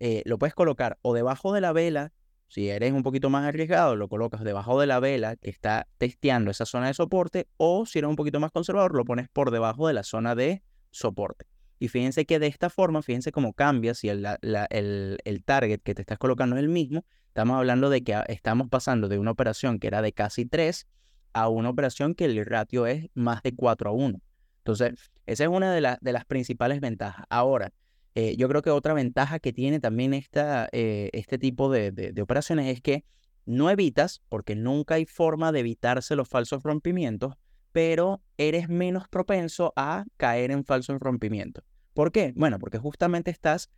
eh, 0.00 0.22
lo 0.26 0.38
puedes 0.38 0.54
colocar 0.54 0.98
o 1.02 1.14
debajo 1.14 1.54
de 1.54 1.60
la 1.60 1.72
vela, 1.72 2.12
si 2.48 2.68
eres 2.68 2.92
un 2.92 3.02
poquito 3.02 3.30
más 3.30 3.46
arriesgado, 3.46 3.94
lo 3.94 4.08
colocas 4.08 4.42
debajo 4.42 4.80
de 4.80 4.86
la 4.86 5.00
vela 5.00 5.36
que 5.36 5.50
está 5.50 5.86
testeando 5.98 6.50
esa 6.50 6.66
zona 6.66 6.88
de 6.88 6.94
soporte, 6.94 7.48
o 7.56 7.86
si 7.86 7.98
eres 7.98 8.08
un 8.08 8.16
poquito 8.16 8.40
más 8.40 8.50
conservador, 8.50 8.94
lo 8.94 9.04
pones 9.04 9.28
por 9.28 9.50
debajo 9.50 9.86
de 9.86 9.94
la 9.94 10.02
zona 10.02 10.34
de 10.34 10.62
soporte. 10.90 11.46
Y 11.78 11.88
fíjense 11.88 12.26
que 12.26 12.38
de 12.38 12.48
esta 12.48 12.70
forma, 12.70 13.02
fíjense 13.02 13.32
cómo 13.32 13.52
cambia 13.52 13.94
si 13.94 14.08
el, 14.08 14.26
el, 14.42 15.18
el 15.24 15.44
target 15.44 15.80
que 15.80 15.94
te 15.94 16.02
estás 16.02 16.18
colocando 16.18 16.56
es 16.56 16.62
el 16.62 16.68
mismo, 16.68 17.04
Estamos 17.38 17.56
hablando 17.56 17.88
de 17.88 18.02
que 18.02 18.20
estamos 18.26 18.68
pasando 18.68 19.06
de 19.06 19.16
una 19.16 19.30
operación 19.30 19.78
que 19.78 19.86
era 19.86 20.02
de 20.02 20.12
casi 20.12 20.44
3 20.44 20.88
a 21.34 21.48
una 21.48 21.70
operación 21.70 22.16
que 22.16 22.24
el 22.24 22.44
ratio 22.44 22.84
es 22.88 23.06
más 23.14 23.44
de 23.44 23.54
4 23.54 23.90
a 23.90 23.92
1. 23.92 24.20
Entonces, 24.58 25.12
esa 25.24 25.44
es 25.44 25.48
una 25.48 25.72
de, 25.72 25.96
de 26.00 26.12
las 26.12 26.24
principales 26.24 26.80
ventajas. 26.80 27.26
Ahora, 27.30 27.72
eh, 28.16 28.34
yo 28.36 28.48
creo 28.48 28.60
que 28.62 28.70
otra 28.70 28.92
ventaja 28.92 29.38
que 29.38 29.52
tiene 29.52 29.78
también 29.78 30.14
esta, 30.14 30.68
eh, 30.72 31.10
este 31.12 31.38
tipo 31.38 31.70
de, 31.70 31.92
de, 31.92 32.22
operaciones 32.22 32.74
es 32.74 32.80
que 32.80 33.04
no 33.46 33.70
evitas, 33.70 34.20
porque 34.28 34.56
nunca 34.56 34.96
hay 34.96 35.06
forma 35.06 35.52
de 35.52 35.60
evitarse 35.60 36.16
los 36.16 36.28
falsos 36.28 36.64
rompimientos, 36.64 37.34
pero 37.70 38.20
eres 38.36 38.68
menos 38.68 39.06
propenso 39.06 39.72
a 39.76 40.06
caer 40.16 40.50
en 40.50 40.64
falsos 40.64 40.98
rompimientos. 40.98 41.62
¿Por 41.98 42.12
qué? 42.12 42.32
Bueno, 42.36 42.60
porque 42.60 42.78
justamente 42.78 43.32
estás 43.32 43.70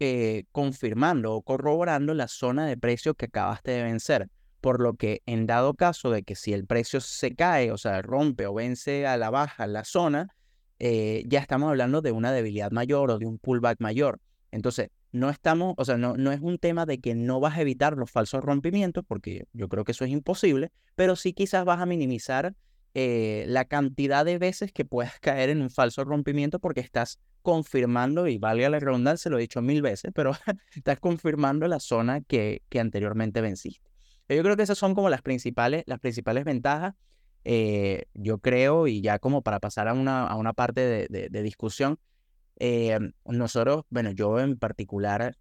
eh, 0.00 0.46
confirmando 0.50 1.32
o 1.32 1.42
corroborando 1.42 2.12
la 2.12 2.26
zona 2.26 2.66
de 2.66 2.76
precio 2.76 3.14
que 3.14 3.26
acabaste 3.26 3.70
de 3.70 3.84
vencer. 3.84 4.30
Por 4.60 4.80
lo 4.80 4.94
que 4.94 5.22
en 5.26 5.46
dado 5.46 5.74
caso 5.74 6.10
de 6.10 6.24
que 6.24 6.34
si 6.34 6.52
el 6.52 6.66
precio 6.66 7.00
se 7.00 7.36
cae, 7.36 7.70
o 7.70 7.78
sea, 7.78 8.02
rompe 8.02 8.48
o 8.48 8.54
vence 8.54 9.06
a 9.06 9.16
la 9.16 9.30
baja 9.30 9.68
la 9.68 9.84
zona, 9.84 10.34
eh, 10.80 11.22
ya 11.28 11.38
estamos 11.38 11.68
hablando 11.68 12.02
de 12.02 12.10
una 12.10 12.32
debilidad 12.32 12.72
mayor 12.72 13.12
o 13.12 13.18
de 13.20 13.26
un 13.26 13.38
pullback 13.38 13.78
mayor. 13.78 14.18
Entonces, 14.50 14.88
no 15.12 15.30
estamos, 15.30 15.74
o 15.76 15.84
sea, 15.84 15.96
no, 15.96 16.16
no 16.16 16.32
es 16.32 16.40
un 16.40 16.58
tema 16.58 16.84
de 16.84 16.98
que 16.98 17.14
no 17.14 17.38
vas 17.38 17.58
a 17.58 17.60
evitar 17.60 17.96
los 17.96 18.10
falsos 18.10 18.42
rompimientos, 18.42 19.04
porque 19.06 19.44
yo 19.52 19.68
creo 19.68 19.84
que 19.84 19.92
eso 19.92 20.04
es 20.04 20.10
imposible, 20.10 20.72
pero 20.96 21.14
sí 21.14 21.32
quizás 21.32 21.64
vas 21.64 21.80
a 21.80 21.86
minimizar 21.86 22.56
eh, 22.94 23.44
la 23.46 23.66
cantidad 23.66 24.24
de 24.24 24.38
veces 24.38 24.72
que 24.72 24.84
puedas 24.84 25.20
caer 25.20 25.50
en 25.50 25.62
un 25.62 25.70
falso 25.70 26.02
rompimiento 26.02 26.58
porque 26.58 26.80
estás 26.80 27.20
confirmando, 27.42 28.26
y 28.26 28.38
valga 28.38 28.68
la 28.68 28.78
redundancia, 28.80 29.30
lo 29.30 29.38
he 29.38 29.42
dicho 29.42 29.62
mil 29.62 29.82
veces, 29.82 30.12
pero 30.14 30.32
estás 30.74 30.98
confirmando 31.00 31.66
la 31.68 31.80
zona 31.80 32.20
que, 32.20 32.62
que 32.68 32.80
anteriormente 32.80 33.40
venciste. 33.40 33.88
Yo 34.28 34.42
creo 34.42 34.56
que 34.56 34.62
esas 34.62 34.78
son 34.78 34.94
como 34.94 35.08
las 35.08 35.22
principales, 35.22 35.84
las 35.86 36.00
principales 36.00 36.44
ventajas. 36.44 36.94
Eh, 37.44 38.04
yo 38.12 38.38
creo, 38.38 38.86
y 38.86 39.00
ya 39.00 39.18
como 39.18 39.42
para 39.42 39.58
pasar 39.58 39.88
a 39.88 39.94
una, 39.94 40.26
a 40.26 40.36
una 40.36 40.52
parte 40.52 41.08
de, 41.08 41.28
de 41.30 41.42
discusión, 41.42 41.98
eh, 42.58 42.98
nosotros, 43.24 43.84
bueno, 43.88 44.10
yo 44.10 44.38
en 44.40 44.58
particular 44.58 45.36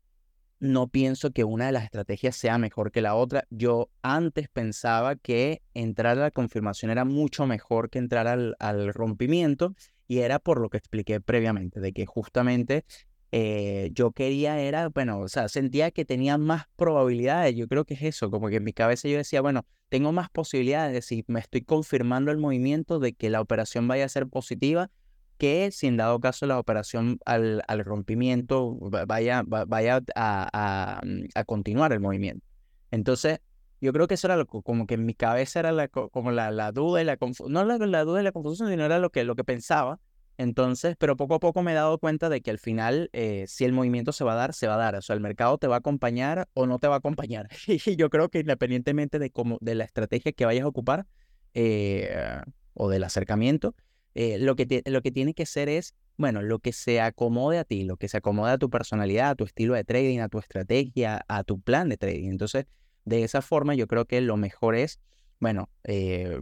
no 0.59 0.87
pienso 0.87 1.31
que 1.31 1.43
una 1.43 1.67
de 1.67 1.71
las 1.71 1.83
estrategias 1.83 2.35
sea 2.35 2.57
mejor 2.57 2.91
que 2.91 3.01
la 3.01 3.15
otra. 3.15 3.45
Yo 3.49 3.89
antes 4.01 4.49
pensaba 4.49 5.15
que 5.15 5.61
entrar 5.73 6.17
a 6.17 6.21
la 6.21 6.31
confirmación 6.31 6.91
era 6.91 7.05
mucho 7.05 7.45
mejor 7.45 7.89
que 7.89 7.99
entrar 7.99 8.27
al, 8.27 8.55
al 8.59 8.93
rompimiento 8.93 9.75
y 10.07 10.19
era 10.19 10.39
por 10.39 10.59
lo 10.61 10.69
que 10.69 10.77
expliqué 10.77 11.21
previamente, 11.21 11.79
de 11.79 11.93
que 11.93 12.05
justamente 12.05 12.85
eh, 13.31 13.89
yo 13.93 14.11
quería 14.11 14.59
era, 14.59 14.89
bueno, 14.89 15.19
o 15.19 15.27
sea, 15.27 15.49
sentía 15.49 15.91
que 15.91 16.05
tenía 16.05 16.37
más 16.37 16.65
probabilidades, 16.75 17.55
yo 17.55 17.67
creo 17.67 17.85
que 17.85 17.95
es 17.95 18.01
eso, 18.03 18.31
como 18.31 18.47
que 18.47 18.57
en 18.57 18.63
mi 18.63 18.73
cabeza 18.73 19.07
yo 19.07 19.17
decía, 19.17 19.41
bueno, 19.41 19.65
tengo 19.89 20.11
más 20.11 20.29
posibilidades 20.29 20.93
de 20.93 21.01
si 21.01 21.23
me 21.27 21.39
estoy 21.39 21.61
confirmando 21.61 22.31
el 22.31 22.37
movimiento 22.37 22.99
de 22.99 23.13
que 23.13 23.29
la 23.29 23.41
operación 23.41 23.87
vaya 23.87 24.05
a 24.05 24.09
ser 24.09 24.27
positiva 24.27 24.89
que 25.37 25.71
si 25.71 25.87
en 25.87 25.97
dado 25.97 26.19
caso 26.19 26.45
la 26.45 26.59
operación 26.59 27.19
al, 27.25 27.63
al 27.67 27.85
rompimiento 27.85 28.75
vaya, 29.07 29.43
vaya 29.45 30.01
a, 30.15 31.01
mm, 31.05 31.25
a, 31.35 31.43
continuar 31.43 31.93
el 31.93 31.99
movimiento. 31.99 32.45
Entonces, 32.91 33.39
yo 33.79 33.93
creo 33.93 34.07
que 34.07 34.15
eso 34.15 34.27
era 34.27 34.37
lo, 34.37 34.45
como 34.47 34.87
que 34.87 34.95
en 34.95 35.05
mi 35.05 35.13
cabeza 35.13 35.59
era 35.59 35.71
la, 35.71 35.87
como 35.87 36.31
la, 36.31 36.51
la 36.51 36.71
duda 36.71 37.01
y 37.01 37.05
la 37.05 37.17
confusión, 37.17 37.51
no 37.53 37.63
la, 37.63 37.77
la, 37.77 38.03
duda 38.03 38.21
y 38.21 38.23
la 38.23 38.31
confusión, 38.31 38.69
sino 38.69 38.85
era 38.85 38.99
lo 38.99 39.09
que, 39.11 39.23
lo 39.23 39.35
que 39.35 39.43
pensaba. 39.43 39.99
Entonces, 40.37 40.95
pero 40.99 41.17
poco 41.17 41.35
a 41.35 41.39
poco 41.39 41.63
me 41.63 41.71
he 41.71 41.75
dado 41.75 41.97
cuenta 41.97 42.29
de 42.29 42.41
que 42.41 42.51
al 42.51 42.59
final, 42.59 43.09
eh, 43.13 43.45
si 43.47 43.65
el 43.65 43.73
movimiento 43.73 44.11
se 44.11 44.23
va 44.23 44.33
a 44.33 44.35
dar, 44.35 44.53
se 44.53 44.67
va 44.67 44.75
a 44.75 44.77
dar. 44.77 44.95
O 44.95 45.01
sea, 45.01 45.15
el 45.15 45.19
mercado 45.19 45.57
te 45.57 45.67
va 45.67 45.75
a 45.75 45.79
acompañar 45.79 46.47
o 46.53 46.67
no 46.67 46.77
te 46.77 46.87
va 46.87 46.95
a 46.95 46.97
acompañar. 46.99 47.49
Y 47.67 47.95
yo 47.95 48.09
creo 48.09 48.29
que 48.29 48.39
independientemente 48.39 49.17
de, 49.19 49.31
cómo, 49.31 49.57
de 49.61 49.75
la 49.75 49.83
estrategia 49.83 50.31
que 50.31 50.45
vayas 50.45 50.65
a 50.65 50.67
ocupar 50.67 51.07
eh, 51.55 52.41
o 52.73 52.89
del 52.89 53.03
acercamiento, 53.03 53.73
eh, 54.13 54.37
lo, 54.39 54.55
que 54.55 54.83
lo 54.85 55.01
que 55.01 55.11
tiene 55.11 55.33
que 55.33 55.45
ser 55.45 55.69
es, 55.69 55.95
bueno, 56.17 56.41
lo 56.41 56.59
que 56.59 56.73
se 56.73 57.01
acomode 57.01 57.59
a 57.59 57.63
ti, 57.63 57.83
lo 57.83 57.97
que 57.97 58.07
se 58.07 58.17
acomode 58.17 58.51
a 58.51 58.57
tu 58.57 58.69
personalidad, 58.69 59.31
a 59.31 59.35
tu 59.35 59.43
estilo 59.43 59.73
de 59.73 59.83
trading, 59.83 60.19
a 60.19 60.29
tu 60.29 60.39
estrategia, 60.39 61.23
a 61.27 61.43
tu 61.43 61.59
plan 61.61 61.89
de 61.89 61.97
trading. 61.97 62.29
Entonces, 62.29 62.65
de 63.07 63.23
esa 63.23 63.41
forma 63.41 63.73
yo 63.73 63.87
creo 63.87 64.03
que 64.05 64.19
lo 64.19 64.35
mejor 64.35 64.75
es, 64.75 64.99
bueno, 65.39 65.69
eh, 65.85 66.41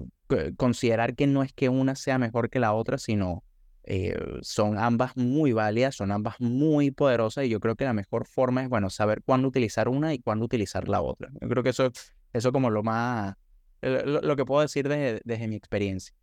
considerar 0.58 1.16
que 1.16 1.28
no 1.28 1.44
es 1.44 1.54
que 1.54 1.70
una 1.70 1.96
sea 1.96 2.18
mejor 2.18 2.50
que 2.50 2.60
la 2.60 2.74
otra, 2.74 2.98
sino 2.98 3.44
eh, 3.84 4.18
son 4.42 4.80
ambas 4.80 5.16
muy 5.16 5.54
válidas, 5.54 5.96
son 5.96 6.12
ambas 6.12 6.36
muy 6.40 6.90
poderosas 6.90 7.46
y 7.46 7.50
yo 7.50 7.60
creo 7.60 7.76
que 7.76 7.86
la 7.86 7.94
mejor 7.94 8.26
forma 8.26 8.64
es, 8.64 8.70
bueno, 8.70 8.90
saber 8.90 9.22
cuándo 9.24 9.48
utilizar 9.48 9.88
una 9.88 10.16
y 10.16 10.20
cuándo 10.20 10.46
utilizar 10.46 10.90
la 10.90 11.02
otra. 11.02 11.30
Yo 11.40 11.48
creo 11.48 11.62
que 11.62 11.70
eso, 11.70 11.92
eso 12.34 12.52
como 12.52 12.72
lo 12.72 12.82
más, 12.82 13.36
lo, 13.82 14.36
que 14.36 14.46
puedo 14.46 14.62
decir 14.62 14.88
desde 14.90 15.48
mi 15.48 15.56
experiencia 15.56 16.16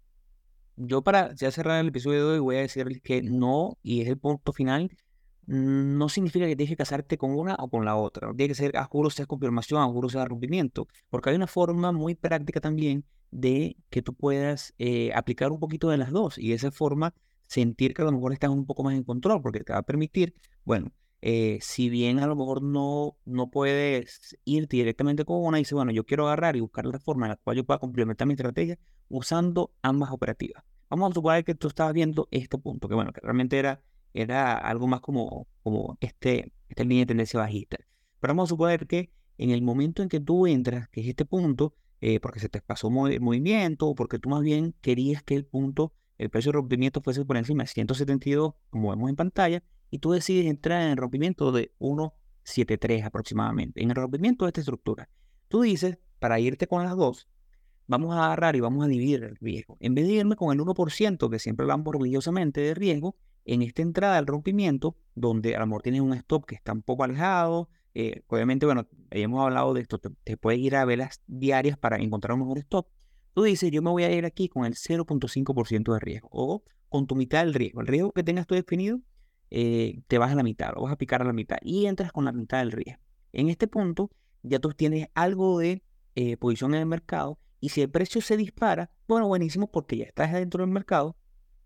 yo 0.77 1.03
para 1.03 1.35
ya 1.35 1.51
cerrar 1.53 1.81
el 1.81 1.89
episodio 1.89 2.27
de 2.27 2.35
hoy 2.35 2.39
voy 2.41 2.57
a 2.57 2.61
decirles 2.61 3.01
que 3.01 3.23
no, 3.23 3.79
y 3.83 4.01
es 4.01 4.09
el 4.09 4.19
punto 4.19 4.53
final, 4.53 4.91
no 5.47 6.09
significa 6.09 6.47
que 6.47 6.57
tienes 6.57 6.71
que 6.71 6.77
casarte 6.77 7.19
con 7.19 7.33
una 7.33 7.55
o 7.59 7.69
con 7.69 7.85
la 7.85 7.97
otra. 7.97 8.29
tiene 8.35 8.49
que 8.49 8.55
ser 8.55 8.77
a 8.77 8.89
sea 9.11 9.27
confirmación, 9.27 9.83
a 9.83 9.87
juro 9.87 10.09
sea 10.09 10.25
rompimiento, 10.25 10.89
porque 11.11 11.31
hay 11.31 11.37
una 11.37 11.47
forma 11.47 11.93
muy 11.93 12.15
práctica 12.15 12.61
también 12.61 13.05
de 13.31 13.77
que 13.91 14.03
tú 14.03 14.15
puedas 14.15 14.75
eh, 14.79 15.13
aplicar 15.15 15.51
un 15.53 15.59
poquito 15.59 15.89
de 15.89 15.97
las 15.97 16.11
dos 16.11 16.39
y 16.39 16.51
de 16.51 16.55
esa 16.55 16.71
forma 16.71 17.15
sentir 17.47 17.95
que 17.95 18.03
a 18.03 18.05
lo 18.05 18.13
mejor 18.13 18.33
estás 18.33 18.51
un 18.51 18.67
poco 18.67 18.83
más 18.83 18.95
en 18.95 19.05
control, 19.05 19.43
porque 19.43 19.61
te 19.61 19.73
va 19.73 19.81
a 19.81 19.83
permitir, 19.83 20.35
bueno, 20.65 20.93
eh, 21.25 21.59
si 21.61 21.89
bien 21.89 22.19
a 22.19 22.27
lo 22.27 22.35
mejor 22.35 22.63
no, 22.63 23.17
no 23.25 23.49
puedes 23.51 24.37
ir 24.45 24.67
directamente 24.67 25.25
con 25.25 25.45
una 25.45 25.59
y 25.59 25.63
dices, 25.63 25.75
bueno, 25.75 25.93
yo 25.93 26.05
quiero 26.05 26.27
agarrar 26.27 26.57
y 26.57 26.61
buscar 26.61 26.85
la 26.85 26.99
forma 26.99 27.27
en 27.27 27.31
la 27.31 27.37
cual 27.37 27.57
yo 27.57 27.65
pueda 27.65 27.79
complementar 27.79 28.27
mi 28.27 28.35
estrategia 28.35 28.79
usando 29.09 29.73
ambas 29.83 30.11
operativas. 30.11 30.65
Vamos 30.91 31.11
a 31.11 31.15
suponer 31.15 31.45
que 31.45 31.55
tú 31.55 31.69
estabas 31.69 31.95
viendo 31.95 32.27
este 32.33 32.59
punto, 32.59 32.89
que 32.89 32.95
bueno, 32.95 33.13
que 33.13 33.21
realmente 33.21 33.59
era, 33.59 33.81
era 34.15 34.57
algo 34.57 34.87
más 34.87 35.01
como, 35.01 35.47
como 35.63 35.97
este, 36.01 36.53
esta 36.69 36.83
línea 36.85 37.01
de 37.01 37.07
tendencia 37.07 37.41
bajista. 37.41 37.79
Pero 38.21 38.33
vamos 38.33 38.49
a 38.49 38.51
suponer 38.51 38.87
que 38.87 39.11
en 39.39 39.51
el 39.51 39.63
momento 39.63 40.03
en 40.03 40.09
que 40.09 40.21
tú 40.21 40.47
entras, 40.47 40.89
que 40.89 41.01
es 41.01 41.09
este 41.09 41.25
punto, 41.25 41.75
eh, 42.01 42.21
porque 42.21 42.41
se 42.41 42.49
te 42.49 42.61
pasó 42.61 42.89
el 43.09 43.21
movimiento, 43.21 43.89
o 43.89 43.95
porque 43.95 44.19
tú 44.19 44.29
más 44.29 44.43
bien 44.43 44.75
querías 44.81 45.23
que 45.23 45.35
el 45.35 45.45
punto, 45.45 45.93
el 46.19 46.31
precio 46.31 46.51
de 46.51 46.57
rompimiento 46.57 47.01
fuese 47.01 47.25
por 47.25 47.37
encima 47.37 47.65
de 47.65 47.69
172, 47.69 48.55
como 48.71 48.91
vemos 48.91 49.11
en 49.11 49.17
pantalla, 49.17 49.63
y 49.91 49.99
tú 49.99 50.13
decides 50.13 50.47
entrar 50.47 50.83
en 50.83 50.91
el 50.91 50.97
rompimiento 50.97 51.53
de 51.53 51.73
1.73 51.79 53.05
aproximadamente, 53.05 53.83
en 53.83 53.91
el 53.91 53.97
rompimiento 53.97 54.45
de 54.45 54.51
esta 54.51 54.61
estructura. 54.61 55.09
Tú 55.49 55.63
dices, 55.63 55.99
para 56.19 56.41
irte 56.41 56.67
con 56.67 56.83
las 56.83 56.97
dos, 56.97 57.29
vamos 57.87 58.15
a 58.15 58.25
agarrar 58.25 58.57
y 58.57 58.61
vamos 58.61 58.85
a 58.85 58.89
dividir 58.89 59.23
el 59.23 59.37
riesgo. 59.37 59.77
En 59.81 59.95
vez 59.95 60.07
de 60.07 60.15
irme 60.15 60.37
con 60.37 60.53
el 60.53 60.65
1%, 60.65 61.31
que 61.31 61.39
siempre 61.39 61.65
hablamos 61.65 61.87
orgullosamente 61.87 62.61
de 62.61 62.75
riesgo, 62.75 63.17
en 63.45 63.63
esta 63.63 63.83
entrada 63.83 64.19
al 64.19 64.27
rompimiento, 64.27 64.97
donde 65.15 65.57
a 65.57 65.61
lo 65.61 65.67
mejor 65.67 65.83
tienes 65.83 66.01
un 66.01 66.13
stop 66.15 66.47
que 66.47 66.55
está 66.55 66.73
un 66.73 66.83
poco 66.83 67.05
alejado, 67.05 67.69
eh, 67.95 68.23
obviamente, 68.29 68.67
bueno, 68.67 68.87
hemos 69.11 69.43
hablado 69.43 69.75
de 69.75 69.83
esto, 69.83 69.99
te, 69.99 70.37
puedes 70.37 70.61
ir 70.61 70.77
a 70.77 70.85
velas 70.85 71.21
diarias 71.27 71.77
para 71.77 71.97
encontrar 71.99 72.35
un 72.35 72.41
mejor 72.41 72.59
stop. 72.59 72.87
Tú 73.35 73.43
dices, 73.43 73.71
yo 73.71 73.83
me 73.83 73.91
voy 73.91 74.05
a 74.05 74.13
ir 74.13 74.25
aquí 74.25 74.49
con 74.49 74.65
el 74.65 74.75
0.5% 74.75 75.93
de 75.93 76.01
riesgo 76.01 76.29
o 76.33 76.65
con 76.89 77.07
tu 77.07 77.15
mitad 77.15 77.45
del 77.45 77.55
riesgo. 77.55 77.81
El 77.81 77.87
riesgo 77.87 78.13
que 78.13 78.23
tengas 78.23 78.47
tú 78.47 78.55
definido 78.55 79.01
eh, 79.51 80.01
te 80.07 80.19
vas 80.19 80.33
a 80.33 80.35
la 80.35 80.43
mitad, 80.43 80.73
lo 80.75 80.83
vas 80.83 80.93
a 80.93 80.97
picar 80.97 81.23
a 81.23 81.25
la 81.25 81.33
mitad 81.33 81.59
y 81.63 81.87
entras 81.87 82.13
con 82.13 82.25
la 82.25 82.33
mitad 82.33 82.59
del 82.59 82.73
riesgo. 82.73 83.03
En 83.33 83.49
este 83.49 83.67
punto 83.67 84.11
ya 84.43 84.59
tú 84.59 84.71
tienes 84.71 85.09
algo 85.15 85.59
de 85.59 85.83
eh, 86.15 86.37
posición 86.37 86.75
en 86.75 86.81
el 86.81 86.87
mercado 86.87 87.39
y 87.61 87.71
si 87.71 87.81
el 87.81 87.91
precio 87.91 88.21
se 88.21 88.37
dispara, 88.37 88.91
bueno, 89.07 89.29
buenísimo 89.29 89.71
porque 89.71 89.97
ya 89.97 90.05
estás 90.05 90.33
dentro 90.33 90.63
del 90.63 90.73
mercado, 90.73 91.17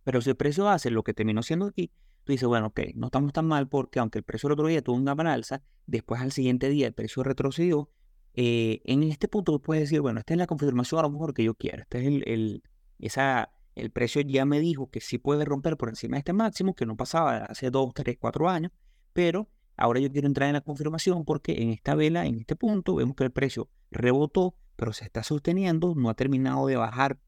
pero 0.06 0.20
si 0.20 0.30
el 0.30 0.36
precio 0.36 0.68
hace 0.68 0.92
lo 0.92 1.02
que 1.02 1.14
terminó 1.14 1.42
siendo 1.42 1.66
aquí, 1.66 1.90
tú 2.22 2.30
dices, 2.30 2.46
bueno, 2.46 2.68
ok, 2.68 2.78
no 2.94 3.06
estamos 3.06 3.32
tan 3.32 3.44
mal 3.44 3.66
porque 3.66 3.98
aunque 3.98 4.18
el 4.20 4.22
precio 4.22 4.46
el 4.46 4.52
otro 4.52 4.68
día 4.68 4.80
tuvo 4.80 4.94
una 4.94 5.16
gran 5.16 5.26
alza, 5.26 5.64
después 5.84 6.20
al 6.20 6.30
siguiente 6.30 6.68
día 6.68 6.86
el 6.86 6.92
precio 6.92 7.24
retrocedió, 7.24 7.90
eh, 8.34 8.82
en 8.84 9.02
este 9.02 9.26
punto 9.26 9.50
tú 9.50 9.60
puedes 9.60 9.82
decir, 9.82 10.02
bueno, 10.02 10.20
esta 10.20 10.34
es 10.34 10.38
la 10.38 10.46
confirmación 10.46 11.00
a 11.00 11.02
lo 11.02 11.10
mejor 11.10 11.34
que 11.34 11.42
yo 11.42 11.54
quiero, 11.54 11.82
este 11.82 11.98
es 11.98 12.06
el, 12.06 12.22
el 12.28 12.62
esa 13.00 13.50
el 13.74 13.90
precio 13.90 14.22
ya 14.22 14.44
me 14.44 14.60
dijo 14.60 14.90
que 14.92 15.00
sí 15.00 15.18
puede 15.18 15.44
romper 15.44 15.76
por 15.76 15.88
encima 15.88 16.14
de 16.14 16.20
este 16.20 16.32
máximo, 16.32 16.76
que 16.76 16.86
no 16.86 16.96
pasaba 16.96 17.38
hace 17.38 17.72
2, 17.72 17.92
3, 17.92 18.16
4 18.20 18.48
años, 18.48 18.70
pero 19.12 19.48
ahora 19.76 19.98
yo 19.98 20.12
quiero 20.12 20.28
entrar 20.28 20.48
en 20.48 20.52
la 20.52 20.60
confirmación 20.60 21.24
porque 21.24 21.60
en 21.62 21.70
esta 21.70 21.96
vela, 21.96 22.26
en 22.26 22.38
este 22.38 22.54
punto, 22.54 22.94
vemos 22.94 23.16
que 23.16 23.24
el 23.24 23.32
precio 23.32 23.68
rebotó, 23.90 24.54
pero 24.76 24.92
se 24.92 25.04
está 25.04 25.24
sosteniendo, 25.24 25.96
no 25.96 26.10
ha 26.10 26.14
terminado 26.14 26.64
de 26.68 26.76
bajar 26.76 27.18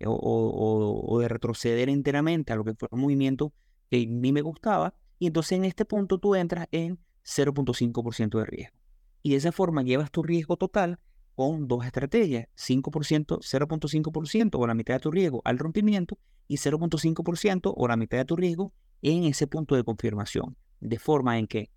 eh, 0.00 0.06
o, 0.06 1.18
de 1.20 1.28
retroceder 1.28 1.88
enteramente 1.88 2.52
a 2.52 2.56
lo 2.56 2.64
que 2.64 2.74
fue 2.74 2.88
un 2.90 3.00
movimiento 3.00 3.52
que 3.90 4.06
mí 4.06 4.32
me 4.32 4.42
gustaba, 4.42 4.94
y 5.18 5.26
entonces 5.26 5.52
en 5.58 5.64
este 5.64 5.84
punto 5.84 6.18
tú 6.18 6.34
entras 6.34 6.66
en 6.72 6.98
0.5% 7.24 8.38
de 8.38 8.44
riesgo. 8.44 8.76
Y 9.22 9.30
de 9.30 9.36
esa 9.36 9.52
forma 9.52 9.82
llevas 9.82 10.10
tu 10.10 10.22
riesgo 10.22 10.56
total 10.56 10.98
con 11.34 11.66
dos 11.66 11.84
estrategias, 11.84 12.48
5%, 12.56 13.40
0.5% 13.40 14.50
o 14.58 14.66
la 14.66 14.74
mitad 14.74 14.94
de 14.94 15.00
tu 15.00 15.10
riesgo 15.10 15.40
al 15.44 15.58
rompimiento 15.58 16.18
y 16.46 16.56
0.5% 16.56 17.72
o 17.74 17.88
la 17.88 17.96
mitad 17.96 18.18
de 18.18 18.24
tu 18.24 18.36
riesgo 18.36 18.72
en 19.02 19.24
ese 19.24 19.46
punto 19.46 19.74
de 19.74 19.84
confirmación, 19.84 20.56
de 20.80 20.98
forma 20.98 21.38
en 21.38 21.46
que 21.46 21.70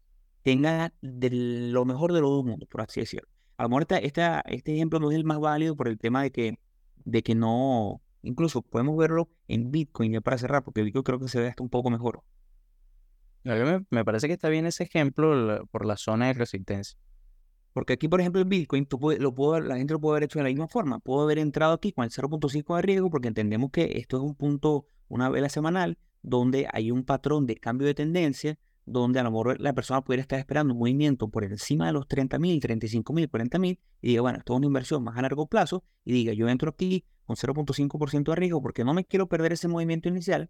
tenga 0.43 0.93
de 1.01 1.29
lo 1.31 1.85
mejor 1.85 2.13
de 2.13 2.21
los 2.21 2.29
dos 2.29 2.45
mundos, 2.45 2.69
por 2.69 2.81
así 2.81 2.99
decirlo. 3.01 3.27
A 3.57 3.63
lo 3.63 3.69
mejor 3.69 3.87
este 3.89 4.73
ejemplo 4.75 4.99
no 4.99 5.11
es 5.11 5.17
el 5.17 5.23
más 5.23 5.39
válido 5.39 5.75
por 5.75 5.87
el 5.87 5.97
tema 5.97 6.21
de 6.21 6.31
que, 6.31 6.59
de 7.03 7.23
que 7.23 7.33
no, 7.33 8.01
incluso 8.27 8.61
podemos 8.61 8.97
verlo 8.97 9.29
en 9.47 9.71
Bitcoin 9.71 10.13
ya 10.13 10.21
para 10.21 10.37
cerrar, 10.37 10.63
porque 10.63 10.83
Bitcoin 10.83 11.03
creo 11.03 11.19
que 11.19 11.27
se 11.27 11.39
ve 11.39 11.47
hasta 11.47 11.63
un 11.63 11.69
poco 11.69 11.89
mejor. 11.89 12.23
Me, 13.43 13.85
me 13.89 14.05
parece 14.05 14.27
que 14.27 14.33
está 14.33 14.49
bien 14.49 14.65
ese 14.65 14.83
ejemplo 14.83 15.65
por 15.71 15.85
la 15.85 15.97
zona 15.97 16.27
de 16.27 16.33
resistencia. 16.33 16.97
Porque 17.77 17.93
aquí, 17.93 18.07
por 18.07 18.19
ejemplo, 18.19 18.41
el 18.41 18.47
Bitcoin, 18.47 18.87
tú 18.87 18.99
lo 19.19 19.35
puedo, 19.35 19.59
la 19.59 19.77
gente 19.77 19.93
lo 19.93 19.99
puede 19.99 20.13
haber 20.13 20.23
hecho 20.23 20.39
de 20.39 20.43
la 20.43 20.49
misma 20.49 20.67
forma. 20.67 20.99
Puedo 20.99 21.21
haber 21.21 21.37
entrado 21.37 21.73
aquí 21.73 21.91
con 21.91 22.05
el 22.05 22.09
0.5 22.09 22.75
de 22.75 22.81
riesgo 22.81 23.11
porque 23.11 23.27
entendemos 23.27 23.69
que 23.71 23.99
esto 23.99 24.17
es 24.17 24.23
un 24.23 24.33
punto, 24.33 24.87
una 25.07 25.29
vela 25.29 25.47
semanal, 25.47 25.99
donde 26.23 26.67
hay 26.73 26.89
un 26.89 27.03
patrón 27.03 27.45
de 27.45 27.55
cambio 27.55 27.85
de 27.85 27.93
tendencia, 27.93 28.57
donde 28.87 29.19
a 29.19 29.23
lo 29.23 29.31
mejor 29.31 29.59
la 29.59 29.73
persona 29.73 30.01
pudiera 30.01 30.21
estar 30.21 30.39
esperando 30.39 30.73
un 30.73 30.79
movimiento 30.79 31.27
por 31.27 31.43
encima 31.43 31.85
de 31.87 31.91
los 31.91 32.07
30 32.07 32.39
mil, 32.39 32.59
35 32.59 33.13
mil, 33.13 33.29
40 33.29 33.59
mil, 33.59 33.79
y 34.01 34.07
diga, 34.07 34.21
bueno, 34.21 34.39
esto 34.39 34.53
es 34.53 34.57
una 34.57 34.65
inversión 34.65 35.03
más 35.03 35.17
a 35.17 35.21
largo 35.21 35.45
plazo, 35.47 35.83
y 36.05 36.13
diga, 36.13 36.33
yo 36.33 36.47
entro 36.47 36.69
aquí 36.69 37.05
con 37.25 37.35
0.5% 37.35 38.31
de 38.31 38.35
riesgo 38.35 38.61
porque 38.61 38.85
no 38.85 38.93
me 38.93 39.05
quiero 39.05 39.27
perder 39.27 39.51
ese 39.51 39.67
movimiento 39.67 40.07
inicial, 40.07 40.49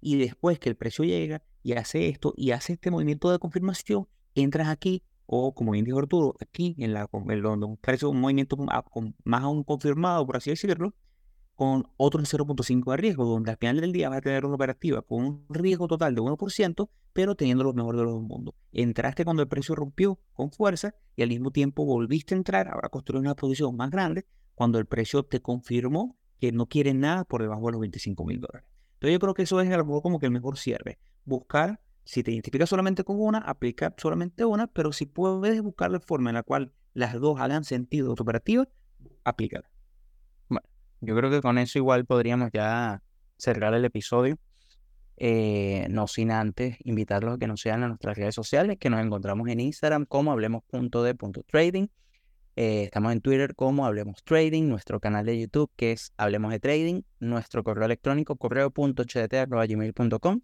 y 0.00 0.16
después 0.16 0.58
que 0.58 0.68
el 0.68 0.76
precio 0.76 1.04
llega 1.04 1.42
y 1.62 1.72
hace 1.72 2.08
esto 2.08 2.34
y 2.36 2.52
hace 2.52 2.74
este 2.74 2.90
movimiento 2.90 3.32
de 3.32 3.38
confirmación, 3.38 4.06
entras 4.34 4.68
aquí 4.68 5.02
o 5.30 5.54
como 5.54 5.72
bien 5.72 5.84
dijo 5.84 5.98
Arturo, 5.98 6.36
aquí 6.40 6.74
en 6.78 6.94
la 6.94 7.06
donde 7.10 7.66
un 7.66 7.78
un 7.78 8.20
movimiento 8.20 8.56
más 8.56 9.42
aún 9.42 9.62
confirmado, 9.62 10.26
por 10.26 10.38
así 10.38 10.50
decirlo, 10.50 10.94
con 11.58 11.88
otro 11.96 12.22
0.5 12.22 12.92
de 12.92 12.96
riesgo, 12.98 13.24
donde 13.24 13.50
al 13.50 13.56
final 13.56 13.80
del 13.80 13.90
día 13.90 14.08
vas 14.08 14.18
a 14.18 14.20
tener 14.20 14.46
una 14.46 14.54
operativa 14.54 15.02
con 15.02 15.24
un 15.24 15.46
riesgo 15.48 15.88
total 15.88 16.14
de 16.14 16.20
1%, 16.20 16.88
pero 17.12 17.34
teniendo 17.34 17.64
lo 17.64 17.72
mejor 17.72 17.96
de 17.96 18.04
los 18.04 18.22
mundos. 18.22 18.54
Entraste 18.70 19.24
cuando 19.24 19.42
el 19.42 19.48
precio 19.48 19.74
rompió 19.74 20.20
con 20.34 20.52
fuerza 20.52 20.94
y 21.16 21.22
al 21.22 21.30
mismo 21.30 21.50
tiempo 21.50 21.84
volviste 21.84 22.36
a 22.36 22.38
entrar, 22.38 22.68
ahora 22.68 22.88
construir 22.90 23.22
una 23.22 23.34
posición 23.34 23.74
más 23.74 23.90
grande, 23.90 24.24
cuando 24.54 24.78
el 24.78 24.86
precio 24.86 25.24
te 25.24 25.42
confirmó 25.42 26.16
que 26.38 26.52
no 26.52 26.66
quiere 26.66 26.94
nada 26.94 27.24
por 27.24 27.42
debajo 27.42 27.66
de 27.66 27.72
los 27.72 27.80
25 27.80 28.24
mil 28.24 28.40
dólares. 28.40 28.68
Entonces 28.92 29.14
yo 29.14 29.18
creo 29.18 29.34
que 29.34 29.42
eso 29.42 29.60
es 29.60 29.68
a 29.68 29.76
lo 29.76 29.84
mejor 29.84 30.02
como 30.02 30.20
que 30.20 30.26
el 30.26 30.32
mejor 30.32 30.58
cierre. 30.58 31.00
Buscar 31.24 31.80
si 32.04 32.22
te 32.22 32.30
identificas 32.30 32.68
solamente 32.68 33.02
con 33.02 33.16
una, 33.18 33.38
aplica 33.38 33.92
solamente 33.98 34.44
una, 34.44 34.68
pero 34.68 34.92
si 34.92 35.06
puedes 35.06 35.60
buscar 35.60 35.90
la 35.90 35.98
forma 35.98 36.30
en 36.30 36.34
la 36.34 36.44
cual 36.44 36.72
las 36.94 37.14
dos 37.14 37.40
hagan 37.40 37.64
sentido 37.64 38.14
tu 38.14 38.22
operativa, 38.22 38.68
aplícala. 39.24 39.68
Yo 41.00 41.16
creo 41.16 41.30
que 41.30 41.40
con 41.40 41.58
eso 41.58 41.78
igual 41.78 42.04
podríamos 42.04 42.50
ya 42.52 43.02
cerrar 43.36 43.74
el 43.74 43.84
episodio. 43.84 44.36
Eh, 45.20 45.88
no 45.90 46.06
sin 46.06 46.30
antes 46.30 46.76
invitarlos 46.84 47.34
a 47.34 47.38
que 47.38 47.48
nos 47.48 47.60
sigan 47.60 47.82
en 47.82 47.88
nuestras 47.88 48.16
redes 48.16 48.36
sociales, 48.36 48.78
que 48.78 48.88
nos 48.88 49.04
encontramos 49.04 49.48
en 49.48 49.58
Instagram 49.60 50.06
como 50.06 50.32
hablemos.de.trading. 50.32 51.88
Eh, 52.54 52.84
estamos 52.84 53.12
en 53.12 53.20
Twitter 53.20 53.54
como 53.54 53.84
Hablemos 53.86 54.24
Trading, 54.24 54.68
nuestro 54.68 54.98
canal 54.98 55.26
de 55.26 55.38
YouTube 55.40 55.70
que 55.76 55.92
es 55.92 56.12
Hablemos 56.16 56.50
de 56.50 56.58
Trading, 56.58 57.02
nuestro 57.20 57.62
correo 57.62 57.86
electrónico 57.86 58.34
correo.cdt.gmail.com 58.34 60.40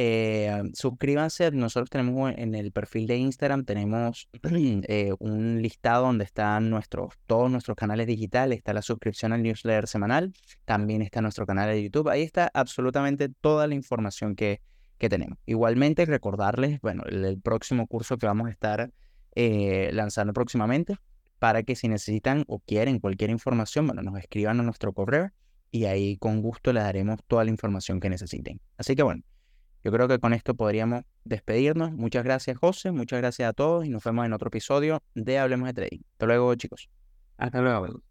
eh, 0.00 0.62
suscríbanse, 0.74 1.50
nosotros 1.50 1.90
tenemos 1.90 2.32
en 2.36 2.54
el 2.54 2.70
perfil 2.70 3.08
de 3.08 3.16
Instagram, 3.16 3.64
tenemos 3.64 4.28
eh, 4.44 5.12
un 5.18 5.60
listado 5.60 6.06
donde 6.06 6.22
están 6.22 6.70
nuestros, 6.70 7.14
todos 7.26 7.50
nuestros 7.50 7.76
canales 7.76 8.06
digitales, 8.06 8.58
está 8.58 8.72
la 8.72 8.82
suscripción 8.82 9.32
al 9.32 9.42
newsletter 9.42 9.88
semanal, 9.88 10.32
también 10.64 11.02
está 11.02 11.20
nuestro 11.20 11.46
canal 11.46 11.68
de 11.70 11.82
YouTube, 11.82 12.10
ahí 12.10 12.22
está 12.22 12.48
absolutamente 12.54 13.28
toda 13.28 13.66
la 13.66 13.74
información 13.74 14.36
que, 14.36 14.60
que 14.98 15.08
tenemos. 15.08 15.36
Igualmente 15.46 16.06
recordarles, 16.06 16.80
bueno, 16.80 17.02
el, 17.02 17.40
próximo 17.40 17.88
curso 17.88 18.18
que 18.18 18.26
vamos 18.26 18.46
a 18.46 18.50
estar 18.52 18.92
eh, 19.34 19.90
lanzando 19.92 20.32
próximamente, 20.32 20.94
para 21.40 21.64
que 21.64 21.74
si 21.74 21.88
necesitan 21.88 22.44
o 22.46 22.60
quieren 22.60 23.00
cualquier 23.00 23.30
información, 23.30 23.88
bueno, 23.88 24.02
nos 24.02 24.16
escriban 24.16 24.60
a 24.60 24.62
nuestro 24.62 24.92
correo 24.92 25.32
y 25.72 25.86
ahí 25.86 26.16
con 26.18 26.40
gusto 26.40 26.72
les 26.72 26.84
daremos 26.84 27.18
toda 27.26 27.42
la 27.42 27.50
información 27.50 27.98
que 27.98 28.10
necesiten. 28.10 28.60
Así 28.76 28.94
que 28.94 29.02
bueno. 29.02 29.24
Yo 29.84 29.92
creo 29.92 30.08
que 30.08 30.18
con 30.18 30.32
esto 30.32 30.54
podríamos 30.54 31.02
despedirnos. 31.24 31.92
Muchas 31.92 32.24
gracias, 32.24 32.56
José. 32.58 32.92
Muchas 32.92 33.20
gracias 33.20 33.48
a 33.48 33.52
todos 33.52 33.86
y 33.86 33.90
nos 33.90 34.02
vemos 34.04 34.26
en 34.26 34.32
otro 34.32 34.48
episodio 34.48 35.02
de 35.14 35.38
Hablemos 35.38 35.68
de 35.68 35.74
Trading. 35.74 36.00
Hasta 36.12 36.26
luego, 36.26 36.54
chicos. 36.56 36.88
Hasta 37.36 37.60
luego. 37.60 38.07